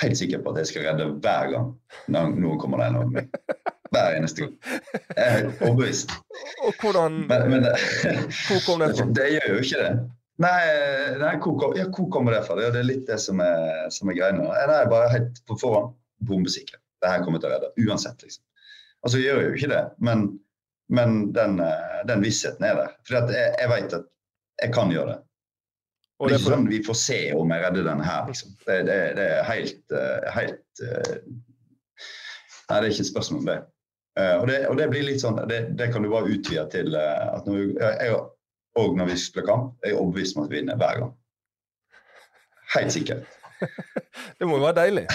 helt 0.00 0.18
sikker 0.18 0.42
på 0.42 0.52
at 0.52 0.62
jeg 0.62 0.70
skal 0.70 0.86
redde 0.88 1.08
hver 1.24 1.50
gang 1.52 1.72
noen 2.12 2.60
kommer 2.60 2.82
der 2.82 2.92
innom 2.92 3.12
meg. 3.14 3.30
Hver 3.94 4.16
eneste 4.18 4.42
gang. 4.42 4.54
Jeg 5.14 5.26
er 5.26 5.44
overbevist. 5.62 6.14
Og 6.66 6.80
hvordan 6.82 7.20
men, 7.30 7.44
men, 7.52 7.68
Hvor 7.68 8.64
kom 8.66 8.82
det 8.82 8.90
fra? 8.98 9.06
Det 9.18 9.28
gjør 9.36 9.52
jo 9.52 9.60
ikke 9.62 9.82
det. 9.84 9.92
Nei, 10.42 10.56
nei 11.22 11.36
hvor, 11.40 11.76
ja, 11.78 11.86
hvor, 11.86 12.08
kommer 12.12 12.34
det 12.34 12.42
fra? 12.48 12.58
Det 12.58 12.82
er 12.82 12.88
litt 12.88 13.06
det 13.08 13.20
som 13.22 13.38
er, 13.40 13.86
som 13.94 14.10
er 14.10 14.18
greia. 14.18 14.34
Jeg 14.34 14.74
er 14.74 14.90
bare 14.90 15.12
helt 15.14 15.38
på 15.48 15.58
forhånd 15.62 15.94
bombesikker. 16.26 16.82
Det 17.00 17.12
her 17.12 17.22
kommer 17.24 17.40
til 17.40 17.48
å 17.48 17.54
redde. 17.54 17.70
Uansett, 17.86 18.26
liksom. 18.26 18.42
Altså, 19.06 19.20
jeg 19.22 19.30
gjør 19.30 19.46
jo 19.46 19.54
ikke 19.54 19.70
det, 19.70 19.84
men 20.02 20.26
men 20.88 21.32
den, 21.32 21.62
den 22.06 22.22
vissheten 22.22 22.66
er 22.66 22.76
der. 22.78 22.92
For 23.06 23.18
jeg, 23.18 23.46
jeg 23.58 23.70
vet 23.72 23.96
at 23.96 24.04
jeg 24.62 24.74
kan 24.74 24.92
gjøre 24.92 25.14
det. 25.14 25.18
Og 26.16 26.28
det 26.28 26.36
er 26.36 26.40
ikke 26.40 26.52
sånn 26.54 26.68
vi 26.70 26.78
får 26.84 26.96
se 26.96 27.18
om 27.36 27.50
jeg 27.52 27.62
redder 27.64 27.84
denne 27.90 28.04
her, 28.06 28.22
liksom. 28.30 28.54
Det, 28.64 28.76
det, 28.88 29.00
det 29.18 29.26
er 29.34 29.48
helt, 29.50 29.96
helt 30.32 30.84
Nei, 32.66 32.78
det 32.80 32.86
er 32.86 32.88
ikke 32.90 33.04
et 33.04 33.10
spørsmål 33.10 33.42
om 33.42 33.50
det. 33.50 33.58
og, 34.22 34.46
det. 34.48 34.56
og 34.70 34.78
det 34.80 34.86
blir 34.90 35.04
litt 35.06 35.20
sånn, 35.22 35.36
det, 35.50 35.60
det 35.78 35.90
kan 35.92 36.02
du 36.02 36.08
bare 36.10 36.32
utvide 36.32 36.64
til 36.72 36.96
at 36.98 37.44
når 37.46 37.58
vi, 37.60 37.66
jeg, 37.78 38.16
og 38.80 38.96
når 38.98 39.12
vi 39.12 39.18
spiller 39.20 39.46
kamp, 39.46 39.76
er 39.84 39.92
jeg 39.92 40.00
overbevist 40.00 40.36
om 40.36 40.46
at 40.46 40.50
vi 40.50 40.58
vinner 40.58 40.80
hver 40.80 41.02
gang. 41.02 41.12
Helt 42.74 42.96
sikkert. 42.96 43.38
det 44.40 44.48
må 44.48 44.58
jo 44.58 44.64
være 44.64 44.80
deilig? 44.80 45.06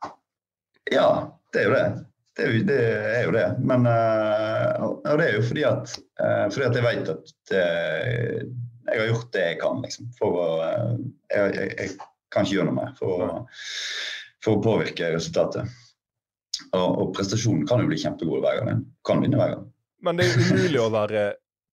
ja, 0.96 1.08
det 1.52 1.64
er 1.64 1.68
jo 1.68 1.74
det. 1.74 1.88
Det 2.36 2.46
er 2.46 2.54
jo 2.54 2.62
det. 2.68 2.80
Er 3.10 3.24
jo 3.26 3.34
det. 3.34 3.48
Men 3.72 3.88
og 3.90 5.18
det 5.18 5.26
er 5.26 5.34
jo 5.36 5.42
fordi 5.48 5.66
at, 5.68 5.96
fordi 6.52 6.66
at 6.68 6.78
jeg 6.78 6.86
vet 6.86 7.12
at 7.16 7.34
det, 7.50 7.64
jeg 8.90 9.02
har 9.02 9.12
gjort 9.12 9.30
det 9.36 9.44
jeg 9.46 9.60
kan. 9.60 9.82
Liksom, 9.84 10.10
for 10.18 10.40
å 10.40 10.48
uh, 10.62 10.96
jeg, 11.32 11.54
jeg, 11.56 11.76
jeg, 11.78 11.94
kan 12.30 12.46
ikke 12.46 12.60
gjøre 12.60 12.70
noe 12.70 12.78
mer 12.78 12.90
for 12.98 13.24
å, 13.26 13.28
for 14.44 14.58
å 14.58 14.64
påvirke 14.64 15.12
resultatet. 15.14 15.78
Og, 16.70 16.88
og, 16.88 17.06
prestasjonen 17.16 17.64
kan 17.66 17.82
jo 17.82 17.88
bli 17.90 17.98
kjempegod 17.98 18.44
hver 18.44 18.60
gang. 18.60 18.84
Kan 19.06 19.24
vinne 19.24 19.40
hver 19.40 19.56
gang. 19.56 19.64
Men 20.04 20.20
det 20.20 20.28
er 20.28 20.44
umulig 20.44 20.80
å 20.82 20.90
være 21.00 21.24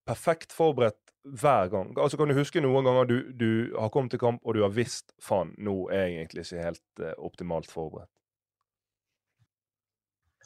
perfekt 0.08 0.56
forberedt 0.56 1.02
hver 1.28 1.68
gang? 1.72 1.92
Altså 2.00 2.18
Kan 2.18 2.32
du 2.32 2.38
huske 2.38 2.62
noen 2.64 2.88
ganger 2.88 3.10
du, 3.10 3.18
du 3.36 3.50
har 3.76 3.92
kommet 3.94 4.14
til 4.16 4.22
kamp 4.22 4.44
og 4.44 4.56
du 4.56 4.64
har 4.64 4.74
visst 4.74 5.12
faen, 5.24 5.54
nå 5.60 5.90
er 5.92 6.08
jeg 6.08 6.22
egentlig 6.22 6.46
ikke 6.46 6.70
helt 6.70 7.04
uh, 7.04 7.14
optimalt 7.28 7.72
forberedt? 7.72 8.12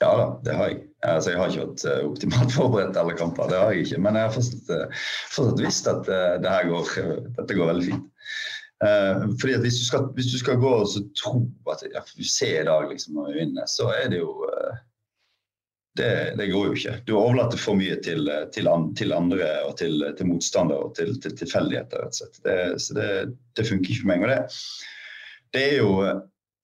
Ja 0.02 0.12
da, 0.18 0.28
det 0.46 0.56
har 0.58 0.72
jeg. 0.72 0.80
Altså, 1.02 1.32
jeg 1.32 1.40
har 1.40 1.50
ikke 1.50 1.64
vært 1.66 1.84
uh, 1.90 2.08
optimalt 2.10 2.54
forberedt 2.60 2.98
alle 3.02 3.18
kamper. 3.18 3.50
det 3.50 3.60
har 3.62 3.74
jeg 3.74 3.88
ikke, 3.88 4.02
Men 4.06 4.18
jeg 4.18 4.28
har 4.28 4.36
fortsatt, 4.36 4.70
uh, 4.70 5.04
fortsatt 5.34 5.64
visst 5.66 5.90
at 5.90 6.10
det 6.44 6.54
her 6.56 6.70
går, 6.70 6.92
dette 7.40 7.58
går 7.58 7.72
veldig 7.74 7.88
fint. 7.92 8.08
fordi 9.42 9.54
at 9.54 9.62
hvis 9.62 9.76
du, 9.78 9.84
skal, 9.86 10.08
hvis 10.18 10.32
du 10.32 10.40
skal 10.42 10.58
gå 10.58 10.70
og 10.82 11.10
tro 11.14 11.44
at 11.70 11.84
ja, 11.86 12.02
du 12.02 12.24
ser 12.26 12.64
i 12.64 12.66
dag 12.66 12.88
liksom, 12.90 13.14
når 13.14 13.28
vi 13.30 13.36
vinner, 13.44 13.68
så 13.70 13.92
er 13.94 14.08
det 14.10 14.24
jo 14.24 14.32
det, 15.98 16.34
det, 16.38 16.48
går 16.52 16.66
jo 16.66 16.74
ikke. 16.74 16.96
Du 17.08 17.14
overlater 17.20 17.60
for 17.60 17.78
mye 17.78 17.98
til, 18.04 18.30
til, 18.56 18.70
til 18.98 19.14
andre 19.14 19.50
og 19.68 19.76
til, 19.78 20.02
til 20.18 20.30
motstandere 20.30 20.88
og 20.88 20.96
til, 20.98 21.18
tilfeldigheter. 21.22 22.10
Det, 22.46 22.58
så 22.82 22.98
det, 22.98 23.10
det, 23.58 23.68
funker 23.68 23.92
ikke 23.92 24.02
for 24.02 24.12
meg. 24.14 24.24
Og 24.24 24.32
det, 24.32 24.40
det 25.54 25.66
er 25.68 25.78
jo 25.82 25.92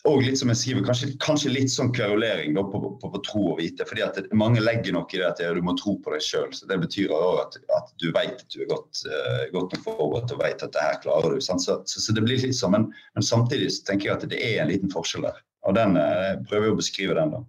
og 0.08 0.24
litt 0.24 0.40
som 0.40 0.52
jeg 0.52 0.60
skriver, 0.60 0.84
kanskje, 0.88 1.10
kanskje 1.24 1.52
litt 1.52 1.72
sånn 1.74 1.90
kverulering 1.96 2.56
på, 2.56 2.64
på, 2.72 3.10
på, 3.12 3.22
tro 3.28 3.44
og 3.54 3.58
vite. 3.60 3.86
fordi 3.88 4.06
at 4.06 4.20
Mange 4.38 4.64
legger 4.64 4.96
nok 4.96 5.14
i 5.14 5.20
det 5.22 5.28
at 5.28 5.42
du 5.42 5.62
må 5.66 5.76
tro 5.80 5.98
på 6.04 6.14
deg 6.14 6.24
sjøl. 6.24 6.54
Det 6.70 6.78
betyr 6.84 7.14
òg 7.14 7.42
at, 7.44 7.58
at, 7.78 7.92
du 8.02 8.08
vet 8.16 8.40
at 8.40 8.48
du 8.54 8.62
er 8.64 8.72
godt, 8.72 9.04
uh, 9.10 9.44
godt 9.56 9.76
nok 9.76 9.84
forberedt 9.86 10.34
og 10.36 10.42
vet 10.44 10.64
at 10.64 10.74
det 10.76 10.86
her 10.86 11.02
klarer 11.04 11.36
du. 11.36 11.44
Så, 11.44 11.58
så, 11.64 11.80
så, 11.84 12.16
det 12.16 12.24
blir 12.26 12.40
litt 12.40 12.58
sånn, 12.58 12.76
men, 12.78 12.88
men, 13.18 13.26
samtidig 13.26 13.74
tenker 13.88 14.12
jeg 14.12 14.16
at 14.18 14.30
det 14.32 14.40
er 14.40 14.62
en 14.64 14.72
liten 14.72 14.94
forskjell 14.94 15.28
der. 15.28 15.44
Og 15.68 15.76
den, 15.78 16.00
uh, 16.00 16.32
jeg 16.32 16.46
prøver 16.48 16.72
å 16.72 16.80
beskrive 16.80 17.18
den. 17.20 17.36
da. 17.36 17.44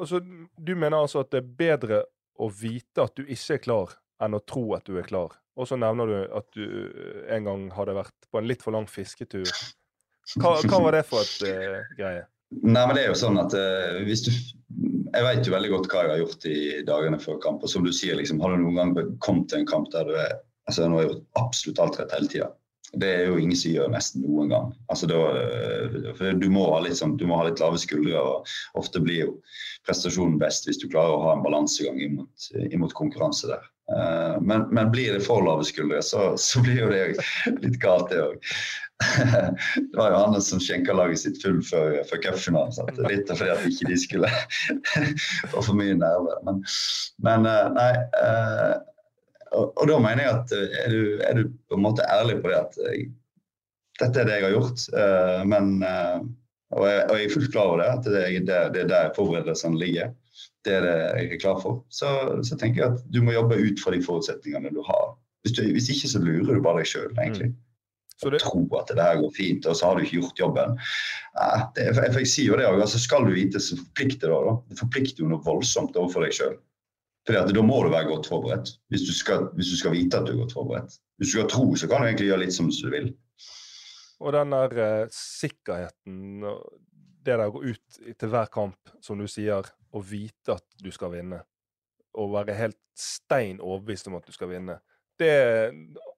Altså, 0.00 0.22
du 0.56 0.72
mener 0.74 1.02
altså 1.02 1.24
at 1.24 1.34
det 1.34 1.42
er 1.42 1.52
bedre 1.60 2.02
å 2.40 2.48
vite 2.48 3.04
at 3.04 3.18
du 3.18 3.26
ikke 3.26 3.58
er 3.58 3.64
klar, 3.66 3.98
enn 4.20 4.36
å 4.36 4.44
tro 4.44 4.64
at 4.76 4.88
du 4.88 4.96
er 5.00 5.08
klar. 5.08 5.36
Og 5.60 5.68
så 5.68 5.76
nevner 5.76 6.08
du 6.08 6.16
at 6.38 6.48
du 6.56 6.64
eh, 6.64 7.36
en 7.36 7.48
gang 7.48 7.66
hadde 7.76 7.96
vært 7.98 8.28
på 8.30 8.40
en 8.40 8.48
litt 8.48 8.64
for 8.64 8.72
lang 8.76 8.88
fisketur. 8.88 9.48
Hva, 10.38 10.58
hva 10.62 10.78
var 10.86 10.96
det 10.98 11.02
for 11.08 11.24
et 11.24 11.48
uh, 11.48 11.80
greie? 11.98 12.22
Nei, 12.50 12.82
men 12.82 12.96
det 12.96 13.04
er 13.04 13.12
jo 13.12 13.18
sånn 13.18 13.38
at 13.38 13.54
uh, 13.54 14.00
hvis 14.06 14.24
du 14.26 14.30
Jeg 14.30 15.26
vet 15.26 15.46
jo 15.46 15.54
veldig 15.54 15.70
godt 15.72 15.90
hva 15.90 16.04
jeg 16.04 16.12
har 16.12 16.22
gjort 16.22 16.46
i 16.50 16.60
dagene 16.86 17.18
før 17.22 17.40
kamp. 17.42 17.64
Og 17.66 17.72
som 17.72 17.82
du 17.86 17.90
sier, 17.94 18.14
liksom, 18.18 18.42
har 18.42 18.54
du 18.54 18.62
noen 18.62 18.78
gang 18.78 19.18
kommet 19.24 19.50
til 19.50 19.62
en 19.62 19.70
kamp 19.70 19.90
der 19.94 20.06
du 20.06 20.14
er 20.14 20.38
altså 20.70 20.86
Nå 20.86 20.98
har 20.98 21.02
jeg 21.02 21.10
gjort 21.10 21.40
absolutt 21.40 21.80
alt 21.82 21.96
rett 21.98 22.12
hele 22.14 22.30
tida. 22.30 22.50
Det 23.02 23.08
er 23.10 23.28
jo 23.30 23.38
ingen 23.38 23.58
som 23.58 23.72
gjør 23.74 23.90
nesten 23.90 24.22
noen 24.22 24.50
gang. 24.50 24.70
Altså 24.90 25.06
da, 25.10 25.18
for 26.18 26.38
du 26.38 26.46
må, 26.50 26.64
sånn, 26.94 27.16
du 27.18 27.26
må 27.30 27.38
ha 27.38 27.46
litt 27.46 27.62
lave 27.62 27.78
skuldre, 27.78 28.18
og 28.18 28.78
ofte 28.78 29.02
blir 29.02 29.20
jo 29.24 29.34
prestasjonen 29.86 30.38
best 30.42 30.66
hvis 30.66 30.80
du 30.82 30.88
klarer 30.90 31.14
å 31.14 31.22
ha 31.24 31.34
en 31.36 31.44
balansegang 31.44 32.00
imot, 32.02 32.48
imot 32.70 32.94
konkurranse 32.98 33.50
der. 33.50 33.66
Uh, 33.90 34.36
men, 34.40 34.68
men, 34.70 34.92
blir 34.92 35.16
det 35.16 35.24
for 35.26 35.42
lave 35.42 35.64
skuldre, 35.66 36.02
så, 36.06 36.32
så 36.38 36.62
blir 36.62 36.84
jo 36.84 36.92
det 36.92 37.02
litt 37.64 37.80
galt, 37.82 38.12
det 38.12 38.22
òg. 38.22 38.52
det 39.90 39.96
var 39.96 40.12
jo 40.12 40.20
han 40.20 40.42
som 40.44 40.60
skjenka 40.60 40.92
laget 40.92 41.22
sitt 41.22 41.40
full 41.42 41.60
før, 41.64 42.00
før 42.10 42.22
cupfinalen. 42.26 43.00
Litt 43.08 43.30
fordi 43.32 43.50
at 43.54 43.64
ikke 43.66 43.88
de 43.88 43.98
skulle 44.00 44.30
få 45.52 45.62
for 45.62 45.76
mye 45.78 45.96
nerver. 45.96 46.42
Men, 46.46 46.62
men 47.24 47.48
uh, 47.48 47.66
nei. 47.76 47.90
Uh, 48.20 48.76
og, 49.50 49.72
og, 49.74 49.86
da 49.90 49.96
mener 49.98 50.22
jeg 50.22 50.34
at 50.36 50.52
eh, 50.54 50.74
er 50.84 50.92
du, 50.94 51.00
er 51.26 51.40
du, 51.40 51.48
på 51.66 51.74
en 51.74 51.82
måte 51.82 52.04
ærlig 52.06 52.36
på 52.38 52.52
det 52.52 52.58
at 52.60 52.76
eh, 52.86 53.08
dette 53.98 54.20
er 54.22 54.28
det 54.28 54.36
jeg 54.36 54.44
har 54.46 54.52
gjort, 54.54 54.84
men 55.50 55.82
og, 55.82 56.84
jeg, 56.86 57.00
og, 57.02 57.10
jeg, 57.18 57.24
er 57.26 57.32
fullt 57.34 57.50
klar 57.52 57.66
over 57.72 57.82
det, 57.82 57.88
at 57.90 58.06
det 58.72 58.84
er 58.84 58.86
der 58.88 59.10
forberedelsene 59.12 59.76
ligger. 59.76 60.14
Det 60.66 60.76
er 60.76 60.84
det 60.84 60.94
jeg 60.98 61.32
er 61.34 61.40
klar 61.40 61.60
for. 61.62 61.82
Så, 61.88 62.10
så, 62.44 62.56
tenker 62.60 62.82
jeg 62.82 62.94
at 62.94 63.04
du 63.12 63.22
må 63.24 63.32
jobbe 63.32 63.56
ut 63.56 63.80
fra 63.80 63.94
de 63.94 64.02
forutsetningene 64.04 64.72
du 64.74 64.82
har. 64.86 65.14
Hvis, 65.44 65.54
du, 65.56 65.64
hvis 65.72 65.88
ikke 65.92 66.10
så 66.12 66.20
lurer 66.20 66.58
du 66.58 66.64
bare 66.64 66.82
deg 66.82 66.90
sjøl, 66.90 67.12
egentlig. 67.16 67.52
Mm. 67.54 67.58
Så 68.20 68.30
det... 68.30 68.42
Tro 68.44 68.66
at 68.76 68.90
det 68.92 69.00
her 69.00 69.20
går 69.22 69.30
fint, 69.32 69.66
og 69.66 69.76
så 69.76 69.88
har 69.88 69.96
du 69.96 70.04
ikke 70.04 70.18
gjort 70.18 70.42
jobben. 70.42 70.74
Eh, 71.40 71.62
det, 71.76 71.86
jeg, 71.88 72.10
jeg 72.18 72.28
sier 72.28 72.50
jo 72.52 72.58
det 72.60 72.66
òg, 72.68 72.82
altså 72.84 73.00
skal 73.00 73.24
du 73.24 73.32
vite, 73.32 73.62
så 73.64 73.78
forplikter 73.80 74.28
det. 74.28 74.40
Da. 74.48 74.56
Det 74.68 74.80
forplikter 74.82 75.24
jo 75.24 75.30
noe 75.30 75.44
voldsomt 75.46 75.96
overfor 75.96 76.26
deg 76.26 76.36
sjøl. 76.36 76.58
Da 77.30 77.62
må 77.62 77.78
du 77.84 77.90
være 77.92 78.08
godt 78.08 78.28
forberedt, 78.28 78.74
hvis 78.92 79.06
du, 79.06 79.12
skal, 79.14 79.48
hvis 79.56 79.72
du, 79.72 79.76
skal, 79.78 79.94
vite 79.94 80.18
at 80.18 80.28
du 80.28 80.34
er 80.34 80.42
godt 80.42 80.54
forberedt. 80.56 80.96
Hvis 81.20 81.30
du 81.30 81.38
skal 81.38 81.50
tro, 81.52 81.66
så 81.76 81.88
kan 81.88 82.02
du 82.02 82.08
egentlig 82.08 82.30
gjøre 82.30 82.44
litt 82.44 82.56
som 82.56 82.70
du 82.72 82.92
vil. 82.92 83.10
Og 84.20 84.34
den 84.36 84.52
der 84.52 84.80
eh, 84.84 85.12
sikkerheten, 85.16 86.44
det 87.24 87.36
der 87.36 87.46
å 87.48 87.54
gå 87.54 87.62
ut 87.72 88.00
til 88.18 88.32
hver 88.32 88.50
kamp, 88.52 88.92
som 89.04 89.20
du 89.20 89.28
sier, 89.30 89.66
og 89.90 90.06
vite 90.08 90.56
at 90.56 90.66
du 90.80 90.90
skal 90.94 91.12
vinne, 91.14 91.42
og 92.16 92.34
være 92.34 92.56
helt 92.58 92.80
stein 92.98 93.60
overbevist 93.60 94.08
om 94.10 94.18
at 94.18 94.26
du 94.26 94.34
skal 94.34 94.50
vinne, 94.52 94.80
det 95.20 95.34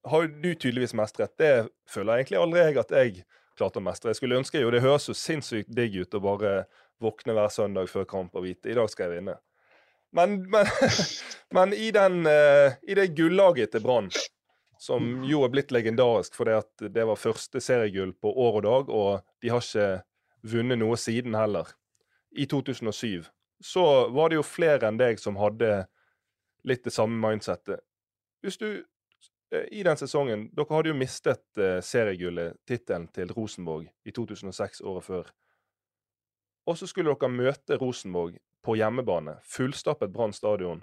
har 0.06 0.26
du 0.26 0.50
tydeligvis 0.54 0.94
mestret. 0.94 1.32
Det 1.38 1.66
føler 1.90 2.12
jeg 2.20 2.22
egentlig 2.22 2.38
aldri 2.38 2.60
jeg 2.62 2.78
at 2.78 2.92
jeg 2.94 3.24
klarte 3.58 3.80
å 3.80 3.84
mestre. 3.84 4.12
Jeg 4.12 4.20
skulle 4.20 4.38
ønske 4.38 4.62
jo, 4.62 4.70
Det 4.70 4.82
høres 4.84 5.08
jo 5.10 5.16
sinnssykt 5.16 5.72
digg 5.74 5.96
ut 6.04 6.14
å 6.14 6.22
bare 6.22 6.52
våkne 7.02 7.34
hver 7.34 7.50
søndag 7.50 7.90
før 7.90 8.06
kamp 8.08 8.36
og 8.38 8.46
vite 8.46 8.70
i 8.70 8.76
dag 8.78 8.90
skal 8.90 9.08
jeg 9.08 9.20
vinne. 9.20 9.36
Men, 10.14 10.42
men, 10.52 10.68
men 11.56 11.74
i, 11.74 11.90
den, 11.94 12.22
uh, 12.28 12.78
i, 12.86 12.94
det 12.98 13.10
gullaget 13.16 13.74
til 13.74 13.82
Brann, 13.84 14.10
som 14.82 15.22
jo 15.26 15.42
er 15.46 15.52
blitt 15.52 15.72
legendarisk 15.74 16.34
fordi 16.36 16.56
at 16.58 16.86
det 16.94 17.06
var 17.08 17.20
første 17.20 17.62
seriegull 17.62 18.14
på 18.18 18.32
år 18.46 18.60
og 18.60 18.64
dag, 18.66 18.90
og 18.92 19.42
de 19.42 19.52
har 19.52 19.62
ikke 19.64 19.88
vunnet 20.42 20.80
noe 20.80 20.96
siden 20.98 21.36
heller, 21.38 21.68
i 22.32 22.46
2007, 22.48 23.26
så 23.62 23.84
var 24.10 24.30
det 24.30 24.38
jo 24.40 24.46
flere 24.46 24.88
enn 24.88 24.98
deg 24.98 25.20
som 25.20 25.36
hadde 25.36 25.84
litt 26.64 26.84
det 26.86 26.94
samme 26.94 27.18
mindsettet. 27.20 27.82
Hvis 28.42 28.58
du 28.58 28.68
uh, 28.80 29.66
i 29.70 29.82
den 29.86 29.98
sesongen 29.98 30.48
Dere 30.56 30.74
hadde 30.74 30.90
jo 30.90 30.98
mistet 30.98 31.44
uh, 31.60 31.78
seriegullet, 31.84 32.56
tittelen, 32.66 33.08
til 33.14 33.30
Rosenborg 33.36 33.90
i 34.08 34.14
2006, 34.14 34.80
året 34.80 35.06
før. 35.06 35.30
Og 36.66 36.78
så 36.78 36.88
skulle 36.90 37.12
dere 37.12 37.30
møte 37.30 37.78
Rosenborg 37.78 38.38
på 38.62 38.76
hjemmebane. 38.78 39.36
Fullstappet 39.44 40.12
Brann 40.14 40.34
stadion. 40.34 40.82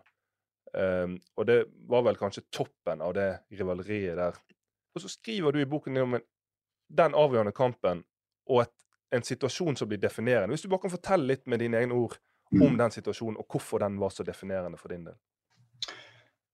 Um, 0.74 1.18
og 1.36 1.48
det 1.50 1.64
var 1.90 2.04
vel 2.06 2.20
kanskje 2.20 2.46
toppen 2.54 3.02
av 3.02 3.16
det 3.18 3.30
rivaleriet 3.58 4.20
der. 4.20 4.38
Og 4.94 5.02
så 5.02 5.10
skriver 5.10 5.56
du 5.56 5.62
i 5.62 5.70
boken 5.70 5.96
din 5.96 6.06
om 6.06 6.20
den 6.90 7.16
avgjørende 7.18 7.54
kampen 7.56 8.04
og 8.50 8.64
et, 8.66 8.76
en 9.16 9.26
situasjon 9.26 9.76
som 9.76 9.90
blir 9.90 10.02
definerende. 10.02 10.54
Hvis 10.54 10.66
du 10.66 10.70
bare 10.70 10.86
kan 10.86 10.94
fortelle 10.94 11.32
litt 11.34 11.48
med 11.50 11.64
dine 11.64 11.82
egne 11.82 11.98
ord 11.98 12.18
om 12.52 12.66
mm. 12.74 12.78
den 12.78 12.94
situasjonen, 12.94 13.38
og 13.38 13.46
hvorfor 13.50 13.82
den 13.84 14.00
var 14.02 14.14
så 14.14 14.26
definerende 14.26 14.78
for 14.78 14.94
din 14.94 15.06
del. 15.06 15.18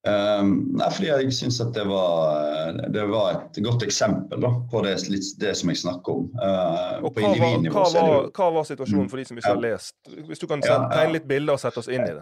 Um, 0.06 0.52
nei, 0.78 0.86
fordi 0.94 1.08
jeg 1.08 1.34
syns 1.34 1.56
at 1.64 1.72
det 1.74 1.88
var, 1.90 2.76
det 2.94 3.08
var, 3.10 3.40
et 3.40 3.58
godt 3.66 3.82
eksempel 3.88 4.44
da, 4.44 4.52
på 4.70 4.84
det, 4.86 5.00
det, 5.42 5.54
som 5.58 5.72
jeg 5.72 5.80
snakker 5.82 6.20
om. 6.20 6.28
Uh, 6.38 7.08
og 7.08 7.16
hva 7.16 7.32
var, 7.32 7.56
hva, 7.74 7.86
var, 7.96 8.28
hva 8.30 8.50
var, 8.60 8.68
situasjonen 8.70 9.10
for 9.10 9.18
de 9.18 9.26
som 9.26 9.40
ikke 9.40 9.54
har 9.56 9.64
lest? 9.64 9.96
Hvis 10.28 10.44
du 10.44 10.46
kan 10.52 10.62
ja, 10.62 10.78
tegne 10.92 11.16
litt 11.18 11.26
bilder 11.30 11.58
og 11.58 11.64
sette 11.64 11.82
oss 11.82 11.90
inn 11.90 12.06
i 12.06 12.14
det. 12.14 12.22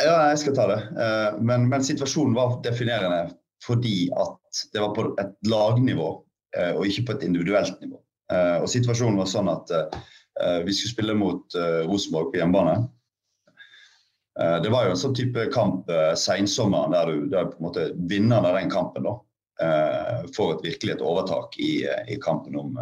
Ja, 0.00 0.14
jeg 0.30 0.38
skal 0.44 0.56
ta 0.60 0.68
det. 0.70 0.78
Uh, 0.94 1.40
men, 1.42 1.66
men, 1.72 1.82
situasjonen 1.84 2.38
var 2.38 2.60
definerende 2.64 3.24
fordi 3.64 4.06
at 4.16 4.62
det 4.72 4.80
var 4.80 4.94
på 4.96 5.08
et 5.20 5.34
lagnivå 5.50 6.06
uh, 6.14 6.72
og 6.78 6.86
ikke 6.86 7.08
på 7.08 7.18
et 7.18 7.26
individuelt 7.26 7.82
nivå. 7.82 7.98
Og 8.30 8.68
situasjonen 8.70 9.18
var 9.18 9.26
sånn 9.26 9.48
at 9.50 9.70
vi 10.64 10.72
skulle 10.72 10.92
spille 10.92 11.14
mot 11.18 11.56
Rosenborg 11.88 12.30
på 12.30 12.38
hjemmebane. 12.38 12.76
Eh, 14.40 14.62
det 14.62 14.70
var 14.70 14.86
jo 14.86 14.94
en 14.94 15.00
sånn 15.00 15.16
type 15.16 15.48
kamp 15.54 15.90
eh, 15.90 16.12
sensommeren 16.18 16.94
der 16.94 17.10
du 17.10 17.26
der 17.32 17.50
på 17.50 17.58
en 17.58 17.66
måte 17.66 17.88
vinneren 18.10 18.46
av 18.48 18.56
den 18.56 18.70
kampen 18.72 19.04
da, 19.04 19.16
eh, 19.64 20.28
får 20.36 20.54
et 20.54 20.68
virkelig 20.70 20.94
et 20.94 21.04
overtak 21.04 21.58
i, 21.60 21.72
i 22.08 22.20
kampen 22.22 22.56
om 22.60 22.78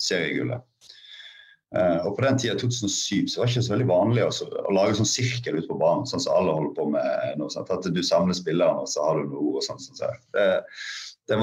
seriegullet. 0.00 0.62
Og 1.74 2.12
på 2.14 2.22
den 2.22 2.36
tida, 2.38 2.52
2007, 2.54 3.26
så 3.26 3.40
var 3.40 3.48
det 3.48 3.50
ikke 3.50 3.62
så 3.66 3.72
veldig 3.72 3.86
vanlig 3.88 4.22
også, 4.22 4.46
å 4.46 4.74
lage 4.76 4.94
sånn 4.94 5.08
sirkel 5.10 5.56
ute 5.58 5.66
på 5.66 5.78
banen, 5.80 6.04
sånn 6.06 6.20
som 6.22 6.36
alle 6.38 6.52
holder 6.54 6.74
på 6.76 6.84
med 6.92 7.40
nå. 7.40 7.48
Sånn, 7.50 7.66
At 7.66 7.88
du 7.90 7.98
samler 8.06 8.36
spillerne, 8.38 8.84
og 8.84 8.92
så 8.92 9.02
har 9.02 9.18
du 9.18 9.32
noe 9.32 9.40
ord 9.42 9.56
og 9.58 9.64
sånn. 9.66 9.80
Det, 10.38 10.44
det, 11.32 11.40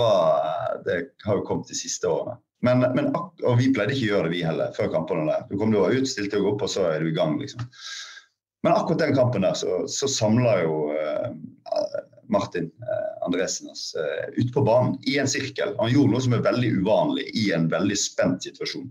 det 0.86 0.95
har 1.26 1.41
jo 1.41 1.43
kommet 1.49 1.68
de 1.68 1.76
siste 1.76 2.08
årene. 2.08 2.38
Men, 2.62 2.86
men, 2.95 3.09
og 3.16 3.57
vi 3.57 3.72
pleide 3.74 3.95
ikke 3.95 4.05
å 4.05 4.14
gjøre 4.16 4.30
det, 4.30 4.36
vi 4.36 4.45
heller, 4.45 4.74
før 4.78 4.91
kampene. 4.93 5.26
der. 5.30 5.45
Du 5.49 5.57
kom 5.57 5.74
ut, 5.74 6.09
stilte 6.09 6.38
deg 6.38 6.47
opp, 6.47 6.62
og 6.62 6.70
så 6.70 6.86
er 6.91 7.01
du 7.01 7.09
i 7.09 7.16
gang, 7.16 7.39
liksom. 7.41 7.64
Men 8.62 8.76
akkurat 8.78 8.99
den 9.01 9.16
kampen 9.18 9.41
der, 9.41 9.57
så, 9.57 9.88
så 9.89 10.07
samla 10.07 10.59
jo 10.62 10.76
uh, 10.93 11.32
Martin 12.30 12.70
uh, 12.86 13.26
Andresen 13.26 13.72
oss 13.74 13.95
uh, 13.97 14.30
ute 14.38 14.53
på 14.53 14.62
banen 14.62 14.99
i 15.09 15.18
en 15.18 15.30
sirkel. 15.30 15.74
Han 15.80 15.89
gjorde 15.89 16.14
noe 16.14 16.22
som 16.22 16.38
er 16.38 16.45
veldig 16.45 16.70
uvanlig 16.84 17.26
i 17.41 17.47
en 17.57 17.66
veldig 17.72 17.97
spent 17.97 18.45
situasjon. 18.45 18.86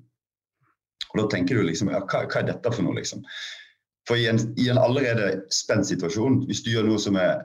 Og 1.12 1.22
Da 1.22 1.28
tenker 1.30 1.58
du 1.58 1.66
liksom 1.66 1.90
ja, 1.94 2.02
hva, 2.02 2.24
hva 2.26 2.42
er 2.42 2.50
dette 2.50 2.74
for 2.74 2.86
noe, 2.86 2.98
liksom? 2.98 3.22
For 4.08 4.18
i 4.18 4.26
en, 4.30 4.40
i 4.58 4.66
en, 4.72 4.80
allerede 4.82 5.44
spent 5.54 5.86
situasjon, 5.86 6.42
hvis 6.50 6.64
du 6.66 6.72
gjør 6.74 6.90
noe 6.90 6.98
som 7.02 7.18
er 7.20 7.44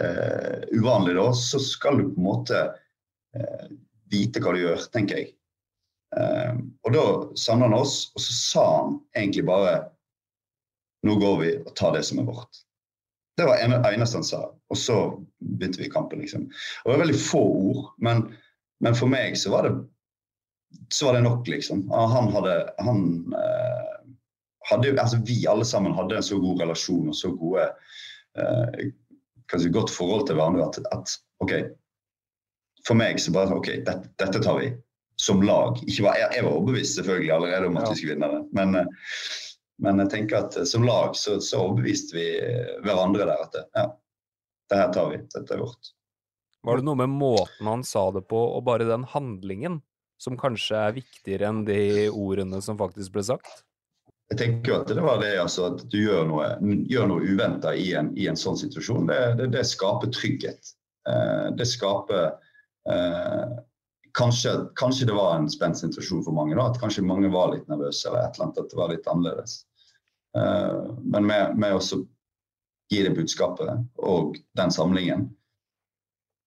uh, 0.00 0.64
uvanlig 0.72 1.18
da, 1.20 1.28
så 1.36 1.60
skal 1.60 2.00
du 2.00 2.08
på 2.08 2.16
en 2.16 2.28
måte 2.30 2.62
uh, 3.36 3.66
vite 4.08 4.40
hva 4.40 4.56
du 4.56 4.62
gjør, 4.64 4.88
tenker 4.94 5.20
jeg. 5.20 5.34
Uh, 6.16 6.56
og 6.86 6.94
da 6.94 7.04
samla 7.36 7.68
han 7.68 7.76
oss, 7.76 8.08
og 8.16 8.22
så 8.24 8.36
sa 8.36 8.66
han 8.78 8.94
egentlig 9.16 9.44
bare 9.48 9.76
Nå 11.06 11.14
går 11.14 11.36
vi 11.38 11.50
og 11.60 11.74
tar 11.78 11.92
det 11.94 12.00
som 12.08 12.18
er 12.18 12.24
vårt. 12.26 12.56
Det 13.38 13.44
var 13.46 13.60
det 13.60 13.92
eneste 13.94 14.18
han 14.18 14.24
sa. 14.26 14.40
Og 14.50 14.78
så 14.78 14.96
begynte 15.38 15.78
vi 15.78 15.90
kampen, 15.92 16.18
liksom. 16.18 16.48
Og 16.50 16.88
det 16.88 16.94
var 16.96 17.04
veldig 17.04 17.20
få 17.22 17.42
ord, 17.54 17.84
men, 18.02 18.24
men 18.82 18.96
for 18.98 19.06
meg 19.06 19.38
så 19.38 19.52
var 19.52 19.68
det 19.68 19.76
så 20.90 21.06
var 21.06 21.14
det 21.14 21.22
nok, 21.22 21.48
liksom. 21.48 21.90
Han 21.90 22.32
hadde, 22.32 22.56
han, 22.78 22.98
eh, 23.32 23.94
hadde 24.70 25.00
altså 25.00 25.20
Vi 25.26 25.46
alle 25.46 25.64
sammen 25.64 25.94
hadde 25.94 26.16
en 26.16 26.22
så 26.22 26.38
god 26.40 26.60
relasjon 26.60 27.08
og 27.08 27.16
så 27.16 27.30
gode 27.36 27.68
eh, 28.38 28.90
godt 29.72 29.90
forhold 29.90 30.26
til 30.26 30.36
hverandre 30.36 30.68
at, 30.68 30.80
at, 30.92 31.14
OK 31.40 31.54
For 32.86 32.98
meg 32.98 33.20
så 33.20 33.32
bare 33.32 33.56
OK, 33.56 33.70
dette, 33.86 34.10
dette 34.20 34.42
tar 34.44 34.60
vi 34.60 34.72
som 35.20 35.42
lag. 35.42 35.80
Var, 36.00 36.16
jeg, 36.18 36.44
var 36.44 36.52
overbevist 36.52 36.98
selvfølgelig 36.98 37.32
allerede 37.34 37.66
om 37.66 37.76
at 37.76 37.88
ja. 37.88 37.90
vi 37.90 38.00
skulle 38.00 38.14
vinne 38.14 38.30
det. 38.34 38.42
Men, 38.54 38.74
eh, 38.78 39.12
men, 39.82 40.02
jeg 40.04 40.12
tenker 40.14 40.40
at 40.44 40.58
som 40.68 40.86
lag 40.86 41.16
så, 41.18 41.38
så 41.42 41.62
overbeviste 41.66 42.18
vi 42.18 42.26
hverandre 42.86 43.26
der 43.26 43.46
at 43.46 43.60
ja, 43.66 43.86
det 44.70 44.82
her 44.82 44.92
tar 44.94 45.12
vi. 45.12 45.22
Dette 45.34 45.56
er 45.56 45.62
vårt. 45.64 45.92
Var 46.66 46.80
det 46.80 46.86
noe 46.88 46.98
med 46.98 47.14
måten 47.14 47.70
han 47.70 47.84
sa 47.86 48.08
det 48.14 48.24
på, 48.30 48.38
og 48.38 48.64
bare 48.66 48.88
den 48.88 49.06
handlingen, 49.08 49.80
som 50.18 50.38
kanskje 50.38 50.78
er 50.88 50.96
viktigere 50.96 51.50
enn 51.50 51.62
de 51.66 52.08
ordene 52.10 52.58
som 52.62 52.78
faktisk 52.78 53.14
ble 53.14 53.22
sagt? 53.28 53.62
Jeg 54.28 54.40
tenker 54.42 54.72
jo 54.72 54.78
at 54.82 54.90
det 54.92 55.02
var 55.04 55.22
det 55.22 55.36
altså, 55.40 55.70
at 55.70 55.84
du 55.88 56.00
gjør 56.02 56.26
noe, 56.28 56.48
gjør 56.90 57.06
noe 57.08 57.24
uventa 57.24 57.72
i, 57.72 57.94
i, 57.94 58.26
en 58.28 58.36
sånn 58.36 58.58
situasjon. 58.60 59.06
Det, 59.08 59.20
det, 59.38 59.46
det 59.54 59.62
skaper 59.64 60.10
trygghet. 60.12 60.74
Eh, 61.08 61.46
det 61.56 61.68
skaper 61.70 62.26
eh, 62.92 63.54
kanskje, 64.18 64.50
kanskje, 64.74 65.06
det 65.06 65.16
var 65.16 65.36
en 65.36 65.48
spent 65.50 65.78
situasjon 65.78 66.24
for 66.26 66.34
mange. 66.34 66.56
Da, 66.58 66.68
at 66.68 66.80
kanskje 66.82 67.06
mange 67.06 67.30
var 67.32 67.52
litt 67.54 67.68
nervøse 67.70 68.08
eller 68.08 68.26
et 68.26 68.36
eller 68.36 68.48
annet, 68.48 68.62
at 68.62 68.72
det 68.72 68.78
var 68.78 68.92
litt 68.92 69.10
annerledes. 69.10 69.58
Uh, 70.36 70.94
men 71.02 71.26
med, 71.26 71.54
med 71.58 71.78
å 71.78 71.82
gi 72.92 73.02
det 73.04 73.14
budskapet 73.16 73.70
og 73.96 74.38
den 74.58 74.74
samlingen, 74.74 75.28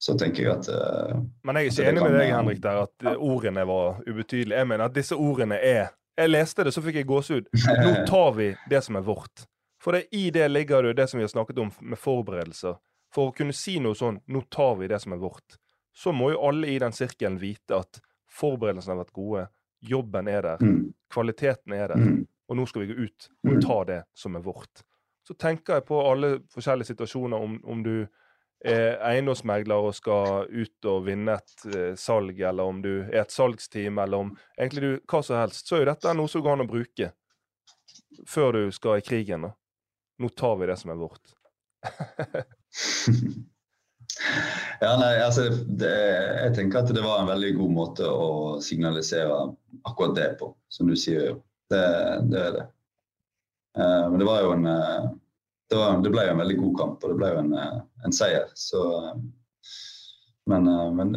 så 0.01 0.15
tenker 0.17 0.43
jeg 0.43 0.53
at 0.55 0.69
uh, 0.73 1.21
Men 1.45 1.61
jeg 1.61 1.69
er 1.69 1.71
ikke 1.71 1.89
enig 1.91 2.03
med 2.03 2.15
deg, 2.17 2.33
Henrik, 2.33 2.61
der 2.63 2.83
at 2.87 3.07
ja. 3.07 3.15
ordene 3.15 3.65
var 3.69 4.01
ubetydelige. 4.07 4.57
Jeg 4.57 4.69
mener 4.73 4.87
at 4.89 4.97
disse 4.97 5.17
ordene 5.17 5.61
er 5.61 5.91
Jeg 6.19 6.29
leste 6.29 6.65
det, 6.67 6.73
så 6.75 6.81
fikk 6.83 6.99
jeg 6.99 7.07
gåsehud. 7.07 7.47
Nå 7.85 7.91
tar 8.09 8.33
vi 8.35 8.51
det 8.69 8.81
som 8.83 8.97
er 8.99 9.05
vårt. 9.05 9.45
For 9.81 9.95
det, 9.95 10.09
i 10.13 10.29
det 10.29 10.49
ligger 10.51 10.83
det 10.83 10.97
det 10.99 11.07
som 11.09 11.17
vi 11.17 11.23
har 11.23 11.31
snakket 11.31 11.61
om 11.63 11.71
med 11.81 11.97
forberedelser. 11.97 12.75
For 13.15 13.29
å 13.29 13.35
kunne 13.35 13.55
si 13.55 13.79
noe 13.81 13.97
sånn 13.97 14.19
Nå 14.31 14.43
tar 14.53 14.75
vi 14.79 14.89
det 14.91 14.99
som 15.01 15.15
er 15.15 15.21
vårt. 15.21 15.57
Så 15.93 16.13
må 16.15 16.31
jo 16.31 16.41
alle 16.47 16.71
i 16.71 16.79
den 16.79 16.95
sirkelen 16.95 17.39
vite 17.41 17.81
at 17.81 17.99
forberedelsene 18.31 18.95
har 18.95 19.03
vært 19.03 19.15
gode. 19.15 19.47
Jobben 19.81 20.29
er 20.31 20.45
der. 20.45 20.63
Mm. 20.63 20.93
Kvaliteten 21.11 21.75
er 21.75 21.91
der. 21.91 21.99
Mm. 21.99 22.23
Og 22.51 22.57
nå 22.57 22.65
skal 22.67 22.83
vi 22.83 22.93
gå 22.93 23.05
ut 23.07 23.29
og 23.47 23.53
mm. 23.53 23.61
ta 23.65 23.77
det 23.89 23.99
som 24.17 24.35
er 24.35 24.45
vårt. 24.45 24.83
Så 25.27 25.35
tenker 25.39 25.77
jeg 25.77 25.87
på 25.87 25.99
alle 26.03 26.33
forskjellige 26.51 26.91
situasjoner 26.91 27.43
om, 27.43 27.59
om 27.63 27.83
du 27.85 27.95
er 28.61 28.99
eiendomsmegler 29.09 29.87
og 29.87 29.95
skal 29.97 30.45
ut 30.49 30.87
og 30.89 31.05
vinne 31.07 31.37
et 31.39 31.65
eh, 31.71 31.93
salg, 31.97 32.37
eller 32.37 32.69
om 32.69 32.81
du 32.83 32.91
er 33.01 33.23
et 33.23 33.33
salgsteam, 33.33 33.97
eller 34.03 34.25
om 34.25 34.33
egentlig 34.57 34.83
du 34.83 34.91
hva 35.09 35.21
som 35.25 35.39
helst, 35.39 35.65
så 35.65 35.77
er 35.77 35.83
jo 35.83 35.89
dette 35.91 36.13
noe 36.17 36.29
som 36.29 36.43
går 36.45 36.57
an 36.57 36.65
å 36.65 36.69
bruke 36.69 37.11
før 38.29 38.57
du 38.57 38.75
skal 38.75 38.99
i 38.99 39.05
krigen. 39.05 39.47
da. 39.47 39.53
Nå 40.21 40.29
tar 40.37 40.59
vi 40.59 40.69
det 40.69 40.77
som 40.77 40.93
er 40.93 40.99
vårt. 41.01 41.33
ja, 44.81 44.91
nei, 44.99 45.13
altså 45.21 45.47
det, 45.65 45.91
Jeg 45.91 46.53
tenker 46.57 46.81
at 46.81 46.93
det 46.93 47.03
var 47.05 47.21
en 47.21 47.31
veldig 47.31 47.55
god 47.59 47.73
måte 47.75 48.09
å 48.09 48.59
signalisere 48.63 49.39
akkurat 49.87 50.15
det 50.17 50.29
på, 50.41 50.51
som 50.71 50.89
du 50.89 50.97
sier. 50.99 51.39
Det, 51.71 51.81
det 52.29 52.45
er 52.45 52.55
det. 52.59 52.67
Uh, 53.79 54.11
men 54.11 54.19
det 54.19 54.27
var 54.27 54.41
jo 54.43 54.55
en 54.57 54.67
uh, 54.67 55.11
det, 55.71 55.77
var, 55.77 56.01
det, 56.03 56.11
ble 56.11 56.25
jo 56.27 56.33
en 56.33 56.41
veldig 56.41 56.57
god 56.59 56.73
kamp, 56.79 57.03
og 57.03 57.13
det 57.13 57.17
ble 57.19 57.29
jo 57.31 57.43
en, 57.45 57.53
eh, 57.55 57.77
en 58.05 58.15
seier. 58.15 58.49
Så, 58.59 58.81
eh, 58.99 59.21
men, 60.51 60.67
eh, 60.67 60.89
men, 60.97 61.13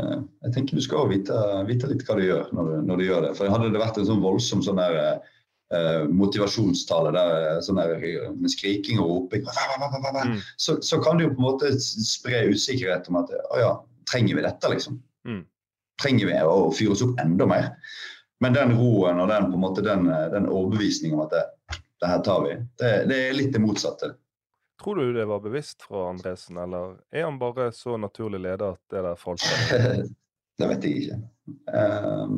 jeg 0.46 0.54
tenker 0.54 0.78
du 0.78 0.84
skal 0.84 1.08
vite, 1.10 1.38
vite, 1.66 1.90
litt 1.90 2.04
hva 2.06 2.14
du 2.18 2.22
gjør 2.22 2.52
når 2.54 2.70
du, 2.70 2.74
når 2.90 3.00
du, 3.00 3.06
gjør 3.08 3.26
det. 3.26 3.32
For 3.38 3.50
Hadde 3.50 3.72
det 3.74 3.82
vært 3.82 3.98
en 3.98 4.06
sånn 4.12 4.22
voldsom 4.22 4.62
sånn 4.62 4.78
der, 4.78 5.18
eh, 5.74 6.04
motivasjonstale 6.10 7.12
der, 7.14 7.60
sånn 7.64 7.80
der, 7.80 7.96
med 8.34 8.52
skriking 8.52 9.00
og 9.02 9.10
roping, 9.10 9.44
mm. 9.46 10.38
så, 10.56 10.78
så, 10.82 11.00
kan 11.02 11.18
det 11.18 11.28
jo 11.28 11.34
på 11.34 11.42
en 11.42 11.48
måte 11.48 11.72
spre 11.82 12.46
usikkerhet 12.52 13.10
om 13.12 13.20
at 13.22 13.34
å 13.34 13.60
ja, 13.60 13.72
trenger 14.10 14.38
vi 14.38 14.46
dette, 14.46 14.72
liksom? 14.72 14.98
Mm. 15.28 15.44
Trenger 16.02 16.30
vi 16.30 16.40
å 16.42 16.58
fyre 16.74 16.96
oss 16.96 17.04
opp 17.06 17.20
enda 17.22 17.48
mer? 17.50 17.70
Men 18.42 18.56
den 18.56 18.74
roen 18.76 19.22
og 19.22 19.30
den, 19.30 19.50
på 19.50 19.58
en 19.58 19.62
måte, 19.62 19.84
den, 19.86 20.10
den 20.34 20.50
overbevisningen 20.50 21.18
om 21.18 21.26
at 21.26 21.36
det, 21.36 21.44
det 22.02 22.10
her 22.10 22.24
tar 22.26 22.44
vi, 22.44 22.58
det, 22.82 22.92
det 23.10 23.20
er 23.28 23.38
litt 23.38 23.54
det 23.54 23.62
motsatte. 23.62 24.14
Tror 24.82 24.98
du 24.98 25.12
det 25.14 25.24
var 25.24 25.40
bevisst 25.40 25.86
fra 25.86 26.08
Andresen, 26.10 26.58
eller 26.58 26.98
er 27.14 27.24
han 27.24 27.38
bare 27.38 27.70
så 27.72 27.96
naturlig 27.96 28.42
leder 28.42 28.74
at 28.74 28.82
det 28.90 29.04
der 29.06 29.16
falt 29.16 29.46
det 30.58 30.68
vet 30.70 30.86
jeg 30.86 31.04
ikke. 31.04 31.18
Um, 31.70 32.34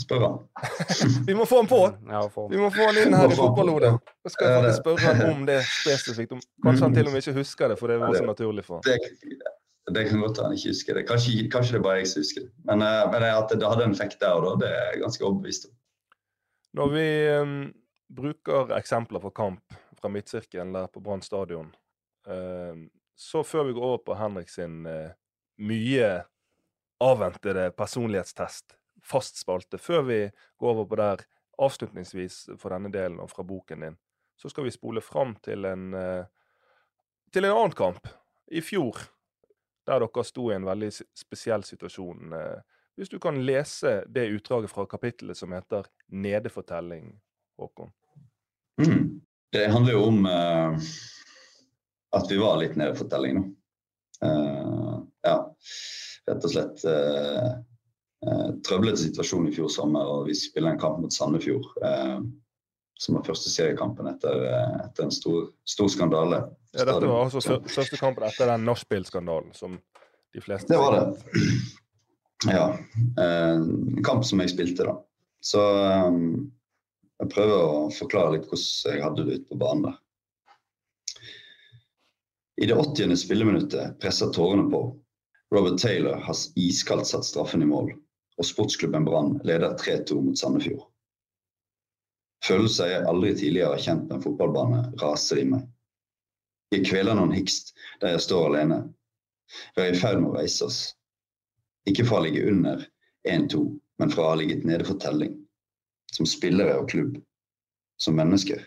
spør 0.00 0.24
han. 0.24 0.38
Vi 1.26 1.34
må 1.34 1.46
få 1.46 1.60
han 1.62 1.68
på! 1.70 1.80
Vi 2.52 2.58
må 2.60 2.70
få 2.74 2.88
han 2.88 2.98
inn 3.02 3.14
her 3.14 3.30
i 3.30 3.38
fotballhodet. 3.38 3.92
Da 4.24 4.32
skal 4.32 4.48
jeg 4.48 4.58
faktisk 4.58 4.82
spørre 4.82 5.12
han 5.12 5.22
om 5.30 5.46
det 5.48 5.60
spesifikt. 5.68 6.34
Kanskje 6.66 6.88
han 6.88 6.98
til 6.98 7.08
og 7.08 7.14
med 7.14 7.22
ikke 7.22 7.36
husker 7.38 7.72
det, 7.72 7.78
for 7.80 7.92
det 7.92 8.00
var 8.02 8.18
så 8.18 8.26
naturlig 8.26 8.66
for 8.66 8.80
ham. 8.80 8.84
Det, 8.86 9.48
det 9.94 10.04
kan 10.10 10.22
godt 10.24 10.42
han 10.42 10.56
ikke 10.56 10.74
husker 10.74 10.98
det. 10.98 11.06
Kanskje, 11.08 11.48
kanskje, 11.52 11.76
det 11.76 11.80
er 11.80 11.86
bare 11.86 12.02
jeg 12.02 12.12
som 12.12 12.24
husker 12.24 12.46
det. 12.46 12.52
Men, 12.68 12.84
uh, 12.84 13.06
men 13.14 13.26
at 13.30 13.54
det 13.54 13.72
hadde 13.72 13.88
en 13.88 13.96
effekt 13.96 14.20
der 14.22 14.36
og 14.36 14.46
da, 14.46 14.54
det 14.64 14.70
er 14.74 14.86
jeg 14.92 15.02
ganske 15.06 15.28
overbevist 15.28 15.68
om. 15.70 15.74
Når 16.76 16.92
vi 16.92 17.08
um, 17.40 17.58
bruker 18.20 18.76
eksempler 18.76 19.22
fra 19.22 19.32
kamp 19.34 19.76
fra 19.96 20.10
midtsirkelen 20.12 20.74
der 20.74 20.90
på 20.92 21.00
Brann 21.00 21.22
stadion. 21.24 21.70
uh, 22.28 22.86
så 23.16 23.40
før 23.42 23.64
vi 23.64 23.72
går 23.72 23.84
over 23.84 24.00
på 24.04 24.14
Henrik 24.18 24.50
sin 24.52 24.82
uh, 24.84 25.14
mye 25.56 26.08
avventede 27.00 27.70
personlighetstest, 27.76 28.76
fast 29.06 29.40
spalte, 29.40 29.78
før 29.78 30.06
vi 30.08 30.20
går 30.58 30.72
over 30.74 30.88
på 30.90 30.98
der 31.00 31.24
avslutningsvis 31.62 32.42
for 32.60 32.74
denne 32.74 32.90
delen 32.92 33.20
og 33.22 33.30
fra 33.32 33.44
boken 33.46 33.84
din, 33.86 33.98
så 34.36 34.50
skal 34.52 34.66
vi 34.66 34.74
spole 34.74 35.00
fram 35.00 35.36
til 35.44 35.64
en, 35.64 35.92
eh, 35.94 36.24
til 37.32 37.44
en 37.44 37.56
annen 37.56 37.76
kamp 37.76 38.08
i 38.52 38.60
fjor, 38.60 38.98
der 39.86 40.02
dere 40.02 40.24
sto 40.24 40.50
i 40.50 40.56
en 40.56 40.66
veldig 40.66 40.90
spesiell 41.16 41.64
situasjon. 41.64 42.32
Eh, 42.32 42.58
hvis 42.96 43.12
du 43.12 43.18
kan 43.20 43.38
lese 43.44 44.02
det 44.08 44.28
utdraget 44.32 44.70
fra 44.72 44.86
kapittelet 44.86 45.36
som 45.36 45.52
heter 45.52 45.86
'Nedefortelling', 46.12 47.20
Håkon. 47.56 47.92
Mm. 48.78 49.20
Det 49.52 49.66
handler 49.72 49.92
jo 49.92 50.04
om 50.04 50.26
uh, 50.26 50.78
at 52.12 52.30
vi 52.30 52.36
var 52.36 52.58
litt 52.60 52.76
nedefortelling 52.76 53.38
nå. 53.38 53.44
Uh, 54.24 55.04
ja, 55.22 55.36
rett 56.26 56.44
og 56.44 56.52
slett 56.52 56.84
uh, 56.88 57.56
uh, 58.26 58.50
trøblete 58.66 59.00
situasjon 59.04 59.48
i 59.48 59.54
fjor 59.54 59.70
sommer, 59.72 60.06
og 60.06 60.26
vi 60.28 60.36
spiller 60.38 60.74
en 60.74 60.82
kamp 60.82 61.00
mot 61.02 61.14
Sandefjord. 61.14 61.72
som 62.98 63.12
var 63.14 63.26
første 63.26 63.50
seriekampen 63.52 64.06
etter, 64.08 64.38
etter 64.86 65.04
en 65.04 65.10
stor, 65.12 65.50
stor 65.68 65.88
skandale. 65.92 66.38
Ja, 66.72 66.86
dette 66.88 67.10
var 67.10 67.26
altså 67.26 67.58
første 67.68 67.98
kampen 68.00 68.24
etter 68.24 68.48
den 68.48 68.64
nachspiel-skandalen 68.64 69.52
som 69.52 69.74
de 70.32 70.40
fleste 70.40 70.72
Det 70.72 70.78
var 70.80 70.96
det. 70.96 71.34
Ja. 72.48 72.78
En 73.20 74.04
kamp 74.04 74.24
som 74.24 74.40
jeg 74.40 74.54
spilte, 74.54 74.88
da. 74.88 74.96
Så 75.44 75.60
um, 76.08 76.50
jeg 77.20 77.32
prøver 77.32 77.62
å 77.62 77.86
forklare 77.94 78.34
litt 78.36 78.48
hvordan 78.50 78.96
jeg 78.96 79.04
hadde 79.04 79.24
det 79.24 79.38
ute 79.38 79.48
på 79.52 79.60
banen 79.60 79.86
der. 79.88 79.96
I 82.56 82.68
det 82.68 82.76
80. 82.76 83.16
spilleminuttet 83.20 83.98
presser 84.00 84.32
tårene 84.32 84.68
på. 84.72 84.82
Robert 85.54 85.78
Taylor 85.80 86.20
har 86.26 86.38
iskaldt 86.58 87.06
satt 87.06 87.24
straffen 87.28 87.62
i 87.62 87.68
mål, 87.68 87.92
og 88.36 88.46
sportsklubben 88.46 89.06
Brann 89.06 89.38
leder 89.48 89.76
3-2 89.80 90.20
mot 90.20 90.38
Sandefjord. 90.38 90.84
Følelser 92.44 92.90
jeg 92.92 93.06
aldri 93.08 93.32
tidligere 93.34 93.72
har 93.72 93.82
kjent 93.82 94.04
med 94.06 94.18
en 94.18 94.22
fotballbane, 94.26 94.82
raser 95.00 95.40
i 95.40 95.46
meg. 95.48 95.64
Jeg 96.74 96.84
kveler 96.86 97.16
noen 97.16 97.34
hikst 97.34 97.72
der 98.02 98.14
jeg 98.14 98.24
står 98.26 98.50
alene. 98.50 98.82
Vi 99.76 99.82
er 99.82 99.94
i 99.94 99.98
ferd 99.98 100.20
med 100.20 100.32
å 100.32 100.36
reise 100.36 100.66
oss. 100.66 100.80
Ikke 101.86 102.04
fra 102.06 102.20
å 102.20 102.26
ligge 102.26 102.46
under 102.50 102.82
1-2, 103.30 103.62
men 104.02 104.12
fra 104.12 104.24
å 104.24 104.30
ha 104.32 104.38
ligget 104.38 104.66
nede 104.68 104.86
for 104.86 104.98
telling. 105.02 105.36
Som 106.12 106.28
spillere 106.28 106.76
og 106.80 106.90
klubb. 106.90 107.20
Som 108.02 108.18
mennesker. 108.18 108.60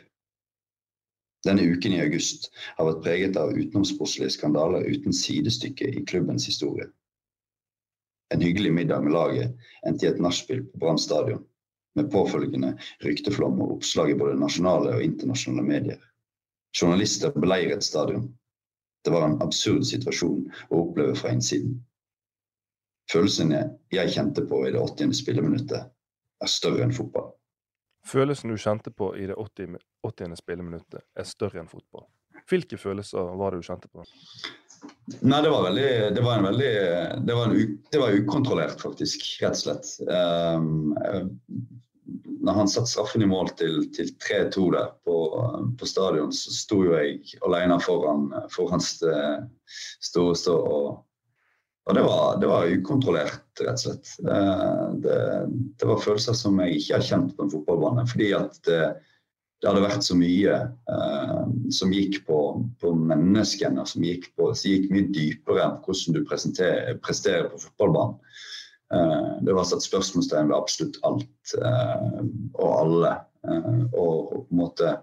Denne 1.46 1.64
uken 1.64 1.96
i 1.96 2.02
august 2.04 2.50
har 2.78 2.88
vært 2.90 3.04
preget 3.06 3.38
av 3.40 3.54
utenomsportslige 3.56 4.34
skandaler 4.36 4.88
uten 4.90 5.16
sidestykke 5.16 5.88
i 5.94 6.04
klubbens 6.08 6.48
historie. 6.50 6.90
En 8.34 8.42
hyggelig 8.42 8.74
middag 8.74 9.02
med 9.04 9.14
laget 9.14 9.70
endte 9.88 10.06
i 10.06 10.10
et 10.10 10.22
nachspiel 10.22 10.64
på 10.70 10.82
Brann 10.82 11.00
stadion, 11.02 11.42
med 11.98 12.12
påfølgende 12.14 12.76
rykteflom 13.06 13.62
og 13.64 13.78
oppslag 13.78 14.14
i 14.14 14.18
både 14.20 14.38
nasjonale 14.40 14.94
og 14.98 15.04
internasjonale 15.04 15.66
medier. 15.66 16.04
Journalister 16.82 17.34
beleiret 17.34 17.84
stadion. 17.84 18.30
Det 19.06 19.14
var 19.14 19.26
en 19.26 19.40
absurd 19.42 19.88
situasjon 19.90 20.46
å 20.70 20.84
oppleve 20.84 21.16
fra 21.18 21.34
innsiden. 21.34 21.80
Følelsene 23.10 23.64
jeg 23.90 24.14
kjente 24.14 24.46
på 24.46 24.62
i 24.68 24.74
det 24.76 24.82
80. 24.84 25.16
spilleminuttet, 25.18 25.90
er 26.40 26.52
større 26.52 26.86
enn 26.86 26.94
fotball. 26.94 27.32
Følelsen 28.06 28.54
du 28.54 28.58
kjente 28.62 28.94
på 28.94 29.12
i 29.18 29.26
det 29.28 29.36
80. 29.36 29.80
80. 30.06 30.38
spilleminuttet, 30.38 31.02
er 31.18 31.28
større 31.28 31.64
enn 31.64 31.72
fotball. 31.72 32.06
Hvilke 32.50 32.78
følelser 32.78 33.34
var 33.40 33.52
det 33.54 33.64
du 33.64 33.68
kjente 33.68 33.90
på? 33.90 34.06
Nei, 35.20 35.42
det 35.42 35.50
var 35.50 35.64
veldig 35.66 35.90
Det 36.16 36.22
var 36.22 36.38
en 36.38 36.46
veldig 36.46 36.72
Det 37.26 37.36
var, 37.36 37.50
en, 37.50 37.76
det 37.92 38.02
var 38.02 38.16
ukontrollert, 38.16 38.82
faktisk. 38.82 39.26
Rett 39.42 39.58
og 39.58 39.64
slett. 39.64 39.92
Um, 40.08 40.96
når 42.40 42.56
han 42.56 42.72
satte 42.72 42.90
straffen 42.90 43.24
i 43.26 43.30
mål 43.30 43.52
til, 43.60 43.82
til 43.96 44.14
3-2 44.24 44.70
der 44.74 44.94
på, 45.06 45.18
på, 45.80 45.90
stadion, 45.90 46.32
så 46.34 46.54
sto 46.56 46.80
jo 46.88 46.96
jeg 46.96 47.36
alene 47.46 47.78
foran, 47.84 48.30
foran 48.54 48.82
stå, 48.84 50.24
stå 50.40 50.56
og 50.56 50.90
og 51.90 51.96
det 51.96 52.02
var, 52.06 52.36
det 52.38 52.46
var, 52.46 52.68
ukontrollert, 52.70 53.62
rett 53.66 53.80
og 53.80 53.82
slett. 53.82 54.10
Det, 55.02 55.14
det, 55.80 55.88
var 55.90 56.02
følelser 56.04 56.36
som 56.38 56.60
jeg 56.62 56.76
ikke 56.78 57.00
har 57.00 57.06
kjent 57.08 57.32
på 57.34 57.48
en 57.48 57.50
fotballbane. 57.50 58.04
Fordi 58.12 58.28
at 58.38 58.70
det, 59.60 59.68
hadde 59.68 59.84
vært 59.84 60.06
så 60.08 60.16
mye 60.18 60.56
eh, 60.94 61.42
som 61.76 61.92
gikk 61.94 62.22
på, 62.28 62.40
på 62.80 62.94
menneskene, 62.96 63.84
som 63.88 64.06
gikk, 64.06 64.30
på, 64.40 64.52
som 64.56 64.72
gikk 64.72 64.88
mye 64.94 65.10
dypere 65.12 65.66
enn 65.66 65.78
hvordan 65.84 66.16
du 66.16 66.22
presterer 67.04 67.50
på 67.52 67.62
fotballbanen. 67.66 68.18
Eh, 68.94 69.30
det 69.46 69.56
var 69.58 69.68
satt 69.68 69.86
spørsmålstegn 69.86 70.50
ved 70.50 70.58
absolutt 70.58 71.00
alt 71.08 71.56
eh, 71.60 72.20
og 72.58 72.70
alle. 72.72 73.14
Eh, 73.48 73.84
og, 73.94 74.34
på 74.34 74.46
en 74.50 74.62
måte 74.64 74.98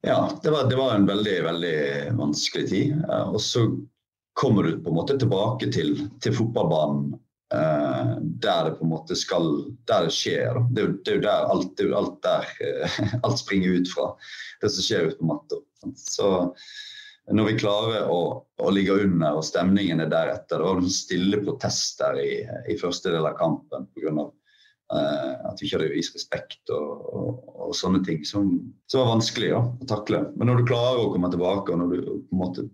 Ja, 0.00 0.30
det 0.42 0.50
var, 0.50 0.70
det 0.70 0.78
var 0.80 0.94
en 0.94 1.08
veldig, 1.10 1.38
veldig 1.44 1.80
vanskelig 2.16 2.68
tid. 2.70 2.94
Eh, 3.04 3.26
og 3.34 3.42
så 3.44 3.66
kommer 4.38 4.64
du 4.64 4.78
på 4.78 4.92
en 4.92 5.00
måte 5.02 5.18
tilbake 5.20 5.68
til, 5.74 5.98
til 6.22 6.38
fotballbanen 6.38 7.18
Uh, 7.50 7.89
der 8.42 8.68
det 8.68 8.76
på 8.78 8.86
en 8.86 8.92
måte 8.92 9.16
skal 9.18 9.50
Der 9.88 10.06
det 10.06 10.14
skjer. 10.14 10.60
Det 10.70 10.82
er, 10.82 10.94
det 11.04 11.12
er 11.12 11.18
jo 11.18 11.24
der 11.26 11.50
alt, 11.54 11.74
det 11.76 11.84
er 11.84 11.90
jo 11.90 11.98
alt 12.00 12.16
der 12.26 12.48
uh, 12.60 13.02
alt 13.26 13.42
springer 13.42 13.80
ut 13.80 13.92
fra. 13.92 14.12
Det 14.62 14.72
som 14.74 14.86
skjer 14.86 15.10
ute 15.10 15.20
på 15.20 15.28
matta. 15.30 15.60
Så 15.96 16.30
når 17.30 17.46
vi 17.46 17.60
klarer 17.60 18.10
å, 18.10 18.20
å, 18.58 18.70
ligge 18.74 18.96
under 19.04 19.38
og 19.38 19.46
stemningen 19.46 20.02
er 20.02 20.10
deretter 20.10 20.58
Det 20.58 20.66
var 20.66 20.80
noen 20.80 20.92
stille 20.92 21.38
protest 21.44 22.00
der 22.00 22.18
i, 22.18 22.30
i 22.72 22.78
første 22.80 23.12
del 23.14 23.28
av 23.28 23.38
kampen 23.38 23.88
pga. 23.94 24.28
Uh, 24.90 25.34
at 25.46 25.60
vi 25.60 25.68
ikke 25.68 25.78
hadde 25.78 25.92
vist 25.92 26.16
respekt 26.18 26.72
og, 26.74 27.04
og, 27.14 27.50
og 27.68 27.74
sånne 27.78 28.00
ting 28.02 28.24
som, 28.26 28.48
som 28.90 29.04
var 29.04 29.12
vanskelig 29.12 29.52
ja, 29.52 29.60
å 29.62 29.86
takle. 29.86 30.24
Men 30.34 30.50
når 30.50 30.60
du 30.60 30.70
klarer 30.72 31.04
å 31.04 31.12
komme 31.14 31.30
tilbake, 31.30 31.70
og 31.70 31.78
når 31.78 31.92
du 31.92 32.00
på 32.02 32.34
en 32.34 32.40
måte 32.40 32.66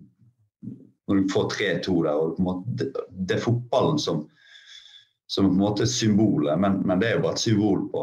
når 1.06 1.20
du 1.20 1.28
får 1.30 1.50
3-2 1.54 1.96
der, 2.06 2.16
og 2.18 2.40
en 2.40 2.64
det, 2.78 2.88
det 3.10 3.36
er 3.36 3.44
fotballen 3.44 4.00
som 4.02 4.24
som 5.26 5.48
på 5.48 5.52
en 5.52 5.60
måte 5.60 5.86
symbolet, 5.90 6.58
men, 6.60 6.80
men, 6.86 7.00
det 7.00 7.08
er 7.08 7.16
jo 7.16 7.24
bare 7.24 7.34
et 7.34 7.42
symbol 7.42 7.86
på, 7.90 8.02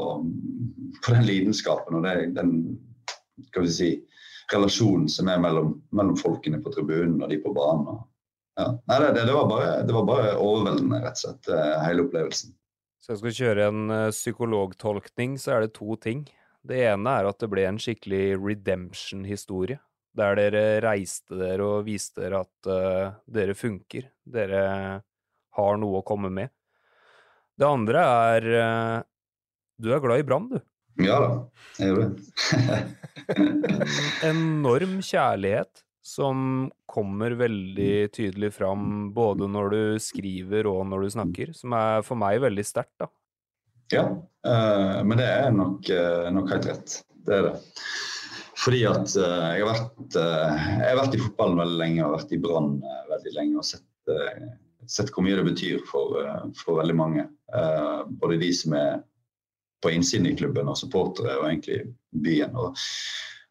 på 1.06 1.14
den 1.14 1.28
lidenskapen 1.28 2.00
og 2.00 2.08
det, 2.08 2.16
den 2.36 2.58
skal 3.48 3.64
vi 3.64 3.76
si, 3.78 3.92
relasjonen 4.54 5.08
som 5.10 5.30
er 5.32 5.40
mellom, 5.42 5.78
mellom 5.96 6.18
folkene 6.20 6.60
på 6.64 6.74
tribunen 6.74 7.22
og 7.24 7.32
de 7.32 7.40
på 7.42 7.54
banen. 7.56 8.02
Ja. 8.60 8.68
Nei, 8.90 9.00
det, 9.02 9.24
det, 9.24 9.34
var 9.34 9.48
bare, 9.50 9.70
det, 9.88 9.96
var 9.96 10.06
bare, 10.06 10.36
overveldende, 10.38 11.00
rett 11.02 11.18
og 11.18 11.24
slett, 11.24 11.50
eh, 11.50 11.80
hele 11.88 12.06
opplevelsen. 12.06 12.54
Så 13.04 13.14
jeg 13.14 13.22
skal 13.22 13.38
kjøre 13.40 13.70
en 13.72 13.82
uh, 13.92 14.14
psykologtolkning, 14.14 15.40
så 15.42 15.56
er 15.56 15.66
det 15.66 15.74
to 15.76 15.98
ting. 16.00 16.22
Det 16.64 16.78
ene 16.86 17.16
er 17.18 17.28
at 17.28 17.42
det 17.42 17.50
ble 17.52 17.66
en 17.68 17.80
skikkelig 17.82 18.38
redemption-historie. 18.40 19.80
Der 20.14 20.38
dere 20.38 20.62
reiste 20.86 21.36
dere 21.40 21.66
og 21.66 21.88
viste 21.88 22.22
dere 22.22 22.44
at 22.46 22.70
uh, 22.70 23.18
dere 23.26 23.58
funker. 23.58 24.08
Dere 24.24 24.62
har 25.58 25.82
noe 25.82 26.00
å 26.00 26.06
komme 26.08 26.32
med. 26.32 26.54
Det 27.60 27.70
andre 27.70 28.04
er 28.04 28.52
eh, 28.60 29.00
Du 29.82 29.92
er 29.94 30.02
glad 30.04 30.24
i 30.24 30.28
Brann, 30.28 30.50
du. 30.50 30.60
Ja 31.02 31.18
da, 31.22 31.30
jeg 31.80 31.90
gjør 31.90 32.04
det. 32.04 32.84
en 34.28 34.44
enorm 34.44 35.00
kjærlighet 35.02 35.82
som 36.06 36.68
kommer 36.90 37.34
veldig 37.40 38.12
tydelig 38.14 38.52
fram 38.54 39.10
både 39.16 39.48
når 39.50 39.74
du 39.74 39.82
skriver 40.04 40.68
og 40.70 40.84
når 40.92 41.06
du 41.06 41.14
snakker, 41.16 41.54
som 41.58 41.74
er 41.78 42.04
for 42.06 42.20
meg 42.20 42.42
veldig 42.44 42.66
sterkt, 42.68 42.94
da. 43.02 43.10
Ja, 43.94 44.04
uh, 44.12 45.00
men 45.08 45.18
det 45.20 45.30
er 45.30 45.50
nok, 45.56 45.88
uh, 45.90 46.28
nok, 46.36 46.52
helt 46.54 46.68
rett. 46.70 46.98
Det 47.26 47.40
er 47.40 47.48
det. 47.48 47.56
Fordi 48.64 48.84
at 48.92 49.16
uh, 49.18 49.50
jeg, 49.56 49.64
har 49.64 49.72
vært, 49.72 50.20
jeg, 50.20 50.90
har 50.92 51.00
vært, 51.02 51.18
i 51.18 51.24
fotballen 51.24 51.64
veldig 51.64 51.80
lenge 51.82 52.06
og 52.06 52.16
vært 52.20 52.36
i 52.36 52.42
Brann 52.44 52.76
veldig 53.10 53.36
lenge 53.40 53.64
og 53.64 53.68
sett 53.68 54.14
sett 54.90 55.12
hvor 55.14 55.26
mye 55.26 55.38
det 55.40 55.48
betyr 55.48 55.82
for, 55.90 56.20
eh, 56.22 56.46
for 56.58 56.80
veldig 56.82 56.96
mange. 56.98 57.26
Uh, 57.54 58.04
både 58.08 58.40
de 58.42 58.50
som 58.56 58.74
er 58.78 59.02
på 59.84 59.92
innsiden 59.94 60.30
i 60.30 60.36
klubben, 60.38 60.70
og 60.72 60.78
supportere, 60.80 61.36
og 61.38 61.50
egentlig 61.50 61.84
byen. 62.24 62.56
Og, 62.56 62.80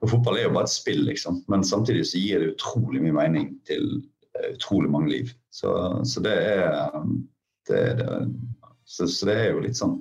og, 0.01 0.09
fotball 0.11 0.41
er 0.41 0.49
jo 0.49 0.55
bare 0.57 0.67
et 0.71 0.75
spill, 0.75 1.05
liksom. 1.07 1.43
Men 1.53 1.65
samtidig 1.65 2.07
så 2.09 2.23
gir 2.23 2.43
det 2.43 2.55
utrolig 2.55 3.03
mye 3.05 3.19
mening 3.21 3.53
til 3.69 4.01
uh, 4.39 4.49
utrolig 4.55 4.91
mange 4.91 5.13
liv. 5.13 5.33
Så, 5.53 5.71
så 6.09 6.25
det, 6.25 6.35
er, 6.57 6.99
det, 7.69 7.85
det 8.01 8.19
så, 8.85 9.07
så, 9.07 9.29
det 9.29 9.39
er 9.39 9.51
jo 9.53 9.65
litt 9.67 9.77
sånn 9.77 9.99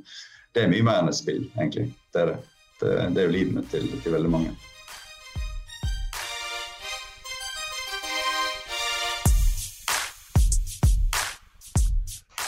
Det 0.56 0.64
er 0.64 0.72
mye 0.72 0.84
mer 0.88 1.04
enn 1.04 1.12
et 1.12 1.20
spill, 1.20 1.46
egentlig. 1.60 1.92
Det 2.14 2.26
er 2.26 2.34
det. 2.34 2.42
Det, 2.82 2.94
det 3.14 3.22
er 3.22 3.28
jo 3.28 3.38
livene 3.38 3.62
til, 3.70 3.86
til 4.02 4.16
veldig 4.16 4.30
mange. 4.34 4.56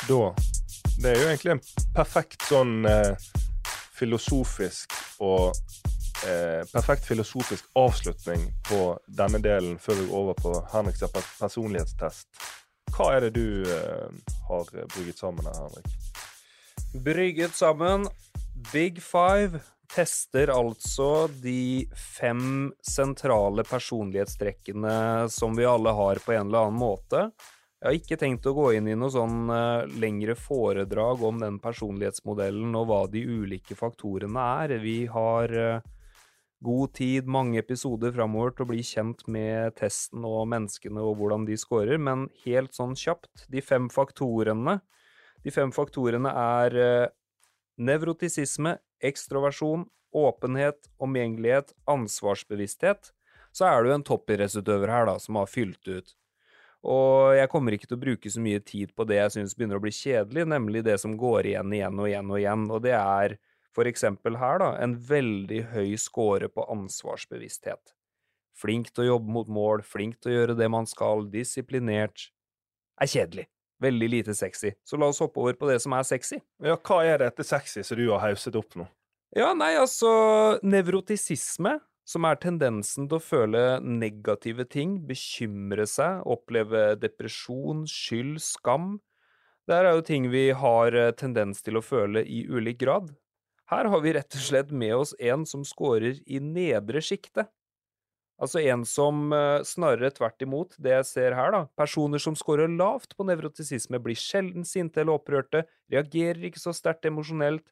Da 0.07 0.33
Det 0.99 1.11
er 1.11 1.19
jo 1.19 1.27
egentlig 1.29 1.55
en 1.55 1.63
perfekt 1.95 2.43
sånn 2.47 2.85
eh, 2.89 3.13
filosofisk 3.95 4.93
og 5.23 5.53
eh, 6.27 6.61
Perfekt 6.71 7.07
filosofisk 7.07 7.67
avslutning 7.79 8.45
på 8.67 8.81
denne 9.07 9.41
delen 9.43 9.77
før 9.81 9.99
vi 10.01 10.07
går 10.09 10.19
over 10.19 10.39
på 10.39 10.53
Henriks 10.73 11.03
personlighetstest. 11.39 12.27
Hva 12.93 13.09
er 13.15 13.27
det 13.27 13.33
du 13.37 13.63
eh, 13.65 14.33
har 14.49 14.69
brygget 14.95 15.23
sammen 15.23 15.47
her, 15.49 15.61
Henrik? 15.63 15.87
Brygget 16.93 17.55
sammen 17.57 18.07
Big 18.71 19.01
Five 19.01 19.63
tester 19.93 20.49
altså 20.53 21.27
de 21.43 21.85
fem 21.93 22.71
sentrale 22.85 23.65
personlighetstrekkene 23.67 25.29
som 25.29 25.57
vi 25.57 25.67
alle 25.69 25.93
har 25.93 26.21
på 26.23 26.33
en 26.33 26.47
eller 26.47 26.67
annen 26.67 26.79
måte. 26.79 27.27
Jeg 27.83 27.89
har 27.89 27.97
ikke 27.99 28.15
tenkt 28.15 28.45
å 28.47 28.53
gå 28.55 28.65
inn 28.77 28.85
i 28.87 28.93
noe 28.95 29.11
sånn 29.11 29.49
uh, 29.51 29.83
lengre 29.99 30.37
foredrag 30.39 31.19
om 31.27 31.41
den 31.41 31.57
personlighetsmodellen 31.59 32.77
og 32.79 32.85
hva 32.87 32.99
de 33.11 33.25
ulike 33.27 33.75
faktorene 33.75 34.45
er. 34.63 34.73
Vi 34.79 35.01
har 35.11 35.51
uh, 35.51 35.81
god 36.63 36.93
tid, 36.95 37.27
mange 37.27 37.59
episoder 37.59 38.15
framover 38.15 38.55
til 38.55 38.63
å 38.63 38.69
bli 38.71 38.85
kjent 38.87 39.25
med 39.27 39.75
testen 39.81 40.23
og 40.23 40.47
menneskene 40.53 41.03
og 41.03 41.19
hvordan 41.19 41.43
de 41.51 41.59
scorer, 41.59 41.99
men 41.99 42.29
helt 42.45 42.71
sånn 42.71 42.95
kjapt, 42.95 43.49
de 43.51 43.59
fem 43.59 43.91
faktorene 43.91 44.79
De 45.43 45.51
fem 45.51 45.75
faktorene 45.75 46.31
er 46.31 46.79
uh, 46.79 47.11
nevrotisisme, 47.75 48.77
ekstroversjon, 49.03 49.89
åpenhet, 50.15 50.87
omgjengelighet, 51.03 51.75
ansvarsbevissthet. 51.83 53.11
Så 53.51 53.67
er 53.67 53.83
du 53.83 53.91
en 53.91 54.07
toppidrettsutøver 54.07 54.87
her 54.87 55.11
da, 55.11 55.19
som 55.19 55.43
har 55.43 55.51
fylt 55.51 55.83
ut 55.83 56.15
og 56.83 57.33
jeg 57.37 57.49
kommer 57.51 57.75
ikke 57.75 57.87
til 57.87 57.97
å 57.97 58.03
bruke 58.03 58.31
så 58.31 58.43
mye 58.43 58.59
tid 58.63 58.91
på 58.95 59.05
det 59.07 59.21
jeg 59.21 59.33
syns 59.37 59.55
begynner 59.55 59.79
å 59.79 59.83
bli 59.83 59.93
kjedelig, 59.95 60.43
nemlig 60.51 60.83
det 60.83 60.97
som 60.99 61.15
går 61.19 61.53
igjen 61.53 61.73
igjen 61.75 61.99
og 61.99 62.09
igjen 62.09 62.31
og 62.33 62.39
igjen, 62.41 62.65
og 62.75 62.83
det 62.83 62.95
er 62.99 63.37
for 63.73 63.89
eksempel 63.89 64.37
her, 64.37 64.59
da, 64.61 64.69
en 64.83 64.93
veldig 64.99 65.63
høy 65.73 65.95
score 65.97 66.49
på 66.51 66.65
ansvarsbevissthet. 66.69 67.95
Flink 68.53 68.91
til 68.93 69.05
å 69.05 69.07
jobbe 69.15 69.33
mot 69.33 69.49
mål, 69.49 69.81
flink 69.87 70.19
til 70.21 70.29
å 70.29 70.35
gjøre 70.35 70.57
det 70.59 70.69
man 70.69 70.85
skal, 70.89 71.25
disiplinert. 71.31 72.27
Er 73.01 73.09
kjedelig. 73.09 73.47
Veldig 73.81 74.09
lite 74.11 74.35
sexy. 74.37 74.75
Så 74.85 74.99
la 75.01 75.09
oss 75.09 75.19
hoppe 75.23 75.41
over 75.41 75.57
på 75.57 75.67
det 75.71 75.79
som 75.83 75.95
er 75.97 76.05
sexy. 76.07 76.37
Ja, 76.63 76.77
hva 76.77 77.01
er 77.07 77.23
dette 77.23 77.43
sexy 77.47 77.81
som 77.83 77.97
du 77.99 78.05
har 78.11 78.21
hauset 78.27 78.55
opp 78.55 78.77
nå? 78.79 78.85
Ja, 79.33 79.49
nei, 79.57 79.73
altså 79.81 80.11
Nevrotisisme, 80.61 81.79
som 82.07 82.27
er 82.27 82.39
tendensen 82.41 83.07
til 83.07 83.17
å 83.17 83.23
føle 83.23 83.63
negative 83.83 84.65
ting, 84.67 84.97
bekymre 85.07 85.85
seg, 85.87 86.21
oppleve 86.27 86.93
depresjon, 86.99 87.85
skyld, 87.89 88.39
skam. 88.43 88.97
Det 89.67 89.77
her 89.77 89.87
er 89.87 89.97
jo 89.97 90.07
ting 90.07 90.27
vi 90.33 90.49
har 90.59 90.95
eh, 90.99 91.13
tendens 91.15 91.63
til 91.63 91.79
å 91.79 91.85
føle 91.85 92.25
i 92.27 92.43
ulik 92.51 92.81
grad. 92.83 93.13
Her 93.71 93.87
har 93.89 94.01
vi 94.03 94.13
rett 94.17 94.35
og 94.35 94.43
slett 94.43 94.73
med 94.75 94.95
oss 94.97 95.13
en 95.23 95.45
som 95.47 95.63
scorer 95.65 96.19
i 96.27 96.41
nedre 96.43 96.99
sjiktet. 97.01 97.47
Altså 98.43 98.59
en 98.65 98.83
som 98.83 99.29
eh, 99.31 99.61
snarere 99.63 100.11
tvert 100.11 100.43
imot, 100.43 100.75
det 100.81 100.97
jeg 100.97 101.07
ser 101.07 101.37
her, 101.37 101.53
da. 101.55 101.61
Personer 101.79 102.19
som 102.19 102.35
scorer 102.35 102.67
lavt 102.67 103.15
på 103.15 103.27
nevrotisisme, 103.29 104.01
blir 104.03 104.19
sjelden 104.19 104.67
sinte 104.67 104.99
eller 104.99 105.15
opprørte, 105.15 105.63
reagerer 105.93 106.49
ikke 106.49 106.59
så 106.59 106.75
sterkt 106.75 107.07
emosjonelt. 107.07 107.63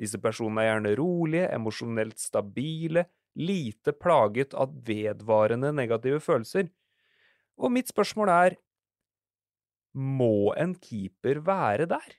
Disse 0.00 0.20
personene 0.20 0.66
er 0.66 0.70
gjerne 0.74 0.92
rolige, 1.00 1.48
emosjonelt 1.56 2.20
stabile, 2.20 3.06
lite 3.38 3.94
plaget 3.94 4.54
av 4.58 4.72
vedvarende 4.86 5.72
negative 5.76 6.20
følelser. 6.24 6.70
Og 7.60 7.72
mitt 7.74 7.90
spørsmål 7.92 8.32
er, 8.34 8.56
må 9.94 10.52
en 10.58 10.74
keeper 10.78 11.42
være 11.44 11.88
der? 11.90 12.16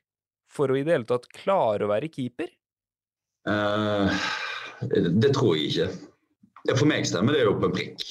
For 0.52 0.72
å 0.72 0.76
i 0.76 0.84
det 0.84 0.96
hele 0.96 1.08
tatt 1.08 1.30
klare 1.32 1.88
å 1.88 1.92
være 1.92 2.12
keeper? 2.12 2.52
Uh, 3.48 4.12
det 4.92 5.32
tror 5.38 5.56
jeg 5.56 5.72
ikke. 5.72 6.76
For 6.76 6.88
meg 6.90 7.08
stemmer 7.08 7.36
det 7.36 7.46
jo 7.46 7.56
på 7.58 7.70
en 7.70 7.76
prikk. 7.76 8.04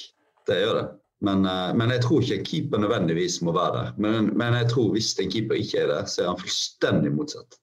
Det 0.48 0.58
gjør 0.62 0.80
det. 0.80 0.86
Men, 1.20 1.44
eh, 1.44 1.70
men 1.76 1.92
jeg 1.92 2.00
tror 2.00 2.24
ikke 2.24 2.44
keeper 2.48 2.80
nødvendigvis 2.80 3.42
må 3.44 3.52
være 3.52 3.76
der. 3.76 3.88
Men, 4.00 4.30
men 4.40 4.56
jeg 4.56 4.70
tror 4.72 4.92
hvis 4.94 5.12
en 5.20 5.30
keeper 5.32 5.58
ikke 5.60 5.82
er 5.82 5.90
der, 5.92 6.06
så 6.08 6.22
er 6.22 6.30
han 6.30 6.40
fullstendig 6.40 7.12
motsatt. 7.12 7.58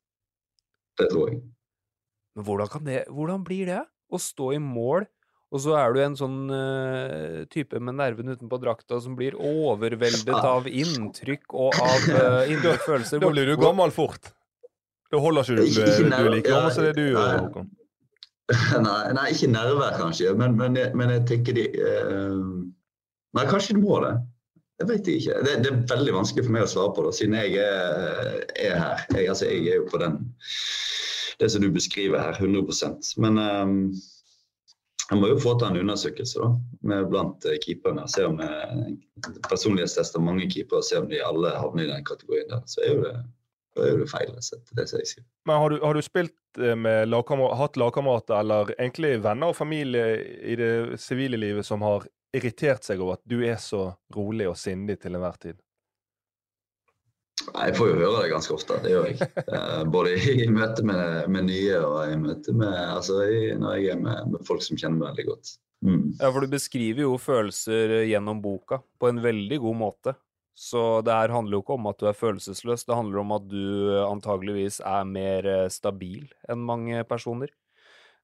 Det 1.01 1.09
tror 1.09 1.31
jeg. 1.31 1.41
Men 2.37 2.45
hvordan, 2.45 2.69
kan 2.69 2.85
det, 2.85 2.99
hvordan 3.09 3.45
blir 3.45 3.65
det? 3.65 3.81
Å 4.13 4.19
stå 4.21 4.51
i 4.55 4.59
mål, 4.61 5.07
og 5.47 5.61
så 5.63 5.75
er 5.79 5.93
du 5.95 5.99
en 6.03 6.15
sånn 6.19 6.37
uh, 6.51 7.45
type 7.53 7.79
med 7.79 7.95
nerven 7.95 8.33
utenpå 8.33 8.57
drakta 8.59 8.99
som 9.03 9.13
blir 9.15 9.37
overveldet 9.39 10.33
av 10.35 10.67
inntrykk 10.67 11.55
og 11.55 11.77
av 11.79 12.07
uh, 12.11 12.41
indre 12.53 12.73
følelser. 12.83 13.21
Da 13.23 13.29
blir 13.31 13.47
du 13.47 13.55
gammel 13.61 13.93
fort. 13.95 14.33
Da 15.11 15.21
holder 15.23 15.47
ikke 15.47 15.55
du, 15.55 15.65
Ikke- 15.71 15.91
ikke 15.93 16.23
du 16.23 16.31
like 16.33 16.49
gammel 16.51 16.73
som 16.75 16.83
det 16.87 16.95
du 16.97 17.05
gjør. 17.13 17.37
Håkon. 17.45 17.69
nei, 18.87 19.03
nei, 19.15 19.27
ikke 19.35 19.47
nerver 19.51 19.95
kanskje, 19.99 20.33
men, 20.39 20.55
men, 20.59 20.75
jeg- 20.79 20.95
men 20.99 21.11
jeg 21.15 21.23
tenker 21.31 21.55
de 21.57 21.67
uh, 21.79 22.41
Nei, 23.37 23.43
kanskje 23.51 23.75
de 23.77 23.81
må 23.83 23.97
det. 24.01 24.13
Jeg 24.81 24.87
vet 24.91 25.07
ikke. 25.11 25.39
Det, 25.45 25.55
det 25.63 25.69
er 25.71 25.79
veldig 25.89 26.13
vanskelig 26.15 26.43
for 26.47 26.53
meg 26.55 26.63
å 26.65 26.69
svare 26.71 26.91
på 26.95 27.03
det, 27.05 27.11
siden 27.17 27.35
jeg 27.37 27.57
er, 27.61 28.37
er 28.67 28.75
her. 28.77 29.03
Jeg, 29.15 29.27
altså, 29.31 29.47
jeg 29.49 29.63
er 29.71 29.79
jo 29.81 29.87
på 29.91 29.99
den 30.01 30.19
det 31.37 31.49
som 31.53 31.61
du 31.61 31.67
beskriver 31.69 32.17
her, 32.23 32.37
100% 32.41 33.11
Men 33.21 33.37
eh, 33.41 33.73
jeg 35.09 35.19
må 35.21 35.29
jo 35.31 35.39
få 35.39 35.53
til 35.59 35.69
en 35.69 35.79
undersøkelse 35.79 36.41
da, 36.41 36.49
med 36.89 37.07
blant 37.11 37.45
eh, 37.47 37.55
keeperne. 37.63 38.03
Se 38.11 38.25
om 38.27 38.41
eh, 38.43 38.89
personlighetstester 39.47 40.23
mange 40.23 40.49
keepere, 40.51 40.83
se 40.83 40.99
om 40.99 41.07
de 41.07 41.21
alle 41.23 41.53
havner 41.55 41.85
i 41.85 41.91
den 41.93 42.03
kategorien 42.07 42.49
der. 42.51 42.65
Så 42.67 42.83
er 42.83 42.91
jo 42.91 43.05
det, 43.05 43.13
er 43.79 43.93
jo 43.93 44.01
det 44.01 44.09
feil. 44.11 44.33
Så 44.43 44.59
det 44.73 44.83
er 44.83 44.99
jeg 44.99 45.11
sier. 45.13 45.25
Men 45.47 45.61
har 45.63 45.71
du, 45.71 45.77
har 45.85 45.95
du 45.95 46.03
spilt 46.03 46.59
eh, 46.59 46.75
med 46.75 47.15
hatt 47.61 47.79
lagkamerater 47.79 48.41
eller 48.41 48.73
egentlig 48.75 49.15
venner 49.23 49.53
og 49.53 49.59
familie 49.59 50.09
i 50.43 50.59
det 50.59 50.99
sivile 50.99 51.39
livet 51.39 51.65
som 51.65 51.85
har 51.87 52.09
irritert 52.35 52.83
seg 52.83 52.99
over 52.99 53.15
at 53.15 53.23
du 53.23 53.39
er 53.47 53.55
så 53.63 53.93
rolig 54.15 54.49
og 54.51 54.59
sindig 54.59 54.99
til 54.99 55.15
enhver 55.15 55.39
tid? 55.39 55.61
Jeg 57.47 57.75
får 57.77 57.89
jo 57.91 57.97
høre 57.99 58.23
det 58.23 58.31
ganske 58.33 58.53
ofte, 58.55 58.79
det 58.83 58.91
gjør 58.91 59.07
jeg. 59.11 59.29
Eh, 59.45 59.83
både 59.93 60.15
i 60.33 60.47
møte 60.51 60.83
med, 60.85 61.29
med 61.31 61.47
nye 61.47 61.79
og 61.85 62.11
i 62.11 62.17
møte 62.19 62.53
med 62.57 62.73
Altså 62.73 63.21
når 63.61 63.77
jeg 63.77 63.93
er 63.93 64.01
med, 64.01 64.33
med 64.33 64.45
folk 64.47 64.65
som 64.65 64.79
kjenner 64.79 64.99
meg 64.99 65.13
veldig 65.13 65.27
godt. 65.29 65.53
Mm. 65.85 66.05
Ja, 66.17 66.31
for 66.33 66.41
du 66.41 66.49
beskriver 66.49 67.03
jo 67.05 67.17
følelser 67.21 67.99
gjennom 68.09 68.41
boka 68.41 68.81
på 68.99 69.11
en 69.11 69.21
veldig 69.21 69.61
god 69.61 69.77
måte. 69.77 70.15
Så 70.57 71.03
det 71.05 71.13
her 71.13 71.29
handler 71.29 71.59
jo 71.59 71.61
ikke 71.61 71.75
om 71.77 71.87
at 71.91 71.99
du 72.01 72.07
er 72.09 72.17
følelsesløs, 72.17 72.87
det 72.87 72.97
handler 72.97 73.21
om 73.21 73.35
at 73.35 73.43
du 73.45 73.93
antageligvis 74.07 74.79
er 74.81 75.05
mer 75.05 75.45
eh, 75.45 75.67
stabil 75.69 76.25
enn 76.49 76.63
mange 76.65 77.03
personer. 77.05 77.53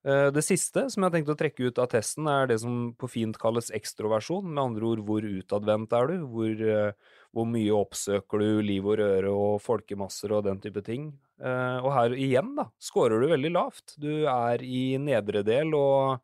Eh, 0.02 0.32
Det 0.34 0.42
siste 0.42 0.88
som 0.90 1.04
jeg 1.04 1.12
har 1.12 1.14
tenkt 1.14 1.30
å 1.30 1.38
trekke 1.38 1.70
ut 1.70 1.82
av 1.84 1.92
testen, 1.94 2.26
er 2.26 2.50
det 2.50 2.58
som 2.64 2.96
på 2.98 3.12
fint 3.12 3.38
kalles 3.38 3.70
ekstroversjon. 3.78 4.50
Med 4.50 4.64
andre 4.64 4.90
ord, 4.96 5.04
hvor 5.06 5.22
utadvendt 5.22 5.94
er 5.94 6.10
du? 6.10 6.26
Hvor, 6.34 6.66
eh, 6.74 7.14
hvor 7.34 7.48
mye 7.50 7.74
oppsøker 7.74 8.44
du 8.44 8.62
liv 8.62 8.86
og 8.86 9.00
røre 9.02 9.32
og 9.34 9.62
folkemasser 9.64 10.36
og 10.38 10.46
den 10.46 10.60
type 10.62 10.84
ting? 10.86 11.10
Eh, 11.42 11.80
Og 11.82 11.90
her 11.96 12.14
igjen, 12.14 12.54
da, 12.60 12.68
scorer 12.78 13.20
du 13.20 13.28
veldig 13.32 13.52
lavt. 13.56 13.96
Du 13.98 14.28
er 14.30 14.62
i 14.62 15.00
nedre 15.02 15.42
del, 15.46 15.74
og 15.74 16.22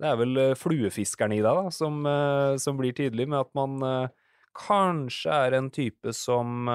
det 0.00 0.08
er 0.10 0.18
vel 0.20 0.36
eh, 0.40 0.56
fluefiskeren 0.58 1.32
i 1.36 1.40
deg 1.44 1.62
da, 1.62 1.70
som, 1.72 2.04
eh, 2.08 2.56
som 2.60 2.76
blir 2.80 2.92
tydelig 2.96 3.28
med 3.28 3.40
at 3.40 3.54
man 3.56 3.80
kanskje 4.60 5.32
er 5.46 5.56
en 5.56 5.70
type 5.72 6.12
som 6.16 6.68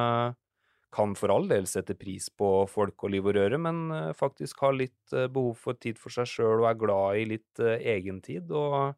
kan 0.95 1.15
for 1.19 1.33
all 1.33 1.49
del 1.49 1.65
sette 1.67 1.91
pris 1.99 2.29
på 2.31 2.49
folk 2.71 3.03
og 3.03 3.11
liv 3.11 3.25
og 3.27 3.35
røre, 3.35 3.57
men 3.59 3.89
faktisk 4.15 4.61
har 4.63 4.77
litt 4.77 5.13
eh, 5.13 5.27
behov 5.27 5.57
for 5.59 5.77
tid 5.77 5.99
for 5.99 6.13
seg 6.13 6.29
sjøl 6.31 6.63
og 6.63 6.69
er 6.69 6.79
glad 6.79 7.19
i 7.19 7.25
litt 7.35 7.61
egen 7.61 8.21
egentid. 8.21 8.53
Og 8.55 8.95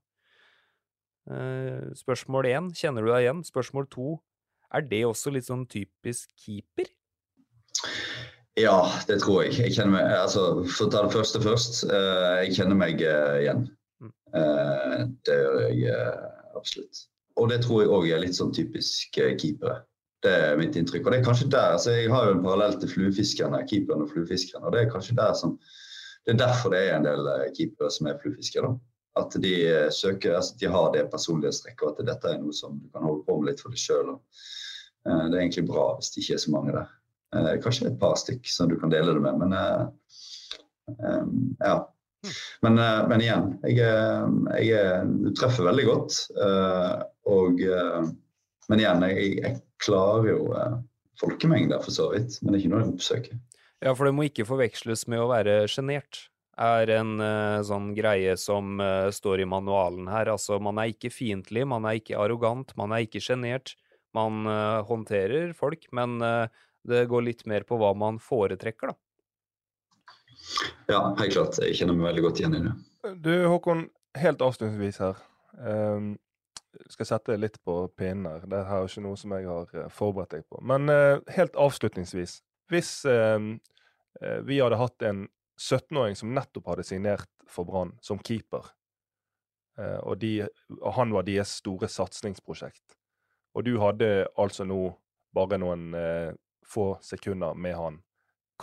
spørsmål 1.98 2.48
én, 2.48 2.68
kjenner 2.72 3.04
du 3.04 3.10
deg 3.12 3.26
igjen? 3.26 3.42
Spørsmål 3.44 3.90
to, 3.92 4.14
er 4.74 4.84
det 4.88 5.04
også 5.08 5.32
litt 5.34 5.48
sånn 5.48 5.66
typisk 5.70 6.32
keeper? 6.40 6.90
Ja, 8.58 8.80
det 9.08 9.20
tror 9.22 9.44
jeg. 9.46 9.54
jeg 9.62 9.76
kjenner 9.76 9.94
meg, 10.00 10.14
altså, 10.18 10.48
For 10.66 10.88
å 10.88 10.94
ta 10.94 11.04
det 11.06 11.14
første 11.14 11.42
først. 11.44 11.84
Uh, 11.92 12.42
jeg 12.44 12.56
kjenner 12.58 12.80
meg 12.80 13.04
uh, 13.06 13.38
igjen. 13.42 13.68
Eh, 14.36 15.04
det 15.26 15.36
gjør 15.38 15.62
jeg 15.72 16.16
absolutt. 16.58 17.04
Og 17.40 17.48
det 17.52 17.62
tror 17.64 17.84
jeg 17.84 17.94
òg 17.96 18.08
er 18.12 18.20
litt 18.22 18.36
sånn 18.36 18.52
typisk 18.54 19.16
keepere. 19.16 19.78
Det 20.26 20.34
er 20.50 20.60
mitt 20.60 20.76
inntrykk. 20.76 21.06
Og 21.06 21.14
det 21.14 21.22
er 21.22 21.28
kanskje 21.28 21.48
der, 21.54 21.78
altså 21.78 21.94
Jeg 21.96 22.12
har 22.12 22.28
jo 22.28 22.36
en 22.36 22.44
parallell 22.44 22.76
til 22.82 22.92
fluefiskerne, 22.92 23.62
keeperen 23.70 24.04
og 24.04 24.12
fluefiskerne. 24.12 24.66
og 24.66 24.76
Det 24.76 24.82
er 24.84 24.92
kanskje 24.92 25.16
der 25.18 25.34
som, 25.38 25.56
det 26.26 26.36
er 26.36 26.42
derfor 26.44 26.74
det 26.74 26.82
er 26.84 26.98
en 26.98 27.08
del 27.08 27.30
keepere 27.56 27.92
som 27.94 28.10
er 28.12 28.20
fluefiskere. 28.22 28.74
da. 28.74 28.97
At 29.18 29.36
de 29.42 29.54
eh, 29.66 29.90
søker, 29.94 30.38
altså 30.38 30.60
de 30.62 30.70
har 30.72 30.94
det 30.94 31.08
personlighetstrekket, 31.14 31.84
og 31.88 31.98
at 31.98 32.08
dette 32.14 32.32
er 32.34 32.40
noe 32.44 32.54
som 32.56 32.78
du 32.80 32.88
kan 32.94 33.06
holde 33.08 33.26
på 33.28 33.40
med 33.40 33.52
litt 33.52 33.64
for 33.64 33.74
deg 33.74 33.82
sjøl. 33.82 34.16
Det 35.08 35.38
er 35.38 35.40
egentlig 35.40 35.68
bra 35.70 35.84
hvis 35.96 36.10
det 36.12 36.24
ikke 36.24 36.36
er 36.36 36.42
så 36.44 36.52
mange 36.52 36.74
der. 36.76 36.88
Eh, 37.36 37.54
kanskje 37.64 37.90
et 37.90 38.00
par 38.00 38.16
stykk 38.20 38.48
som 38.52 38.70
du 38.72 38.78
kan 38.80 38.92
dele 38.92 39.14
det 39.16 39.22
med, 39.24 39.38
men 39.40 39.54
eh, 39.56 39.86
eh, 40.96 41.26
ja. 41.64 41.78
Men, 42.66 42.80
eh, 42.82 43.02
men 43.08 43.24
igjen, 43.24 43.50
jeg, 43.68 43.78
jeg, 44.68 45.10
du 45.24 45.30
treffer 45.36 45.68
veldig 45.68 45.86
godt. 45.88 46.20
eh, 46.36 46.94
og, 47.32 47.60
eh, 47.64 48.08
men 48.72 48.84
igjen, 48.84 49.04
jeg, 49.12 49.34
jeg 49.42 49.60
klarer 49.84 50.32
jo 50.34 50.40
eh, 50.56 50.78
folkemengder 51.20 51.84
for 51.84 51.96
så 51.96 52.10
vidt, 52.14 52.40
men 52.42 52.52
det 52.52 52.60
er 52.60 52.64
ikke 52.66 52.74
noe 52.74 52.84
jeg 52.84 52.94
oppsøker. 52.96 53.38
Ja, 53.86 53.94
for 53.94 54.08
det 54.08 54.16
må 54.18 54.26
ikke 54.28 54.48
forveksles 54.48 55.06
med 55.12 55.22
å 55.22 55.30
være 55.30 55.60
sjenert. 55.72 56.26
Er 56.58 56.90
en 56.96 57.20
uh, 57.22 57.62
sånn 57.66 57.92
greie 57.98 58.34
som 58.42 58.80
uh, 58.82 59.10
står 59.14 59.44
i 59.44 59.50
manualen 59.50 60.08
her. 60.10 60.32
Altså, 60.34 60.58
man 60.64 60.80
er 60.82 60.90
ikke 60.94 61.12
fiendtlig, 61.14 61.68
man 61.70 61.86
er 61.86 62.00
ikke 62.00 62.18
arrogant, 62.18 62.74
man 62.80 62.96
er 62.96 63.06
ikke 63.06 63.22
sjenert. 63.22 63.76
Man 64.18 64.48
uh, 64.50 64.82
håndterer 64.88 65.52
folk, 65.58 65.86
men 65.94 66.18
det 66.88 67.04
går 67.12 67.26
litt 67.26 67.44
mer 67.50 67.66
på 67.68 67.78
hva 67.78 67.92
man 67.98 68.18
foretrekker, 68.24 68.94
da. 68.94 68.98
Ja, 70.88 71.02
helt 71.20 71.34
klart. 71.36 71.60
Jeg 71.60 71.76
kjenner 71.78 71.98
meg 71.98 72.08
veldig 72.14 72.24
godt 72.24 72.42
igjen 72.42 72.56
i 72.56 72.64
det. 72.64 72.74
Du 73.22 73.34
Håkon, 73.52 73.90
helt 74.18 74.42
avslutningsvis 74.42 75.02
her. 75.04 75.20
Um, 75.60 76.16
skal 76.94 77.10
sette 77.10 77.34
deg 77.34 77.44
litt 77.44 77.62
på 77.68 77.80
pinnen 78.00 78.30
her. 78.30 78.48
Det 78.50 78.64
her 78.70 78.86
er 78.86 78.90
ikke 78.90 79.04
noe 79.04 79.20
som 79.20 79.34
jeg 79.36 79.50
har 79.50 79.94
forberedt 79.94 80.38
deg 80.38 80.48
på. 80.48 80.62
Men 80.66 80.88
helt 81.36 81.58
avslutningsvis. 81.60 82.40
Hvis 82.72 83.06
eh, 83.06 83.40
eh, 84.22 84.40
vi 84.44 84.60
hadde 84.60 84.80
hatt 84.80 85.06
en 85.08 85.26
17-åring 85.58 86.16
som 86.16 86.34
nettopp 86.36 86.72
hadde 86.72 86.86
signert 86.88 87.30
for 87.50 87.68
Brann 87.68 87.96
som 88.02 88.20
keeper, 88.20 88.66
eh, 89.80 90.00
og, 90.04 90.18
de, 90.22 90.48
og 90.82 90.92
han 91.00 91.14
var 91.16 91.28
deres 91.28 91.58
store 91.62 91.90
satsingsprosjekt, 91.92 92.98
og 93.58 93.66
du 93.66 93.78
hadde 93.82 94.28
altså 94.38 94.68
nå 94.68 94.82
bare 95.36 95.60
noen 95.62 95.90
eh, 95.98 96.32
få 96.68 96.92
sekunder 97.06 97.58
med 97.58 97.78
han, 97.78 98.02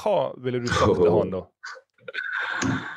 hva 0.00 0.34
ville 0.42 0.62
du 0.62 0.70
sagt 0.70 0.98
til 1.00 1.14
han 1.14 1.34
da? 1.34 1.46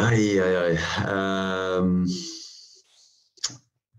Ai, 0.00 0.38
ai, 0.40 0.54
ai. 0.56 0.76
Um, 1.12 2.06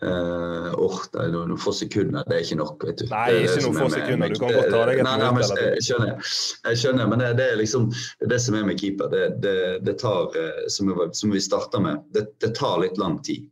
uh, 0.04 0.97
det 1.14 1.22
er 1.24 1.32
noen 1.34 1.58
få 1.62 1.72
sekunder, 1.76 2.24
det 2.28 2.36
er 2.38 2.43
ikke 2.45 2.58
nok. 2.60 2.84
vet 2.88 3.02
du. 3.02 3.06
Nei, 3.12 3.28
ikke 3.43 3.64
noen 3.66 3.78
få 3.80 3.88
sekunder, 3.93 4.34
du 4.34 4.39
kan 4.41 4.54
godt 4.56 4.70
ta 4.74 4.82
deg 4.89 5.02
et 5.02 5.10
minutt. 5.10 5.54
Jeg 5.62 5.86
skjønner, 5.88 6.34
jeg 6.70 6.82
skjønner 6.82 7.10
men 7.12 7.24
det, 7.24 7.30
det 7.39 7.47
er 7.52 7.60
liksom 7.62 7.88
det, 8.34 8.39
som 8.41 8.58
er 8.60 8.68
med 8.68 8.80
keeper. 8.82 9.12
Det, 9.14 9.24
det, 9.43 9.56
det 9.88 9.97
tar, 10.02 10.30
eh, 10.41 10.62
som, 10.74 10.89
vi- 10.91 11.10
som 11.22 11.34
vi 11.36 11.41
starta 11.43 11.82
med, 11.84 12.04
det, 12.16 12.28
det 12.43 12.54
tar 12.58 12.80
litt 12.84 12.97
lang 13.02 13.20
tid. 13.26 13.47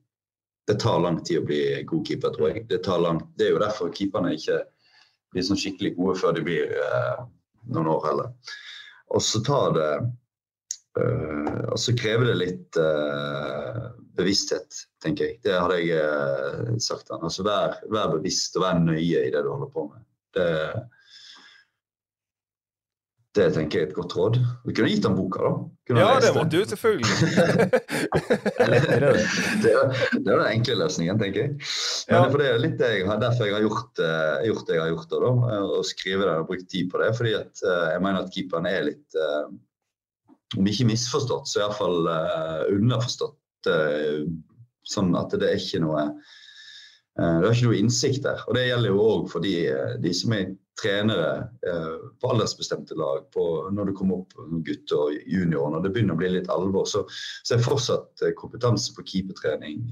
Det 0.70 0.78
tar 0.82 1.00
lang 1.02 1.22
tid 1.26 1.42
å 1.42 1.46
bli 1.50 1.62
god 1.90 2.06
keeper, 2.08 2.34
tror 2.36 2.52
jeg. 2.52 2.68
Det, 2.70 2.84
tar 2.86 3.02
lang, 3.02 3.22
det 3.38 3.48
er 3.48 3.56
jo 3.56 3.62
derfor 3.64 3.90
keeperne 3.96 4.36
ikke 4.38 4.60
blir 5.34 5.46
sånn 5.46 5.58
skikkelig 5.62 5.96
gode 5.98 6.18
før 6.22 6.36
de 6.38 6.44
blir 6.46 6.74
uh, 6.78 7.24
noen 7.74 7.90
år 7.90 8.06
heller. 8.10 8.34
Og 9.14 9.22
så 9.26 9.42
tar 9.46 9.74
det 9.78 9.90
og 10.98 11.78
så 11.80 11.94
krever 11.98 12.26
det 12.32 12.38
litt 12.40 12.78
uh, 12.82 13.90
bevissthet, 14.18 14.86
tenker 15.04 15.30
jeg. 15.30 15.40
Det 15.46 15.56
hadde 15.56 15.78
jeg 15.82 15.90
uh, 16.02 16.78
sagt. 16.82 17.10
Han. 17.14 17.24
Altså 17.28 17.46
vær, 17.48 17.70
vær, 17.92 18.08
bevisst 18.18 18.58
og 18.58 18.66
vær 18.66 18.76
nøye 18.82 19.28
i 19.28 19.34
det 19.34 19.44
du 19.46 19.52
holder 19.54 19.70
på 19.74 19.82
med. 19.92 20.02
Det, 20.36 20.50
det 23.38 23.48
tenker 23.56 23.80
jeg 23.80 23.86
er 23.86 23.90
et 23.92 23.98
godt 23.98 24.14
råd. 24.18 24.36
Vi 24.66 24.76
kunne 24.76 24.92
gitt 24.92 25.06
ham 25.06 25.18
boka, 25.18 25.40
da. 25.46 25.52
Kunne 25.90 26.04
ja, 26.04 26.10
det 26.22 26.32
måtte 26.36 26.58
du 26.58 26.62
selvfølgelig. 26.70 27.06
det, 29.64 29.66
det 29.70 29.72
er 29.72 29.84
den 30.26 30.44
enkle 30.50 30.76
løsningen, 30.82 31.22
tenker 31.22 31.40
jeg. 31.46 31.52
Men 32.10 32.20
ja. 32.20 32.24
det 32.42 32.48
er 32.50 32.66
litt 32.66 32.78
det 32.82 32.90
jeg 32.98 33.08
har, 33.10 33.18
derfor 33.22 33.44
jeg 33.48 33.56
har 33.56 33.66
gjort, 33.66 33.94
gjort 34.50 34.68
det 34.68 34.76
jeg 34.78 34.84
har 34.84 34.94
gjort. 34.94 35.16
Da, 35.16 35.32
Å 35.80 35.82
skrive 35.88 36.28
det 36.28 36.36
og 36.36 36.50
brukt 36.52 36.70
tid 36.74 36.86
på 36.92 37.02
det. 37.02 37.10
fordi 37.18 37.34
at, 37.40 37.54
jeg 37.64 38.00
mener 38.06 38.20
at 38.26 38.34
keeperen 38.36 38.70
er 38.70 38.82
litt 38.92 39.10
om 40.58 40.70
ikke 40.70 40.88
misforstått, 40.90 41.50
så 41.50 41.64
iallfall 41.64 42.08
uh, 42.10 42.64
underforstått. 42.74 43.38
Uh, 43.68 44.24
sånn 44.88 45.12
at 45.20 45.34
det 45.38 45.46
er 45.46 45.60
ikke 45.60 45.82
noe 45.84 46.06
uh, 46.08 47.36
det 47.42 47.50
er 47.50 47.52
ikke 47.52 47.68
noe 47.68 47.82
innsikt 47.82 48.24
der. 48.26 48.42
Og 48.48 48.58
det 48.58 48.70
gjelder 48.70 48.94
jo 48.94 49.04
òg 49.04 49.30
for 49.34 49.46
de, 49.46 49.54
de, 50.02 50.14
som 50.16 50.34
er 50.38 50.54
trenere 50.80 51.34
uh, 51.68 52.08
på 52.22 52.32
aldersbestemte 52.34 52.98
lag. 52.98 53.28
På, 53.36 53.68
når 53.76 53.92
du 53.92 53.98
kommer 54.00 54.24
opp 54.24 54.34
gutter 54.66 55.04
og 55.04 55.20
juniorer, 55.28 55.76
når 55.76 55.86
det 55.86 55.94
begynner 55.94 56.18
å 56.18 56.22
bli 56.24 56.34
litt 56.38 56.50
alvor, 56.54 56.88
så, 56.90 57.04
så 57.44 57.58
er 57.58 57.66
fortsatt 57.66 58.26
kompetanse 58.40 58.96
på 58.96 59.06
keepertrening 59.12 59.86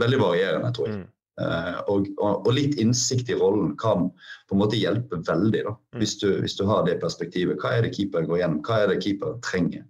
veldig 0.00 0.18
varierende, 0.20 0.72
tror 0.76 0.90
jeg. 0.90 1.02
Mm. 1.02 1.12
Uh, 1.36 1.82
og, 1.92 2.06
og, 2.24 2.46
litt 2.56 2.78
innsikt 2.80 3.28
i 3.28 3.34
rollen 3.36 3.74
kan 3.76 4.06
på 4.48 4.54
en 4.56 4.60
måte 4.62 4.78
hjelpe 4.80 5.18
veldig, 5.20 5.62
da, 5.66 5.72
mm. 5.76 5.98
hvis, 6.00 6.14
du, 6.22 6.30
hvis, 6.40 6.54
du, 6.56 6.62
har 6.64 6.86
det 6.86 6.94
perspektivet. 7.02 7.58
Hva 7.60 7.74
er 7.76 7.84
det 7.84 7.92
keeper 7.92 8.24
går 8.24 8.40
gjennom, 8.40 8.62
hva 8.64 8.78
er 8.80 8.92
det 8.92 9.02
keeper 9.04 9.34
trenger? 9.44 9.84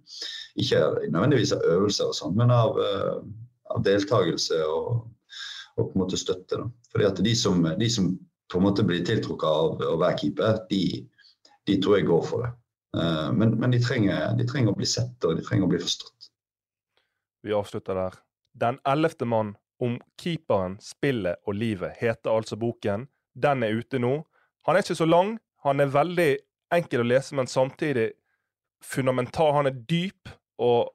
Ikke 0.59 0.81
nødvendigvis 1.05 1.53
av 1.55 1.63
øvelser, 1.63 2.09
og 2.11 2.17
sånt, 2.17 2.35
men 2.35 2.51
av, 2.51 2.75
uh, 2.75 3.21
av 3.71 3.85
deltakelse 3.87 4.59
og, 4.65 5.05
og, 5.77 5.85
på 5.85 5.87
en 5.87 6.01
måte 6.01 6.19
støtte. 6.19 6.59
Da. 6.59 6.67
Fordi 6.91 7.07
at 7.07 7.21
de 7.29 7.35
som, 7.39 7.63
de 7.79 7.89
som 7.95 8.09
på 8.51 8.59
en 8.59 8.65
måte 8.67 8.83
blir 8.87 9.05
tiltrukket 9.07 9.47
av 9.47 9.85
å 9.87 9.95
være 10.01 10.17
keeper, 10.19 10.59
de, 10.67 10.81
de 11.67 11.77
tror 11.79 11.99
jeg 11.99 12.09
går 12.09 12.25
for 12.27 12.43
det. 12.43 12.51
Uh, 12.97 13.29
men, 13.37 13.55
men 13.61 13.71
de, 13.71 13.79
trenger, 13.83 14.33
de, 14.35 14.49
trenger, 14.51 14.75
å 14.75 14.81
bli 14.81 14.89
sett 14.89 15.23
og 15.23 15.39
de 15.39 15.47
trenger 15.47 15.69
å 15.69 15.71
bli 15.71 15.79
forstått. 15.85 16.27
Vi 17.47 17.55
avslutter 17.55 17.95
der. 17.95 18.19
Den 18.57 18.81
ellevte 18.89 19.23
mann 19.29 19.53
om 19.79 19.97
keeperen, 20.17 20.77
spillet 20.81 21.41
og 21.45 21.55
livet, 21.57 21.97
heter 21.99 22.33
altså 22.33 22.57
boken. 22.57 23.07
Den 23.33 23.63
er 23.63 23.77
ute 23.77 23.99
nå. 24.01 24.21
Han 24.65 24.75
er 24.75 24.85
ikke 24.85 24.97
så 24.97 25.05
lang. 25.05 25.37
Han 25.63 25.79
er 25.79 25.93
veldig 25.93 26.31
enkel 26.73 27.03
å 27.03 27.07
lese, 27.07 27.35
men 27.37 27.47
samtidig 27.47 28.11
fundamental. 28.83 29.53
Han 29.55 29.69
er 29.69 29.77
dyp, 29.89 30.29
og 30.57 30.89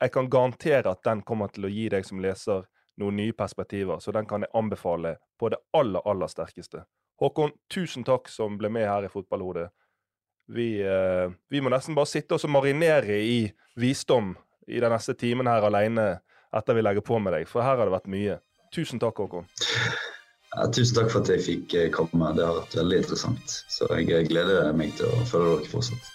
jeg 0.00 0.12
kan 0.14 0.28
garantere 0.30 0.92
at 0.92 1.02
den 1.04 1.24
kommer 1.26 1.50
til 1.52 1.66
å 1.66 1.72
gi 1.72 1.88
deg 1.92 2.06
som 2.06 2.20
leser 2.22 2.66
noen 2.98 3.18
nye 3.18 3.34
perspektiver, 3.36 3.98
så 4.02 4.12
den 4.14 4.26
kan 4.26 4.42
jeg 4.42 4.54
anbefale 4.58 5.16
på 5.38 5.50
det 5.52 5.60
aller, 5.76 6.02
aller 6.06 6.30
sterkeste. 6.30 6.82
Håkon, 7.18 7.52
tusen 7.70 8.04
takk 8.06 8.30
som 8.30 8.58
ble 8.58 8.70
med 8.70 8.86
her 8.86 9.06
i 9.06 9.10
Fotballhodet. 9.10 9.68
Vi, 10.54 10.80
eh, 10.82 11.30
vi 11.50 11.60
må 11.60 11.70
nesten 11.70 11.94
bare 11.94 12.08
sitte 12.08 12.34
og 12.34 12.50
marinere 12.50 13.18
i 13.20 13.40
visdom 13.76 14.32
i 14.66 14.80
den 14.80 14.92
neste 14.92 15.14
timen 15.18 15.46
her 15.46 15.66
alene 15.66 16.20
etter 16.56 16.76
vi 16.78 16.84
legger 16.84 17.04
på 17.04 17.18
med 17.22 17.36
deg, 17.36 17.48
for 17.50 17.64
her 17.64 17.76
har 17.76 17.88
det 17.88 17.96
vært 17.96 18.12
mye. 18.12 18.38
Tusen 18.74 19.00
takk, 19.02 19.20
Håkon. 19.20 19.48
Ja, 20.54 20.68
tusen 20.72 20.96
takk 20.96 21.10
for 21.12 21.24
at 21.24 21.32
jeg 21.32 21.44
fikk 21.44 21.74
eh, 21.76 21.90
komme. 21.92 22.32
Det 22.36 22.44
har 22.44 22.56
vært 22.62 22.78
veldig 22.80 23.02
interessant. 23.04 23.58
Så 23.72 23.88
jeg 23.96 24.28
gleder 24.30 24.72
meg 24.76 24.94
til 24.96 25.10
å 25.12 25.26
følge 25.28 25.58
dere 25.58 25.72
fortsatt. 25.72 26.14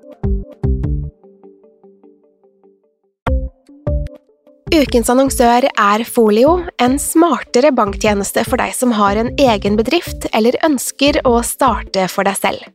Ukens 4.71 5.09
annonsør 5.11 5.65
er 5.67 6.01
Folio, 6.07 6.53
en 6.79 6.93
smartere 6.95 7.73
banktjeneste 7.75 8.45
for 8.47 8.61
deg 8.61 8.71
som 8.71 8.93
har 8.95 9.17
en 9.19 9.27
egen 9.35 9.75
bedrift 9.75 10.29
eller 10.31 10.55
ønsker 10.63 11.19
å 11.27 11.41
starte 11.43 12.05
for 12.07 12.23
deg 12.23 12.37
selv. 12.39 12.69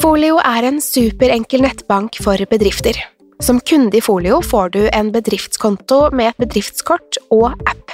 Folio 0.00 0.38
er 0.40 0.64
en 0.70 0.80
superenkel 0.80 1.60
nettbank 1.66 2.16
for 2.24 2.40
bedrifter. 2.48 2.96
Som 3.44 3.60
kunde 3.60 3.98
i 3.98 4.02
Folio 4.04 4.40
får 4.40 4.72
du 4.72 4.80
en 4.88 5.12
bedriftskonto 5.12 6.06
med 6.16 6.32
et 6.32 6.40
bedriftskort 6.46 7.20
og 7.36 7.52
app. 7.68 7.92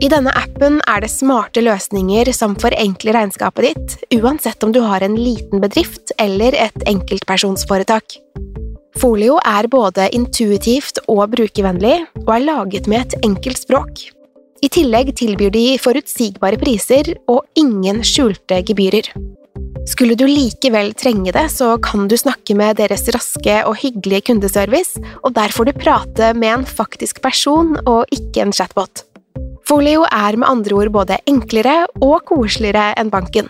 I 0.00 0.08
denne 0.08 0.32
appen 0.32 0.80
er 0.88 1.04
det 1.04 1.12
smarte 1.12 1.60
løsninger 1.60 2.32
som 2.32 2.56
forenkler 2.56 3.18
regnskapet 3.18 3.68
ditt, 3.68 3.98
uansett 4.22 4.64
om 4.64 4.72
du 4.72 4.80
har 4.80 5.04
en 5.04 5.20
liten 5.20 5.60
bedrift 5.60 6.16
eller 6.16 6.56
et 6.56 6.88
enkeltpersonsforetak. 6.88 8.16
Folio 8.98 9.36
er 9.46 9.68
både 9.70 10.08
intuitivt 10.16 10.98
og 11.06 11.28
brukervennlig, 11.34 12.00
og 12.26 12.32
er 12.34 12.46
laget 12.46 12.88
med 12.90 13.04
et 13.04 13.26
enkelt 13.26 13.60
språk. 13.62 14.08
I 14.60 14.68
tillegg 14.68 15.14
tilbyr 15.16 15.52
de 15.54 15.66
forutsigbare 15.80 16.58
priser 16.60 17.14
og 17.30 17.46
ingen 17.56 18.02
skjulte 18.04 18.58
gebyrer. 18.66 19.06
Skulle 19.88 20.16
du 20.18 20.26
likevel 20.28 20.92
trenge 20.98 21.32
det, 21.32 21.46
så 21.54 21.76
kan 21.82 22.08
du 22.10 22.16
snakke 22.18 22.54
med 22.58 22.76
deres 22.82 23.06
raske 23.14 23.60
og 23.64 23.78
hyggelige 23.80 24.26
kundeservice, 24.28 25.00
og 25.24 25.32
der 25.38 25.54
får 25.54 25.70
du 25.70 25.78
prate 25.78 26.32
med 26.36 26.58
en 26.58 26.66
faktisk 26.66 27.22
person 27.24 27.78
og 27.86 28.10
ikke 28.12 28.44
en 28.44 28.52
chatbot. 28.52 29.06
Folio 29.70 30.02
er 30.10 30.36
med 30.36 30.50
andre 30.50 30.76
ord 30.82 30.92
både 30.92 31.20
enklere 31.30 31.84
og 32.02 32.26
koseligere 32.28 32.90
enn 33.00 33.12
banken. 33.12 33.48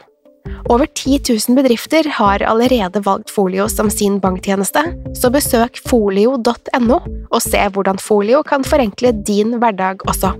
Over 0.70 0.86
10 0.86 1.20
000 1.48 1.56
bedrifter 1.58 2.06
har 2.18 2.44
allerede 2.46 3.02
valgt 3.06 3.32
Folio 3.34 3.68
som 3.68 3.90
sin 3.90 4.20
banktjeneste, 4.22 4.84
så 5.18 5.32
besøk 5.32 5.80
folio.no 5.88 7.00
og 7.30 7.42
se 7.42 7.64
hvordan 7.74 7.98
Folio 7.98 8.44
kan 8.46 8.64
forenkle 8.66 9.12
din 9.26 9.58
hverdag 9.58 10.06
også. 10.08 10.34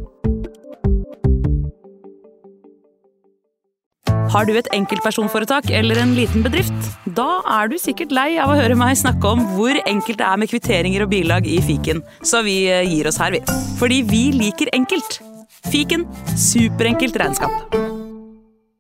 Har 4.31 4.47
du 4.47 4.53
et 4.55 4.69
enkeltpersonforetak 4.77 5.73
eller 5.75 5.99
en 5.99 6.13
liten 6.15 6.45
bedrift? 6.47 6.87
Da 7.19 7.41
er 7.59 7.71
du 7.71 7.75
sikkert 7.83 8.15
lei 8.15 8.29
av 8.39 8.53
å 8.53 8.59
høre 8.61 8.79
meg 8.79 8.95
snakke 9.01 9.27
om 9.27 9.43
hvor 9.57 9.75
enkelt 9.83 10.21
det 10.23 10.29
er 10.29 10.39
med 10.39 10.53
kvitteringer 10.53 11.07
og 11.07 11.11
bilag 11.11 11.51
i 11.51 11.59
fiken, 11.67 12.05
så 12.23 12.45
vi 12.47 12.61
eh, 12.71 12.87
gir 12.87 13.11
oss 13.11 13.19
her, 13.19 13.35
vi. 13.35 13.43
Fordi 13.83 14.03
vi 14.07 14.25
liker 14.39 14.71
enkelt. 14.77 15.19
Fiken 15.67 16.07
superenkelt 16.39 17.19
regnskap. 17.19 17.90